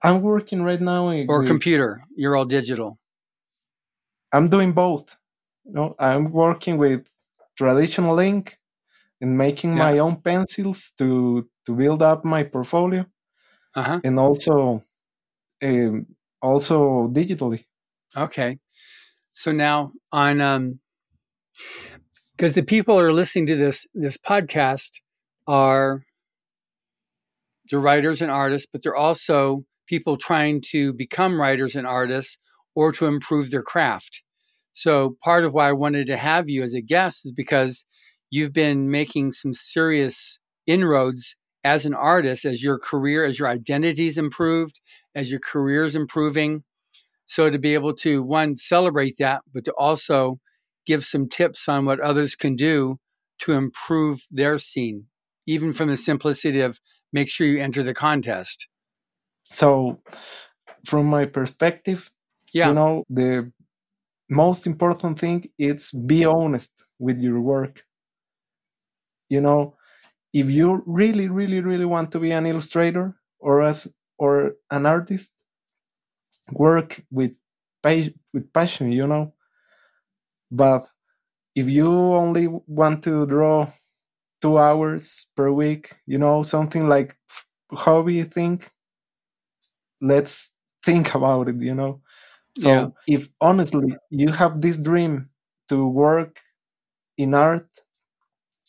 I'm 0.02 0.22
working 0.22 0.62
right 0.62 0.80
now 0.80 1.10
or 1.28 1.44
computer. 1.44 2.02
You're 2.16 2.34
all 2.36 2.44
digital. 2.44 2.98
I'm 4.32 4.48
doing 4.48 4.72
both. 4.72 5.16
You 5.64 5.72
know, 5.72 5.96
I'm 5.98 6.30
working 6.32 6.78
with 6.78 7.10
traditional 7.56 8.18
ink 8.18 8.58
and 9.20 9.38
making 9.38 9.76
Yeah. 9.76 9.78
my 9.78 9.98
own 9.98 10.22
pencils 10.22 10.92
to 10.98 11.48
to 11.66 11.74
build 11.76 12.02
up 12.02 12.24
my 12.24 12.44
portfolio, 12.44 13.06
Uh 13.74 13.82
huh. 13.82 14.00
and 14.04 14.18
also 14.18 14.82
um, 15.62 16.06
also 16.42 17.08
digitally. 17.08 17.64
Okay. 18.16 18.58
So 19.34 19.52
now 19.52 19.92
on 20.12 20.40
um 20.40 20.80
because 22.38 22.52
the 22.52 22.62
people 22.62 22.94
who 22.94 23.04
are 23.04 23.12
listening 23.12 23.46
to 23.46 23.56
this 23.56 23.86
this 23.94 24.16
podcast 24.16 25.00
are 25.48 26.04
they're 27.68 27.80
writers 27.80 28.22
and 28.22 28.30
artists, 28.30 28.66
but 28.72 28.82
they're 28.82 28.96
also 28.96 29.64
people 29.88 30.16
trying 30.16 30.62
to 30.70 30.92
become 30.92 31.40
writers 31.40 31.74
and 31.74 31.86
artists 31.86 32.38
or 32.74 32.92
to 32.92 33.06
improve 33.06 33.50
their 33.50 33.62
craft. 33.62 34.22
So 34.72 35.16
part 35.22 35.44
of 35.44 35.52
why 35.52 35.68
I 35.68 35.72
wanted 35.72 36.06
to 36.06 36.16
have 36.16 36.48
you 36.48 36.62
as 36.62 36.72
a 36.72 36.80
guest 36.80 37.26
is 37.26 37.32
because 37.32 37.84
you've 38.30 38.52
been 38.52 38.90
making 38.90 39.32
some 39.32 39.52
serious 39.52 40.38
inroads 40.66 41.36
as 41.64 41.84
an 41.84 41.94
artist, 41.94 42.44
as 42.44 42.62
your 42.62 42.78
career, 42.78 43.24
as 43.24 43.38
your 43.38 43.48
identity's 43.48 44.16
improved, 44.16 44.80
as 45.14 45.30
your 45.30 45.40
career's 45.40 45.96
improving. 45.96 46.62
So 47.24 47.50
to 47.50 47.58
be 47.58 47.74
able 47.74 47.94
to 47.96 48.22
one 48.22 48.56
celebrate 48.56 49.14
that, 49.18 49.42
but 49.52 49.64
to 49.64 49.72
also 49.72 50.38
give 50.88 51.04
some 51.04 51.28
tips 51.28 51.68
on 51.74 51.86
what 51.86 52.00
others 52.10 52.32
can 52.44 52.54
do 52.56 52.98
to 53.44 53.52
improve 53.62 54.16
their 54.40 54.58
scene, 54.58 54.98
even 55.46 55.72
from 55.72 55.88
the 55.90 55.98
simplicity 56.10 56.60
of 56.68 56.72
make 57.12 57.28
sure 57.30 57.46
you 57.46 57.60
enter 57.68 57.82
the 57.84 57.94
contest. 58.08 58.68
So, 59.44 60.00
from 60.90 61.06
my 61.16 61.24
perspective, 61.38 62.00
Yeah. 62.52 62.68
you 62.68 62.74
know, 62.74 63.04
the 63.10 63.52
most 64.30 64.66
important 64.72 65.18
thing 65.18 65.40
is 65.58 65.92
be 65.92 66.24
honest 66.24 66.72
with 66.98 67.18
your 67.26 67.40
work. 67.40 67.84
You 69.30 69.40
know, 69.40 69.76
if 70.32 70.48
you 70.50 70.82
really, 70.86 71.28
really, 71.28 71.60
really 71.60 71.86
want 71.86 72.12
to 72.12 72.20
be 72.20 72.32
an 72.32 72.46
illustrator 72.46 73.16
or 73.40 73.62
as 73.62 73.88
or 74.18 74.54
an 74.70 74.86
artist, 74.86 75.34
work 76.52 77.02
with 77.10 77.32
with 78.32 78.52
passion. 78.52 78.92
You 78.92 79.06
know, 79.06 79.34
but 80.50 80.88
if 81.54 81.68
you 81.68 81.88
only 81.92 82.48
want 82.66 83.04
to 83.04 83.26
draw 83.26 83.68
two 84.40 84.58
hours 84.58 85.26
per 85.36 85.50
week, 85.52 85.92
you 86.06 86.18
know, 86.18 86.42
something 86.42 86.88
like 86.88 87.16
hobby 87.72 88.22
thing, 88.24 88.62
let's 90.00 90.52
think 90.84 91.14
about 91.14 91.48
it. 91.48 91.60
You 91.60 91.74
know, 91.74 92.00
so 92.54 92.72
Yeah. 92.72 92.88
if 93.06 93.30
honestly 93.40 93.96
you 94.10 94.32
have 94.32 94.60
this 94.60 94.78
dream 94.78 95.30
to 95.68 95.86
work 95.88 96.40
in 97.18 97.34
art, 97.34 97.68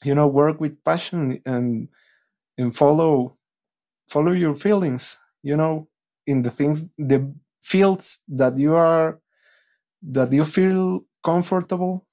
you 0.03 0.15
know, 0.15 0.27
work 0.27 0.59
with 0.59 0.81
passion 0.83 1.41
and 1.45 1.87
and 2.57 2.75
follow 2.75 3.35
follow 4.09 4.31
your 4.31 4.53
feelings, 4.55 5.17
you 5.43 5.57
know, 5.57 5.87
in 6.27 6.43
the 6.43 6.49
things 6.51 6.87
the 6.97 7.33
fields 7.61 8.19
that 8.29 8.57
you 8.57 8.75
are 8.75 9.19
that 10.03 10.31
you 10.33 10.45
feel 10.45 11.01
comfortable, 11.23 12.05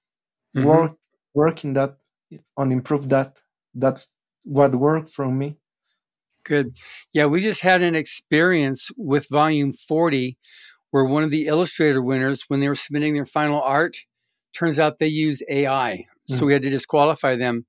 Mhm. 0.57 0.65
work 0.67 0.99
work 1.35 1.65
in 1.65 1.75
that 1.75 1.99
on 2.57 2.73
improve 2.73 3.09
that. 3.11 3.39
That's 3.75 4.09
what 4.45 4.75
worked 4.75 5.11
for 5.11 5.27
me. 5.31 5.59
Good. 6.45 6.79
Yeah, 7.13 7.27
we 7.27 7.41
just 7.41 7.61
had 7.63 7.83
an 7.83 7.95
experience 7.97 8.91
with 8.97 9.29
volume 9.29 9.73
40 9.73 10.39
where 10.91 11.05
one 11.05 11.25
of 11.25 11.31
the 11.31 11.47
illustrator 11.47 12.01
winners, 12.03 12.45
when 12.49 12.61
they 12.61 12.69
were 12.69 12.75
submitting 12.77 13.15
their 13.15 13.27
final 13.27 13.61
art, 13.61 13.97
turns 14.57 14.79
out 14.79 14.99
they 14.99 15.09
use 15.09 15.43
AI. 15.51 16.07
So 16.27 16.45
Mm. 16.45 16.47
we 16.47 16.53
had 16.53 16.63
to 16.63 16.71
disqualify 16.71 17.37
them. 17.37 17.67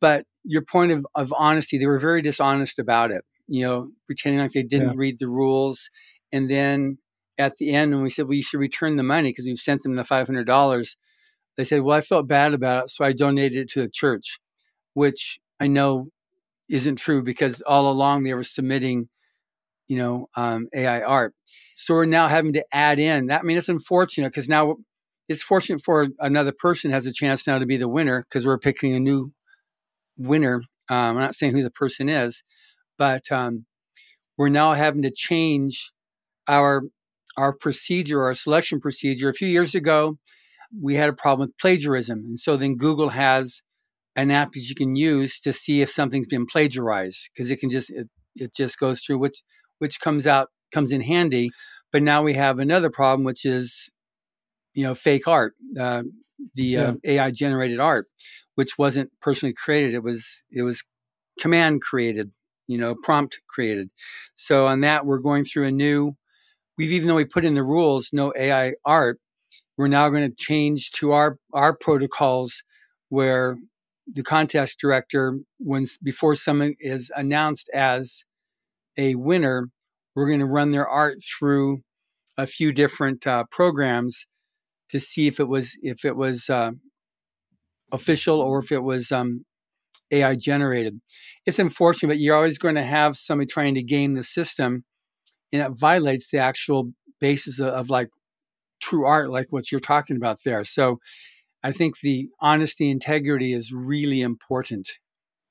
But 0.00 0.26
your 0.44 0.62
point 0.62 0.92
of, 0.92 1.06
of 1.14 1.32
honesty, 1.36 1.78
they 1.78 1.86
were 1.86 1.98
very 1.98 2.22
dishonest 2.22 2.78
about 2.78 3.10
it, 3.10 3.24
you 3.48 3.64
know, 3.66 3.90
pretending 4.06 4.40
like 4.40 4.52
they 4.52 4.62
didn't 4.62 4.88
Yeah. 4.88 4.94
read 4.96 5.18
the 5.18 5.28
rules. 5.28 5.90
And 6.32 6.50
then 6.50 6.98
at 7.40 7.56
the 7.56 7.72
end, 7.72 7.92
and 7.92 8.02
we 8.02 8.10
said, 8.10 8.26
well, 8.26 8.34
you 8.34 8.42
should 8.42 8.60
return 8.60 8.96
the 8.96 9.02
money 9.02 9.30
because 9.30 9.46
we've 9.46 9.58
sent 9.58 9.82
them 9.82 9.96
the 9.96 10.02
$500, 10.02 10.96
they 11.56 11.64
said, 11.64 11.82
well, 11.82 11.96
I 11.96 12.00
felt 12.00 12.28
bad 12.28 12.54
about 12.54 12.84
it. 12.84 12.90
So 12.90 13.04
I 13.04 13.12
donated 13.12 13.58
it 13.58 13.70
to 13.70 13.82
the 13.82 13.88
church, 13.88 14.38
which 14.94 15.38
I 15.58 15.66
know 15.66 16.08
isn't 16.70 16.96
true 16.96 17.22
because 17.22 17.62
all 17.62 17.90
along 17.90 18.22
they 18.22 18.34
were 18.34 18.44
submitting, 18.44 19.08
you 19.88 19.98
know, 19.98 20.28
um, 20.36 20.68
AI 20.74 21.00
art. 21.00 21.34
So 21.76 21.94
we're 21.94 22.04
now 22.04 22.28
having 22.28 22.52
to 22.54 22.64
add 22.72 22.98
in 22.98 23.26
that. 23.26 23.40
I 23.40 23.42
mean, 23.42 23.56
it's 23.56 23.68
unfortunate 23.68 24.30
because 24.30 24.48
now 24.48 24.76
it's 25.28 25.42
fortunate 25.42 25.82
for 25.82 26.08
another 26.18 26.52
person 26.52 26.90
has 26.90 27.06
a 27.06 27.12
chance 27.12 27.46
now 27.46 27.58
to 27.58 27.66
be 27.66 27.76
the 27.76 27.88
winner 27.88 28.26
because 28.28 28.46
we're 28.46 28.58
picking 28.58 28.94
a 28.94 29.00
new 29.00 29.32
winner. 30.16 30.62
Um, 30.88 31.16
I'm 31.16 31.18
not 31.18 31.34
saying 31.34 31.54
who 31.54 31.62
the 31.62 31.70
person 31.70 32.08
is, 32.08 32.42
but 32.98 33.30
um, 33.30 33.66
we're 34.36 34.48
now 34.48 34.74
having 34.74 35.02
to 35.02 35.10
change 35.10 35.92
our 36.48 36.82
our 37.36 37.52
procedure, 37.52 38.22
our 38.24 38.34
selection 38.34 38.80
procedure. 38.80 39.28
A 39.28 39.34
few 39.34 39.48
years 39.48 39.74
ago, 39.74 40.18
we 40.80 40.96
had 40.96 41.08
a 41.08 41.14
problem 41.14 41.48
with 41.48 41.58
plagiarism, 41.58 42.20
and 42.20 42.40
so 42.40 42.56
then 42.56 42.76
Google 42.76 43.10
has 43.10 43.62
an 44.16 44.30
app 44.30 44.52
that 44.52 44.68
you 44.68 44.74
can 44.74 44.96
use 44.96 45.40
to 45.40 45.52
see 45.52 45.82
if 45.82 45.90
something's 45.90 46.26
been 46.26 46.46
plagiarized 46.46 47.30
because 47.32 47.50
it 47.50 47.58
can 47.58 47.70
just 47.70 47.90
it, 47.90 48.08
it 48.36 48.54
just 48.54 48.78
goes 48.78 49.00
through 49.00 49.18
which 49.18 49.42
which 49.78 50.00
comes 50.00 50.26
out 50.26 50.48
comes 50.72 50.92
in 50.92 51.00
handy. 51.02 51.50
But 51.92 52.02
now 52.02 52.22
we 52.22 52.34
have 52.34 52.58
another 52.58 52.90
problem, 52.90 53.24
which 53.24 53.44
is 53.44 53.90
you 54.74 54.84
know 54.84 54.94
fake 54.94 55.26
art, 55.26 55.54
uh, 55.78 56.02
the 56.54 56.76
uh, 56.76 56.92
AI 57.04 57.30
generated 57.30 57.80
art, 57.80 58.06
which 58.54 58.78
wasn't 58.78 59.10
personally 59.20 59.54
created. 59.54 59.94
It 59.94 60.02
was 60.02 60.44
it 60.50 60.62
was 60.62 60.84
command 61.40 61.80
created, 61.82 62.30
you 62.66 62.78
know, 62.78 62.94
prompt 62.94 63.40
created. 63.48 63.90
So 64.34 64.66
on 64.66 64.80
that, 64.80 65.06
we're 65.06 65.18
going 65.18 65.44
through 65.44 65.66
a 65.66 65.72
new. 65.72 66.14
We've 66.80 66.92
even 66.92 67.08
though 67.08 67.16
we 67.16 67.26
put 67.26 67.44
in 67.44 67.52
the 67.56 67.62
rules, 67.62 68.08
no 68.10 68.32
AI 68.38 68.72
art. 68.86 69.18
We're 69.76 69.88
now 69.88 70.08
going 70.08 70.30
to 70.30 70.34
change 70.34 70.92
to 70.92 71.12
our 71.12 71.36
our 71.52 71.76
protocols 71.76 72.62
where 73.10 73.58
the 74.10 74.22
contest 74.22 74.78
director, 74.80 75.40
when 75.58 75.84
before 76.02 76.34
someone 76.36 76.76
is 76.80 77.12
announced 77.14 77.68
as 77.74 78.24
a 78.96 79.14
winner, 79.16 79.68
we're 80.14 80.26
going 80.26 80.40
to 80.40 80.46
run 80.46 80.70
their 80.70 80.88
art 80.88 81.18
through 81.22 81.82
a 82.38 82.46
few 82.46 82.72
different 82.72 83.26
uh, 83.26 83.44
programs 83.50 84.26
to 84.88 84.98
see 84.98 85.26
if 85.26 85.38
it 85.38 85.48
was 85.48 85.76
if 85.82 86.06
it 86.06 86.16
was 86.16 86.48
uh, 86.48 86.70
official 87.92 88.40
or 88.40 88.60
if 88.60 88.72
it 88.72 88.82
was 88.82 89.12
um, 89.12 89.44
AI 90.10 90.34
generated. 90.34 91.02
It's 91.44 91.58
unfortunate, 91.58 92.08
but 92.08 92.20
you're 92.20 92.36
always 92.36 92.56
going 92.56 92.76
to 92.76 92.84
have 92.84 93.18
somebody 93.18 93.48
trying 93.48 93.74
to 93.74 93.82
game 93.82 94.14
the 94.14 94.24
system, 94.24 94.84
and 95.52 95.62
it 95.62 95.70
violates 95.72 96.30
the 96.30 96.38
actual 96.38 96.92
basis 97.20 97.60
of, 97.60 97.68
of 97.68 97.90
like 97.90 98.08
true 98.80 99.06
art, 99.06 99.30
like 99.30 99.48
what 99.50 99.70
you're 99.70 99.80
talking 99.80 100.16
about 100.16 100.38
there. 100.44 100.64
So 100.64 100.98
I 101.62 101.72
think 101.72 102.00
the 102.00 102.28
honesty, 102.40 102.90
integrity 102.90 103.52
is 103.52 103.72
really 103.72 104.22
important. 104.22 104.88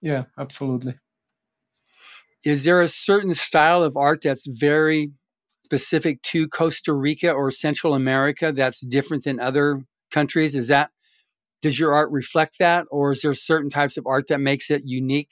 Yeah, 0.02 0.26
absolutely. 0.38 0.95
Is 2.43 2.64
there 2.64 2.82
a 2.82 2.88
certain 2.88 3.34
style 3.34 3.84
of 3.84 3.97
art 3.97 4.22
that's 4.24 4.47
very 4.47 5.12
specific 5.66 6.22
to 6.24 6.47
Costa 6.47 6.93
Rica 6.93 7.32
or 7.32 7.52
Central 7.52 7.93
America 7.93 8.52
that's 8.52 8.80
different 8.80 9.26
than 9.26 9.39
other 9.39 9.84
countries? 10.12 10.56
Is 10.56 10.70
that 10.70 10.89
does 11.62 11.78
your 11.78 11.93
art 11.93 12.10
reflect 12.12 12.58
that, 12.60 12.86
or 12.89 13.12
is 13.12 13.22
there 13.22 13.34
certain 13.34 13.70
types 13.70 13.97
of 13.97 14.08
art 14.08 14.28
that 14.30 14.39
makes 14.39 14.72
it 14.72 14.84
unique? 14.86 15.32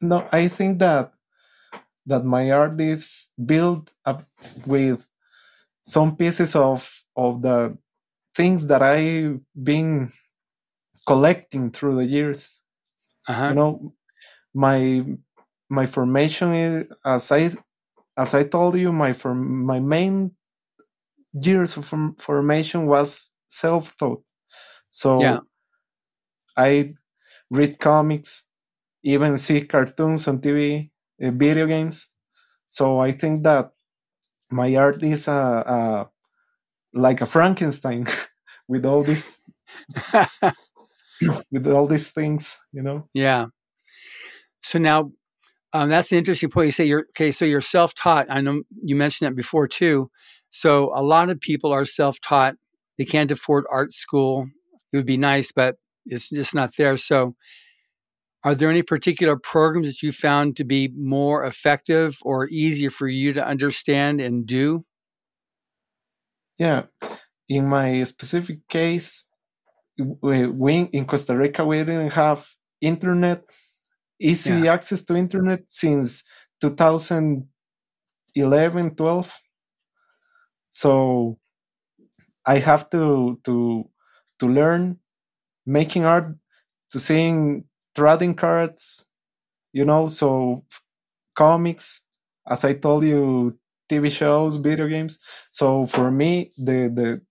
no, 0.00 0.28
I 0.32 0.48
think 0.48 0.78
that 0.78 1.12
that 2.06 2.24
my 2.24 2.50
art 2.50 2.80
is 2.80 3.30
built 3.44 3.92
up 4.04 4.24
with 4.66 5.08
some 5.84 6.16
pieces 6.16 6.56
of 6.56 6.88
of 7.16 7.42
the 7.42 7.76
things 8.34 8.66
that 8.68 8.82
I've 8.82 9.40
been 9.62 10.10
collecting 11.06 11.70
through 11.70 11.96
the 11.96 12.04
years. 12.06 12.60
Uh-huh. 13.28 13.48
You 13.48 13.54
know, 13.54 13.94
my 14.54 15.04
my 15.70 15.86
formation 15.86 16.54
is 16.54 16.86
as 17.04 17.32
I 17.32 17.50
as 18.18 18.34
I 18.34 18.44
told 18.44 18.76
you, 18.76 18.92
my 18.92 19.12
form 19.12 19.64
my 19.66 19.80
main 19.80 20.32
years 21.32 21.76
of 21.76 21.86
form, 21.86 22.14
formation 22.16 22.86
was 22.86 23.30
self 23.48 23.94
taught. 23.96 24.22
So 24.90 25.20
Yeah. 25.20 25.40
I 26.56 26.94
read 27.50 27.78
comics, 27.80 28.44
even 29.04 29.38
see 29.38 29.62
cartoons 29.62 30.28
on 30.28 30.40
TV, 30.40 30.90
video 31.18 31.66
games. 31.66 32.08
So 32.66 32.98
I 33.00 33.12
think 33.12 33.44
that 33.44 33.72
my 34.50 34.74
art 34.76 35.02
is 35.02 35.28
a, 35.28 35.32
a 35.32 36.10
like 36.92 37.20
a 37.20 37.26
Frankenstein 37.26 38.06
with 38.68 38.86
all 38.86 39.02
these 39.02 39.38
with 41.50 41.66
all 41.66 41.86
these 41.86 42.10
things, 42.10 42.58
you 42.72 42.82
know. 42.82 43.08
yeah. 43.14 43.46
So 44.62 44.78
now, 44.78 45.12
um, 45.72 45.88
that's 45.90 46.10
an 46.10 46.18
interesting 46.18 46.50
point. 46.50 46.66
You 46.66 46.72
say 46.72 46.84
you're 46.86 47.06
okay. 47.10 47.30
So 47.30 47.44
you're 47.44 47.60
self-taught. 47.60 48.26
I 48.30 48.40
know 48.40 48.62
you 48.82 48.96
mentioned 48.96 49.28
that 49.28 49.36
before 49.36 49.68
too. 49.68 50.10
So 50.48 50.92
a 50.94 51.02
lot 51.02 51.30
of 51.30 51.40
people 51.40 51.72
are 51.72 51.84
self-taught. 51.84 52.56
They 52.98 53.04
can't 53.04 53.30
afford 53.30 53.64
art 53.70 53.92
school. 53.92 54.48
It 54.92 54.96
would 54.96 55.06
be 55.06 55.16
nice, 55.18 55.52
but 55.52 55.76
it's 56.06 56.30
just 56.30 56.54
not 56.54 56.72
there. 56.76 56.96
So, 56.96 57.36
are 58.44 58.54
there 58.54 58.70
any 58.70 58.82
particular 58.82 59.36
programs 59.36 59.88
that 59.88 60.02
you 60.02 60.12
found 60.12 60.56
to 60.56 60.64
be 60.64 60.88
more 60.96 61.44
effective 61.44 62.18
or 62.22 62.48
easier 62.48 62.90
for 62.90 63.08
you 63.08 63.32
to 63.32 63.44
understand 63.46 64.20
and 64.20 64.46
do? 64.46 64.84
Yeah, 66.58 66.84
in 67.48 67.68
my 67.68 68.04
specific 68.04 68.66
case, 68.68 69.24
we, 69.98 70.88
in 70.92 71.04
Costa 71.06 71.36
Rica 71.36 71.64
we 71.64 71.78
didn't 71.78 72.12
have 72.12 72.48
internet, 72.80 73.50
easy 74.20 74.62
Yeah. 74.62 74.72
access 74.74 75.02
to 75.04 75.16
internet 75.16 75.68
since 75.70 76.24
2011, 76.60 77.46
12. 78.96 79.40
So 80.70 81.38
I 82.46 82.58
have 82.58 82.88
to 82.90 83.40
to 83.44 83.84
to 84.40 84.46
learn 84.48 84.98
making 85.66 86.04
art, 86.04 86.36
to 86.90 87.00
seeing 87.00 87.64
trading 87.96 88.36
cards, 88.36 89.06
you 89.72 89.84
know, 89.86 90.08
so 90.08 90.64
comics, 91.34 92.02
as 92.48 92.64
I 92.64 92.74
told 92.74 93.04
you, 93.04 93.58
TV 93.88 94.10
shows, 94.10 94.56
video 94.56 94.88
games. 94.88 95.18
So 95.50 95.86
for 95.86 96.10
me, 96.10 96.52
the 96.58 96.88
the 96.94 97.22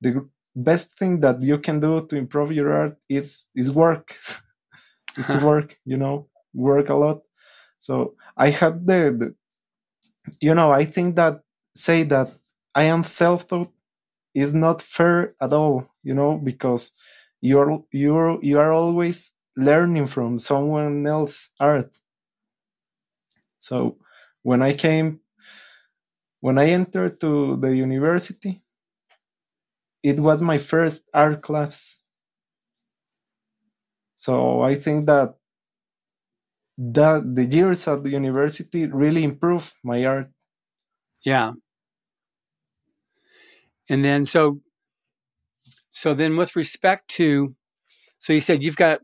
the 0.00 0.28
best 0.56 0.98
thing 0.98 1.20
that 1.20 1.42
you 1.42 1.58
can 1.58 1.80
do 1.80 2.06
to 2.06 2.16
improve 2.16 2.52
your 2.52 2.72
art 2.72 2.96
is 3.08 3.48
is 3.54 3.70
work. 3.70 4.14
is 5.18 5.26
to 5.28 5.38
work, 5.44 5.78
you 5.84 5.96
know, 5.96 6.28
work 6.54 6.88
a 6.90 6.94
lot. 6.94 7.22
So 7.78 8.14
I 8.36 8.50
had 8.50 8.86
the, 8.86 9.14
the 9.18 9.34
you 10.40 10.54
know, 10.54 10.70
I 10.72 10.84
think 10.84 11.16
that 11.16 11.40
say 11.74 12.02
that 12.04 12.32
I 12.74 12.84
am 12.84 13.02
self-taught 13.02 13.70
is 14.34 14.54
not 14.54 14.82
fair 14.82 15.34
at 15.40 15.52
all, 15.52 15.86
you 16.02 16.14
know, 16.14 16.38
because 16.38 16.92
you're 17.40 17.84
you're 17.92 18.38
you 18.42 18.58
are 18.58 18.72
always 18.72 19.32
learning 19.60 20.06
from 20.06 20.38
someone 20.38 21.06
else 21.06 21.50
art. 21.60 21.92
So 23.58 23.98
when 24.42 24.62
I 24.62 24.72
came 24.74 25.20
when 26.40 26.58
I 26.58 26.66
entered 26.70 27.20
to 27.20 27.56
the 27.56 27.74
university, 27.76 28.62
it 30.02 30.18
was 30.20 30.40
my 30.40 30.58
first 30.58 31.08
art 31.12 31.42
class. 31.42 31.98
So 34.14 34.60
I 34.62 34.74
think 34.74 35.06
that 35.06 35.34
that 36.78 37.34
the 37.34 37.44
years 37.44 37.86
at 37.86 38.02
the 38.04 38.10
university 38.10 38.86
really 38.86 39.22
improved 39.22 39.72
my 39.84 40.04
art. 40.04 40.30
Yeah. 41.24 41.52
And 43.88 44.04
then 44.04 44.24
so 44.24 44.60
so 45.92 46.14
then 46.14 46.36
with 46.36 46.56
respect 46.56 47.08
to 47.08 47.54
so 48.18 48.32
you 48.32 48.40
said 48.40 48.62
you've 48.62 48.76
got 48.76 49.00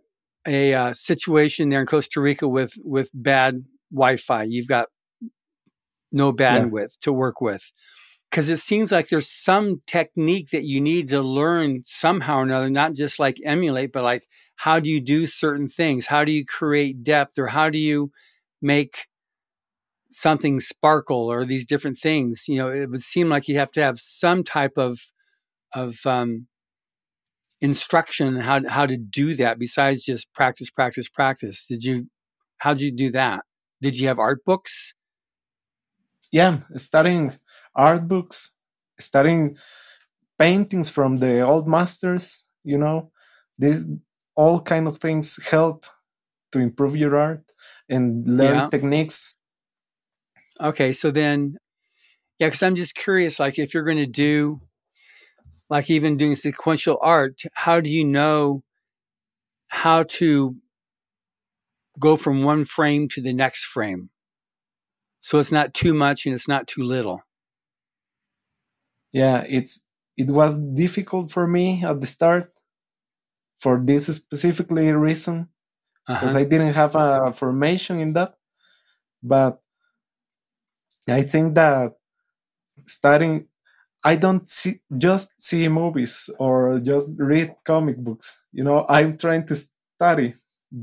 a 0.47 0.75
uh, 0.75 0.93
situation 0.93 1.69
there 1.69 1.81
in 1.81 1.87
Costa 1.87 2.21
Rica 2.21 2.49
with 2.49 2.75
with 2.85 3.11
bad 3.15 3.65
Wi-Fi. 3.93 4.45
You've 4.45 4.69
got 4.69 4.89
no 6.13 6.33
bandwidth 6.33 6.99
to 7.01 7.13
work 7.13 7.41
with. 7.41 7.73
Cuz 8.33 8.49
it 8.49 8.59
seems 8.59 8.91
like 8.93 9.09
there's 9.09 9.31
some 9.31 9.83
technique 9.87 10.51
that 10.51 10.65
you 10.65 10.81
need 10.81 11.09
to 11.09 11.21
learn 11.21 11.83
somehow 11.85 12.39
or 12.39 12.43
another, 12.43 12.71
not 12.71 12.95
just 12.95 13.19
like 13.19 13.39
emulate, 13.45 13.93
but 13.93 14.05
like 14.05 14.29
how 14.57 14.81
do 14.81 14.89
you 14.89 15.01
do 15.01 15.27
certain 15.27 15.69
things? 15.69 16.07
How 16.07 16.25
do 16.25 16.33
you 16.33 16.45
create 16.45 17.05
depth 17.05 17.39
or 17.39 17.49
how 17.49 17.71
do 17.71 17.79
you 17.79 18.11
make 18.63 19.07
something 20.11 20.61
sparkle 20.61 21.31
or 21.31 21.45
these 21.45 21.67
different 21.67 21.99
things 21.99 22.45
you 22.49 22.57
know 22.57 22.71
it 22.71 22.89
would 22.89 23.03
seem 23.03 23.29
like 23.29 23.49
you 23.49 23.59
have 23.59 23.73
to 23.73 23.83
have 23.83 23.99
some 24.01 24.43
type 24.45 24.79
of 24.79 24.99
of 25.75 26.07
um, 26.07 26.47
instruction 27.61 28.37
how 28.37 28.61
how 28.69 28.87
to 28.87 28.97
do 28.97 29.35
that 29.35 29.59
besides 29.59 30.05
just 30.05 30.33
practice 30.35 30.71
practice 30.71 31.09
practice 31.09 31.67
did 31.69 31.83
you 31.83 32.07
how 32.59 32.75
did 32.75 32.83
you 32.83 32.93
do 32.93 33.11
that 33.11 33.43
did 33.81 33.99
you 33.99 34.09
have 34.09 34.19
art 34.19 34.45
books 34.45 34.95
Yeah, 36.33 36.59
studying 36.77 37.33
art 37.75 38.09
books, 38.09 38.53
studying 39.01 39.57
paintings 40.39 40.89
from 40.91 41.19
the 41.19 41.41
old 41.43 41.69
masters, 41.69 42.45
you 42.65 42.79
know, 42.79 43.11
this 43.59 43.85
all 44.37 44.61
kind 44.61 44.89
of 44.89 44.99
things 44.99 45.39
help 45.51 45.87
to 46.53 46.59
improve 46.61 46.97
your 46.97 47.17
art 47.17 47.45
and 47.89 48.27
learn 48.27 48.57
Yeah. 48.57 48.69
techniques. 48.71 49.35
okay 50.61 50.93
so 50.93 51.11
then 51.11 51.57
yeah 52.39 52.47
because 52.49 52.63
i'm 52.63 52.77
just 52.77 52.95
curious 52.95 53.39
like 53.41 53.59
if 53.59 53.75
you're 53.75 53.85
going 53.85 53.97
to 53.99 54.07
do 54.07 54.61
like 55.69 55.91
even 55.91 56.17
doing 56.17 56.35
sequential 56.35 56.99
art 57.03 57.43
how 57.55 57.81
do 57.81 57.91
you 57.91 58.05
know 58.05 58.63
how 59.69 60.03
to 60.05 60.57
go 61.99 62.17
from 62.17 62.43
one 62.43 62.65
frame 62.65 63.09
to 63.09 63.21
the 63.21 63.33
next 63.33 63.65
frame 63.65 64.11
so 65.21 65.39
it's 65.39 65.53
not 65.53 65.75
too 65.75 65.95
much 65.95 66.27
and 66.27 66.35
it's 66.35 66.49
not 66.49 66.67
too 66.67 66.83
little 66.83 67.23
Yeah, 69.17 69.45
it's 69.49 69.81
it 70.17 70.29
was 70.29 70.59
difficult 70.59 71.31
for 71.31 71.47
me 71.47 71.83
at 71.83 72.01
the 72.01 72.07
start 72.07 72.53
for 73.57 73.81
this 73.83 74.07
specifically 74.07 74.93
reason 74.93 75.49
because 76.07 76.35
uh-huh. 76.35 76.41
I 76.41 76.45
didn't 76.45 76.75
have 76.75 76.95
a 76.97 77.33
formation 77.33 77.99
in 77.99 78.13
that. 78.13 78.35
But 79.23 79.61
I 81.09 81.23
think 81.23 81.55
that 81.55 81.93
starting, 82.87 83.49
I 84.07 84.15
don't 84.17 84.47
see 84.49 84.81
just 85.07 85.31
see 85.49 85.69
movies 85.69 86.31
or 86.39 86.79
just 86.81 87.09
read 87.19 87.49
comic 87.65 87.99
books. 87.99 88.29
You 88.53 88.65
know, 88.65 88.87
I'm 88.89 89.19
trying 89.19 89.47
to 89.51 89.57
study 89.57 90.35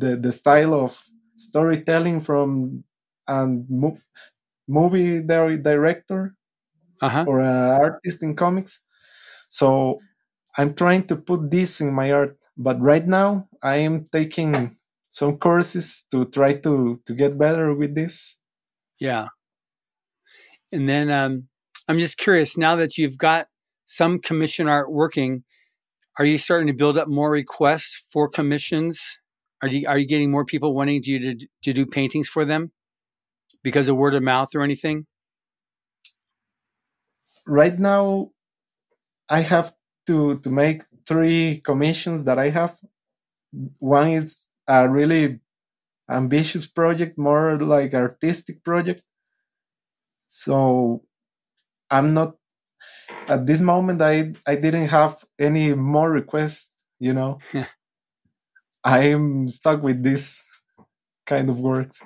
the 0.01 0.11
the 0.25 0.33
style 0.41 0.73
of 0.75 0.91
storytelling 1.37 2.19
from 2.21 2.83
a 3.27 3.47
mo- 3.47 3.99
movie 4.67 5.21
di- 5.31 5.57
director 5.71 6.35
Uh-huh. 7.01 7.25
or 7.27 7.39
an 7.41 7.71
artist 7.83 8.23
in 8.23 8.35
comics. 8.35 8.79
So 9.49 9.99
I'm 10.57 10.73
trying 10.75 11.07
to 11.11 11.15
put 11.17 11.51
this 11.51 11.81
in 11.81 11.93
my 11.93 12.11
art. 12.11 12.37
But 12.57 12.79
right 12.81 13.07
now, 13.07 13.49
I 13.63 13.77
am 13.87 14.05
taking 14.11 14.75
some 15.09 15.37
courses 15.37 16.05
to 16.11 16.25
try 16.37 16.55
to 16.65 17.01
to 17.05 17.11
get 17.15 17.37
better 17.37 17.73
with 17.75 17.95
this. 17.95 18.37
Yeah. 18.99 19.27
And 20.71 20.87
then 20.89 21.09
um, 21.11 21.47
I'm 21.87 21.99
just 21.99 22.17
curious 22.17 22.57
now 22.57 22.75
that 22.77 22.97
you've 22.97 23.17
got 23.17 23.47
some 23.83 24.19
commission 24.19 24.67
art 24.69 24.91
working, 24.91 25.43
are 26.17 26.25
you 26.25 26.37
starting 26.37 26.67
to 26.67 26.73
build 26.73 26.97
up 26.97 27.07
more 27.07 27.31
requests 27.31 28.05
for 28.09 28.29
commissions? 28.29 29.19
Are 29.61 29.67
you 29.67 29.87
are 29.87 29.97
you 29.97 30.07
getting 30.07 30.31
more 30.31 30.45
people 30.45 30.73
wanting 30.75 31.01
you 31.03 31.19
to 31.19 31.47
to 31.63 31.73
do 31.73 31.85
paintings 31.85 32.27
for 32.27 32.45
them 32.45 32.71
because 33.63 33.89
of 33.89 33.97
word 33.97 34.13
of 34.13 34.23
mouth 34.23 34.49
or 34.55 34.61
anything? 34.61 35.05
Right 37.45 37.77
now, 37.77 38.31
I 39.29 39.41
have 39.41 39.73
to 40.07 40.39
to 40.39 40.49
make 40.49 40.83
three 41.07 41.61
commissions 41.63 42.23
that 42.25 42.39
I 42.39 42.49
have. 42.49 42.79
One 43.79 44.09
is 44.09 44.49
a 44.67 44.89
really 44.89 45.39
ambitious 46.09 46.67
project, 46.67 47.17
more 47.17 47.57
like 47.59 47.93
artistic 47.93 48.63
project. 48.63 49.01
So 50.27 51.03
I'm 51.93 52.13
not 52.15 52.35
at 53.27 53.45
this 53.45 53.59
moment. 53.59 54.01
I 54.01 54.33
I 54.45 54.55
didn't 54.55 54.87
have 54.87 55.23
any 55.39 55.73
more 55.75 56.09
requests. 56.11 56.71
You 56.99 57.13
know, 57.13 57.39
I'm 58.83 59.47
stuck 59.47 59.83
with 59.83 60.03
this 60.03 60.43
kind 61.25 61.49
of 61.49 61.59
works. 61.59 62.01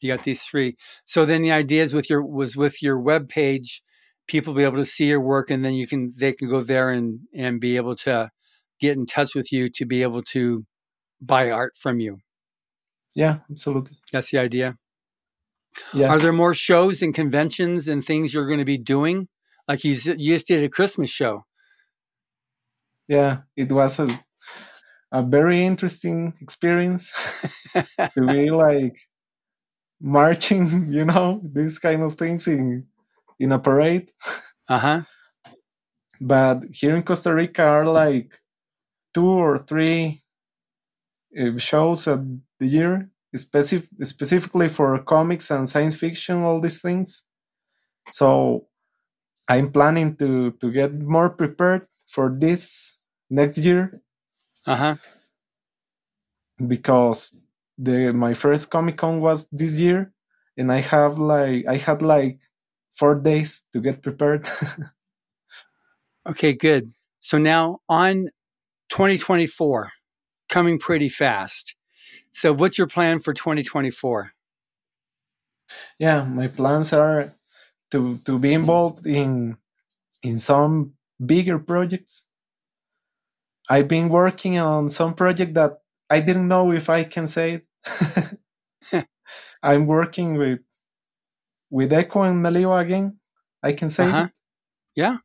You 0.00 0.14
got 0.14 0.24
these 0.24 0.42
three. 0.42 0.76
So 1.04 1.24
then 1.26 1.42
the 1.42 1.52
idea 1.52 1.82
is 1.82 1.94
with 1.94 2.10
your 2.10 2.24
was 2.24 2.56
with 2.56 2.82
your 2.82 2.98
web 3.00 3.28
page, 3.28 3.82
people 4.28 4.54
be 4.54 4.64
able 4.64 4.76
to 4.78 4.84
see 4.84 5.06
your 5.06 5.20
work, 5.20 5.50
and 5.50 5.64
then 5.64 5.74
you 5.74 5.86
can 5.86 6.12
they 6.16 6.32
can 6.32 6.48
go 6.48 6.62
there 6.62 6.90
and 6.90 7.20
and 7.34 7.60
be 7.60 7.76
able 7.76 7.96
to 7.96 8.30
get 8.80 8.96
in 8.96 9.06
touch 9.06 9.34
with 9.34 9.52
you 9.52 9.68
to 9.70 9.84
be 9.86 10.02
able 10.02 10.22
to 10.22 10.64
buy 11.20 11.50
art 11.50 11.76
from 11.76 12.00
you. 12.00 12.18
Yeah, 13.14 13.38
absolutely. 13.50 13.96
That's 14.12 14.30
the 14.30 14.38
idea. 14.38 14.76
Yeah. 15.92 16.08
Are 16.08 16.18
there 16.18 16.32
more 16.32 16.54
shows 16.54 17.02
and 17.02 17.14
conventions 17.14 17.88
and 17.88 18.04
things 18.04 18.32
you're 18.34 18.46
going 18.46 18.58
to 18.58 18.64
be 18.64 18.78
doing? 18.78 19.28
Like 19.66 19.84
you, 19.84 19.92
you 19.94 20.34
just 20.34 20.48
did 20.48 20.64
a 20.64 20.68
Christmas 20.68 21.10
show. 21.10 21.44
yeah, 23.08 23.38
it 23.56 23.72
was 23.72 23.98
a 23.98 24.20
a 25.12 25.22
very 25.22 25.64
interesting 25.64 26.34
experience 26.40 27.12
to 27.74 28.26
be 28.26 28.50
like 28.50 28.96
marching, 30.00 30.86
you 30.92 31.04
know, 31.04 31.40
these 31.44 31.78
kind 31.78 32.02
of 32.02 32.14
things 32.14 32.46
in 32.48 32.86
in 33.38 33.52
a 33.52 33.58
parade. 33.58 34.12
Uh 34.68 34.78
huh. 34.78 35.02
But 36.20 36.64
here 36.72 36.96
in 36.96 37.02
Costa 37.02 37.34
Rica 37.34 37.62
are 37.64 37.84
like 37.86 38.40
two 39.14 39.26
or 39.26 39.58
three 39.58 40.22
uh, 41.38 41.58
shows 41.58 42.06
a 42.06 42.24
year, 42.60 43.10
specific, 43.36 43.88
specifically 44.04 44.68
for 44.68 44.98
comics 45.04 45.50
and 45.50 45.68
science 45.68 45.96
fiction, 45.96 46.42
all 46.42 46.60
these 46.60 46.80
things. 46.80 47.24
So 48.10 48.66
I'm 49.48 49.72
planning 49.72 50.16
to 50.18 50.52
to 50.60 50.72
get 50.72 50.94
more 50.94 51.30
prepared 51.30 51.86
for 52.08 52.30
this 52.38 52.96
next 53.30 53.58
year 53.58 54.02
Uh 54.66 54.76
huh. 54.76 54.96
because 56.66 57.34
the 57.76 58.12
my 58.12 58.34
first 58.34 58.70
Comic 58.70 58.96
Con 58.98 59.20
was 59.20 59.48
this 59.52 59.74
year, 59.76 60.12
and 60.56 60.72
I 60.72 60.80
have 60.80 61.18
like 61.18 61.66
I 61.68 61.76
had 61.76 62.02
like 62.02 62.40
four 62.92 63.14
days 63.14 63.62
to 63.72 63.80
get 63.80 64.02
prepared. 64.02 64.46
Okay, 66.28 66.52
good. 66.52 66.92
So 67.20 67.38
now 67.38 67.78
on 67.88 68.28
2024, 68.90 69.90
coming 70.48 70.78
pretty 70.78 71.08
fast. 71.08 71.74
So 72.32 72.52
what's 72.54 72.78
your 72.78 72.86
plan 72.86 73.20
for 73.20 73.34
2024? 73.34 74.32
yeah, 75.98 76.24
my 76.24 76.48
plans 76.48 76.92
are 76.92 77.34
to 77.90 78.18
to 78.26 78.38
be 78.38 78.52
involved 78.52 79.06
in 79.06 79.56
in 80.22 80.38
some 80.38 80.94
bigger 81.24 81.58
projects. 81.58 82.24
I've 83.68 83.88
been 83.88 84.08
working 84.08 84.58
on 84.58 84.88
some 84.88 85.14
project 85.14 85.54
that 85.54 85.80
I 86.10 86.20
didn't 86.20 86.48
know 86.48 86.72
if 86.72 86.88
I 86.90 87.04
can 87.04 87.26
say 87.26 87.62
it. 87.62 88.38
I'm 89.62 89.86
working 89.86 90.34
with 90.38 90.60
with 91.70 91.92
Echo 91.92 92.22
and 92.22 92.44
Meliwa 92.44 92.80
again. 92.80 93.18
I 93.62 93.72
can 93.72 93.90
say 93.90 94.10
Uh-huh. 94.10 94.22
it. 94.24 94.30
Yeah. 94.96 95.18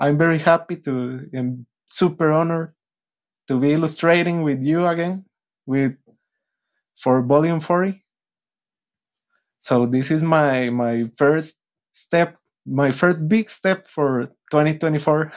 I'm 0.00 0.18
very 0.18 0.38
happy 0.38 0.76
to 0.78 1.28
and 1.32 1.66
super 1.86 2.32
honored 2.32 2.74
to 3.48 3.60
be 3.60 3.72
illustrating 3.72 4.42
with 4.42 4.62
you 4.62 4.86
again 4.86 5.26
with 5.66 5.96
for 7.02 7.22
volume 7.22 7.60
40. 7.60 8.04
So 9.58 9.86
this 9.86 10.10
is 10.10 10.22
my 10.22 10.70
my 10.70 11.04
first 11.16 11.56
step, 11.92 12.36
my 12.66 12.90
first 12.90 13.28
big 13.28 13.50
step 13.50 13.86
for 13.88 14.32
2024. 14.50 15.32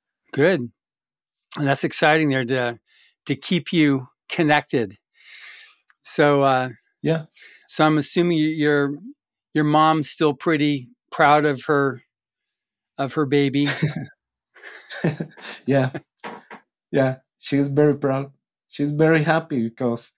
Good. 0.32 0.70
And 1.56 1.68
that's 1.68 1.84
exciting 1.84 2.30
there 2.30 2.44
to 2.46 2.78
to 3.26 3.36
keep 3.36 3.72
you 3.72 4.08
connected. 4.28 4.98
So 6.00 6.42
uh 6.42 6.70
Yeah. 7.02 7.24
so 7.66 7.84
I'm 7.86 7.98
assuming 7.98 8.38
you- 8.38 8.48
your 8.48 8.94
your 9.54 9.64
mom's 9.64 10.10
still 10.10 10.34
pretty 10.34 10.90
proud 11.10 11.44
of 11.44 11.64
her 11.66 12.02
of 12.98 13.14
her 13.14 13.26
baby. 13.26 13.68
yeah. 15.66 15.90
Yeah, 16.92 17.16
she's 17.38 17.68
very 17.68 17.96
proud. 17.98 18.32
She's 18.68 18.90
very 18.90 19.22
happy 19.24 19.62
because 19.68 20.12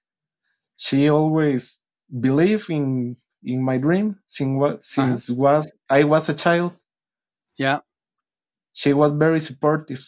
she 0.76 1.08
always 1.10 1.80
believed 2.20 2.70
in 2.70 3.16
in 3.42 3.62
my 3.62 3.78
dream 3.78 4.18
since 4.26 4.58
what 4.58 4.72
uh-huh. 4.72 4.80
since 4.82 5.30
was 5.30 5.72
I 5.88 6.04
was 6.04 6.28
a 6.28 6.34
child. 6.34 6.72
yeah. 7.58 7.80
She 8.72 8.92
was 8.92 9.12
very 9.12 9.40
supportive. 9.40 10.00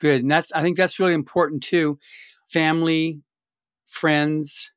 Good. 0.00 0.22
And 0.22 0.30
that's 0.30 0.52
I 0.52 0.62
think 0.62 0.76
that's 0.76 0.98
really 1.00 1.14
important 1.14 1.62
too. 1.62 1.98
Family, 2.48 3.22
friends, 3.84 4.72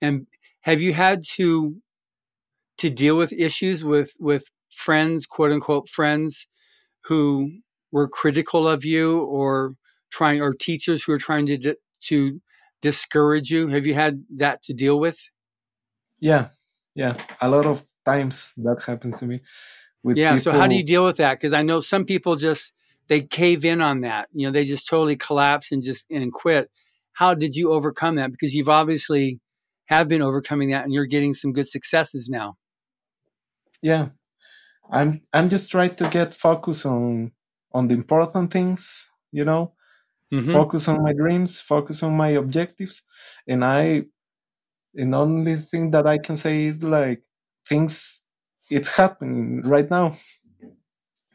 and 0.00 0.26
have 0.62 0.80
you 0.80 0.92
had 0.94 1.22
to 1.36 1.76
to 2.78 2.90
deal 2.90 3.16
with 3.16 3.32
issues 3.32 3.84
with 3.84 4.12
with 4.20 4.44
friends, 4.70 5.26
quote 5.26 5.52
unquote 5.52 5.88
friends, 5.88 6.48
who 7.04 7.50
were 7.92 8.08
critical 8.08 8.68
of 8.68 8.84
you 8.84 9.20
or 9.22 9.72
trying 10.10 10.40
or 10.40 10.54
teachers 10.54 11.04
who 11.04 11.12
are 11.12 11.18
trying 11.18 11.46
to 11.46 11.76
to 12.08 12.40
discourage 12.82 13.50
you? 13.50 13.68
Have 13.68 13.86
you 13.86 13.94
had 13.94 14.24
that 14.36 14.62
to 14.64 14.74
deal 14.74 14.98
with? 15.00 15.30
Yeah, 16.20 16.48
yeah. 16.94 17.14
A 17.40 17.48
lot 17.48 17.66
of 17.66 17.84
times 18.04 18.52
that 18.58 18.82
happens 18.86 19.18
to 19.18 19.26
me. 19.26 19.40
With 20.02 20.16
yeah. 20.16 20.36
So 20.36 20.52
how 20.52 20.66
do 20.66 20.74
you 20.74 20.84
deal 20.84 21.04
with 21.04 21.16
that? 21.18 21.34
Because 21.34 21.52
I 21.52 21.62
know 21.62 21.80
some 21.80 22.04
people 22.04 22.36
just 22.36 22.74
they 23.08 23.20
cave 23.22 23.64
in 23.64 23.80
on 23.80 24.00
that. 24.02 24.28
You 24.32 24.46
know, 24.46 24.52
they 24.52 24.64
just 24.64 24.88
totally 24.88 25.16
collapse 25.16 25.72
and 25.72 25.82
just 25.82 26.06
and 26.10 26.32
quit. 26.32 26.70
How 27.14 27.34
did 27.34 27.54
you 27.56 27.72
overcome 27.72 28.16
that? 28.16 28.30
Because 28.32 28.54
you've 28.54 28.68
obviously 28.68 29.40
have 29.86 30.08
been 30.08 30.22
overcoming 30.22 30.70
that, 30.70 30.84
and 30.84 30.92
you're 30.92 31.06
getting 31.06 31.34
some 31.34 31.52
good 31.52 31.68
successes 31.68 32.28
now. 32.28 32.56
yeah 33.82 34.08
i'm 34.90 35.20
i'm 35.32 35.48
just 35.48 35.70
trying 35.70 35.94
to 35.94 36.08
get 36.08 36.34
focus 36.34 36.86
on 36.86 37.32
on 37.72 37.88
the 37.88 37.94
important 37.94 38.52
things 38.52 39.10
you 39.32 39.44
know 39.44 39.72
Mhm. 40.32 40.52
focus 40.52 40.88
on 40.88 41.02
my 41.02 41.12
dreams 41.12 41.60
focus 41.60 42.02
on 42.02 42.16
my 42.16 42.30
objectives 42.30 43.02
and 43.48 43.64
i 43.64 44.04
and 44.96 45.14
only 45.14 45.56
thing 45.56 45.90
that 45.92 46.06
i 46.06 46.18
can 46.18 46.36
say 46.36 46.64
is 46.64 46.82
like 46.82 47.22
things 47.68 48.28
it's 48.70 48.88
happening 48.88 49.62
right 49.62 49.90
now 49.90 50.12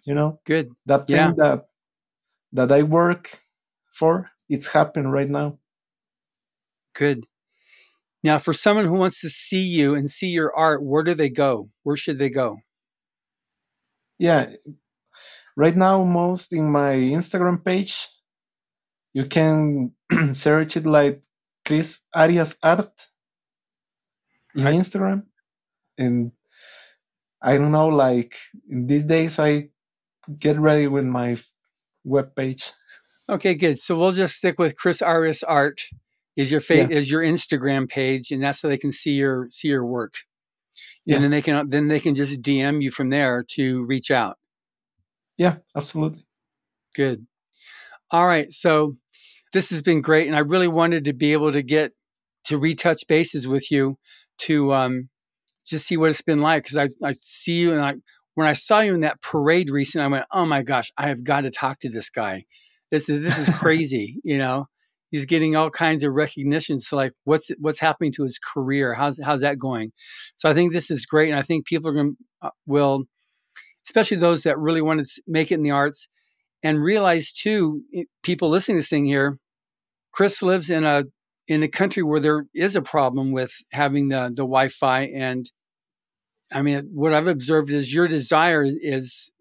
you 0.06 0.14
know 0.16 0.40
Good. 0.46 0.72
that 0.86 1.08
thing 1.08 1.16
Yeah. 1.18 1.32
that 1.38 1.66
that 2.54 2.72
i 2.72 2.84
work 2.84 3.32
for 3.92 4.32
it's 4.50 4.68
happening 4.68 5.10
right 5.10 5.30
now 5.30 5.60
Good. 6.94 7.26
Now, 8.24 8.38
for 8.38 8.54
someone 8.54 8.86
who 8.86 8.94
wants 8.96 9.22
to 9.22 9.30
see 9.30 9.64
you 9.64 9.96
and 9.96 10.10
see 10.12 10.28
your 10.30 10.56
art, 10.56 10.84
where 10.84 11.04
do 11.04 11.14
they 11.16 11.30
go? 11.30 11.70
Where 11.84 11.98
should 11.98 12.20
they 12.20 12.30
go? 12.30 12.58
yeah 14.20 14.52
right 15.56 15.76
now 15.76 16.04
most 16.04 16.54
in 16.54 16.70
my 16.72 16.94
instagram 16.94 17.64
page 17.64 18.08
you 19.14 19.26
can 19.26 19.92
search 20.34 20.78
it 20.78 20.86
like 20.86 21.22
chris 21.66 22.02
arias 22.16 22.56
art 22.64 23.08
in 24.56 24.64
instagram 24.64 25.24
and 25.98 26.32
i 27.42 27.58
don't 27.58 27.72
know 27.72 27.88
like 27.88 28.36
in 28.70 28.88
these 28.88 29.04
days 29.06 29.40
i 29.40 29.68
get 30.40 30.60
ready 30.60 30.88
with 30.88 31.06
my 31.06 31.38
web 32.04 32.36
page 32.36 32.72
Okay, 33.30 33.54
good. 33.54 33.80
So 33.80 33.98
we'll 33.98 34.12
just 34.12 34.36
stick 34.36 34.60
with 34.60 34.76
Chris 34.76 35.02
Arias 35.02 35.42
Art 35.42 35.84
is 36.36 36.52
your 36.52 36.60
fa- 36.60 36.76
Yeah. 36.80 36.88
is 36.90 37.10
your 37.10 37.22
Instagram 37.22 37.88
page, 37.88 38.30
and 38.30 38.44
that's 38.44 38.60
so 38.60 38.68
they 38.68 38.78
can 38.78 38.92
see 38.92 39.12
your 39.14 39.48
see 39.52 39.70
your 39.70 39.86
work. 39.86 40.16
Yeah. 41.06 41.16
And 41.16 41.24
then 41.24 41.32
they 41.32 41.42
can 41.42 41.70
then 41.70 41.88
they 41.88 42.02
can 42.02 42.14
just 42.14 42.42
DM 42.42 42.82
you 42.84 42.92
from 42.92 43.10
there 43.10 43.44
to 43.56 43.86
reach 43.86 44.12
out. 44.12 44.38
yeah 45.38 45.58
absolutely 45.78 46.26
Good. 46.94 47.26
All 48.10 48.28
right. 48.28 48.52
So 48.52 48.98
this 49.54 49.70
has 49.70 49.82
been 49.82 50.02
great. 50.02 50.28
And 50.28 50.36
I 50.36 50.40
really 50.40 50.68
wanted 50.68 51.06
to 51.06 51.14
be 51.14 51.34
able 51.34 51.52
to 51.52 51.62
get 51.62 51.94
to 52.46 52.58
retouch 52.58 53.02
bases 53.08 53.48
with 53.48 53.72
you 53.72 53.98
to 54.40 54.74
um, 54.74 55.10
just 55.66 55.86
see 55.86 55.98
what 55.98 56.10
it's 56.10 56.22
been 56.22 56.42
like. 56.42 56.66
Cause 56.68 56.78
I, 56.78 56.90
I 57.06 57.12
see 57.12 57.60
you 57.60 57.74
and 57.74 57.82
I, 57.82 57.96
when 58.36 58.48
I 58.48 58.54
saw 58.54 58.80
you 58.80 58.94
in 58.94 59.02
that 59.02 59.22
parade 59.22 59.70
recently, 59.70 60.06
I 60.06 60.08
went, 60.08 60.26
oh 60.32 60.46
my 60.46 60.64
gosh, 60.64 60.92
I 60.98 61.10
have 61.10 61.24
got 61.24 61.42
to 61.42 61.52
talk 61.52 61.80
to 61.80 61.90
this 61.90 62.10
guy. 62.10 62.46
This 62.90 63.10
is, 63.10 63.22
this 63.22 63.38
is 63.38 63.54
crazy. 63.58 64.20
you 64.24 64.38
know, 64.38 64.68
he's 65.10 65.26
getting 65.26 65.56
all 65.56 65.70
kinds 65.70 66.04
of 66.04 66.14
recognition. 66.14 66.80
So 66.80 66.96
like 66.96 67.12
what's, 67.26 67.52
what's 67.60 67.80
happening 67.80 68.14
to 68.14 68.24
his 68.24 68.40
career? 68.40 68.94
How's, 68.94 69.20
how's 69.22 69.42
that 69.42 69.60
going? 69.60 69.92
So 70.36 70.50
I 70.50 70.54
think 70.54 70.72
this 70.72 70.90
is 70.90 71.06
great. 71.06 71.30
And 71.30 71.38
I 71.38 71.44
think 71.44 71.66
people 71.66 71.90
are 71.90 71.94
going 71.94 72.16
to, 72.16 72.48
uh, 72.48 72.52
will, 72.66 73.04
especially 73.86 74.18
those 74.18 74.44
that 74.44 74.58
really 74.58 74.82
want 74.82 75.02
to 75.06 75.22
make 75.28 75.52
it 75.52 75.56
in 75.56 75.64
the 75.64 75.72
arts 75.72 76.08
and 76.64 76.82
realize 76.82 77.32
too, 77.32 77.82
people 78.24 78.50
listening 78.50 78.78
to 78.78 78.80
this 78.82 78.90
thing 78.90 79.06
here, 79.06 79.38
Chris 80.12 80.42
lives 80.42 80.70
in 80.70 80.84
a 80.84 81.06
in 81.48 81.64
a 81.64 81.68
country 81.68 82.04
where 82.04 82.20
there 82.20 82.46
is 82.54 82.76
a 82.76 82.82
problem 82.82 83.32
with 83.32 83.54
having 83.72 84.10
the 84.10 84.30
the 84.30 84.44
Wi-Fi, 84.44 85.02
and 85.04 85.52
I 86.52 86.62
mean, 86.62 86.90
what 86.94 87.14
I've 87.14 87.28
observed 87.28 87.70
is 87.70 87.94
your 87.94 88.08
desire 88.08 88.66
is 88.66 89.32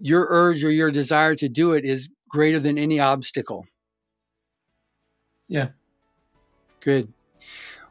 your 0.00 0.26
urge 0.28 0.64
or 0.64 0.70
your 0.70 0.90
desire 0.90 1.34
to 1.36 1.48
do 1.48 1.72
it 1.72 1.84
is 1.84 2.10
greater 2.28 2.60
than 2.60 2.76
any 2.78 3.00
obstacle. 3.00 3.66
yeah 5.48 5.68
Good. 6.86 7.12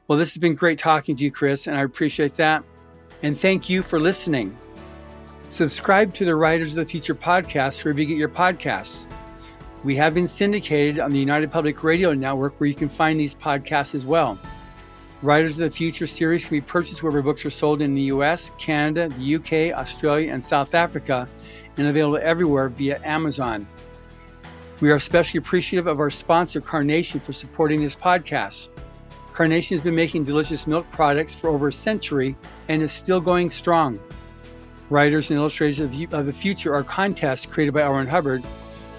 Well, 0.08 0.18
this 0.18 0.34
has 0.34 0.38
been 0.40 0.56
great 0.56 0.80
talking 0.80 1.18
to 1.18 1.24
you, 1.26 1.32
Chris, 1.32 1.68
and 1.68 1.78
I 1.78 1.82
appreciate 1.82 2.38
that. 2.38 2.64
And 3.24 3.38
thank 3.38 3.70
you 3.70 3.82
for 3.82 4.00
listening. 4.00 4.58
Subscribe 5.50 6.14
to 6.14 6.24
the 6.24 6.34
Writers 6.34 6.72
of 6.72 6.76
the 6.78 6.86
Future 6.86 7.14
podcast 7.14 7.84
wherever 7.84 8.00
you 8.00 8.08
get 8.08 8.18
your 8.18 8.30
podcasts. 8.30 9.08
We 9.86 9.96
have 9.98 10.16
been 10.16 10.28
syndicated 10.28 11.00
on 11.00 11.12
the 11.12 11.20
United 11.20 11.52
Public 11.52 11.84
Radio 11.84 12.12
Network 12.12 12.60
where 12.60 12.68
you 12.68 12.74
can 12.74 12.90
find 12.90 13.20
these 13.20 13.36
podcasts 13.36 13.94
as 13.94 14.04
well. 14.04 14.36
Writers 15.22 15.60
of 15.60 15.70
the 15.70 15.70
Future 15.70 16.08
series 16.08 16.44
can 16.44 16.58
be 16.58 16.62
purchased 16.62 17.04
wherever 17.04 17.22
books 17.22 17.46
are 17.46 17.52
sold 17.52 17.82
in 17.82 17.94
the 17.94 18.02
US, 18.02 18.50
Canada, 18.58 19.10
the 19.10 19.36
UK, 19.36 19.78
Australia, 19.78 20.34
and 20.34 20.44
South 20.44 20.74
Africa, 20.74 21.30
and 21.78 21.86
available 21.86 22.18
everywhere 22.18 22.68
via 22.68 23.00
Amazon. 23.04 23.68
We 24.82 24.90
are 24.90 24.96
especially 24.96 25.38
appreciative 25.38 25.86
of 25.86 26.00
our 26.00 26.10
sponsor, 26.10 26.62
Carnation, 26.62 27.20
for 27.20 27.32
supporting 27.32 27.80
this 27.80 27.96
podcast. 27.96 28.70
Carnation 29.34 29.78
has 29.78 29.84
been 29.84 29.94
making 29.94 30.24
delicious 30.24 30.66
milk 30.66 30.90
products 30.90 31.36
for 31.36 31.52
over 31.52 31.68
a 31.68 31.72
century 31.72 32.36
and 32.70 32.82
is 32.82 32.92
still 32.92 33.22
going 33.22 33.52
strong. 33.52 34.00
Writers 34.90 35.30
and 35.30 35.38
Illustrators 35.38 35.80
of 35.80 35.92
the 35.92 36.34
Future 36.34 36.74
are 36.74 36.84
contests 36.84 37.46
created 37.46 37.76
by. 37.76 37.88
Ron 37.88 38.08
Hubbard 38.08 38.44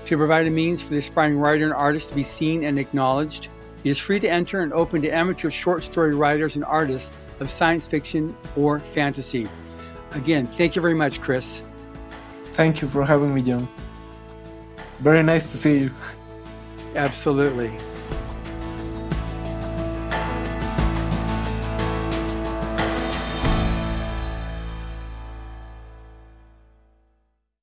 to 0.07 0.17
provide 0.17 0.47
a 0.47 0.51
means 0.51 0.83
for 0.83 0.91
the 0.91 0.99
aspiring 0.99 1.39
writer 1.39 1.65
and 1.65 1.75
artist 1.75 2.09
to 2.11 2.15
be 2.15 2.23
seen 2.23 2.65
and 2.65 2.79
acknowledged. 2.79 3.49
It 3.85 3.91
is 3.91 3.99
free 3.99 4.21
to 4.21 4.29
enter 4.29 4.61
and 4.63 4.73
open 4.73 5.03
to 5.03 5.11
amateur 5.11 5.51
short 5.51 5.83
story 5.83 6.15
writers 6.15 6.57
and 6.57 6.65
artists 6.65 7.13
of 7.41 7.51
science 7.51 7.87
fiction 7.87 8.37
or 8.57 8.79
fantasy. 8.79 9.49
Again, 10.13 10.47
thank 10.47 10.77
you 10.77 10.83
very 10.83 10.95
much, 10.95 11.21
Chris. 11.21 11.63
Thank 12.53 12.81
you 12.81 12.89
for 12.89 13.05
having 13.05 13.35
me, 13.35 13.43
John. 13.43 13.69
Very 15.01 15.23
nice 15.23 15.51
to 15.51 15.57
see 15.59 15.79
you. 15.79 15.91
Absolutely. 16.95 17.77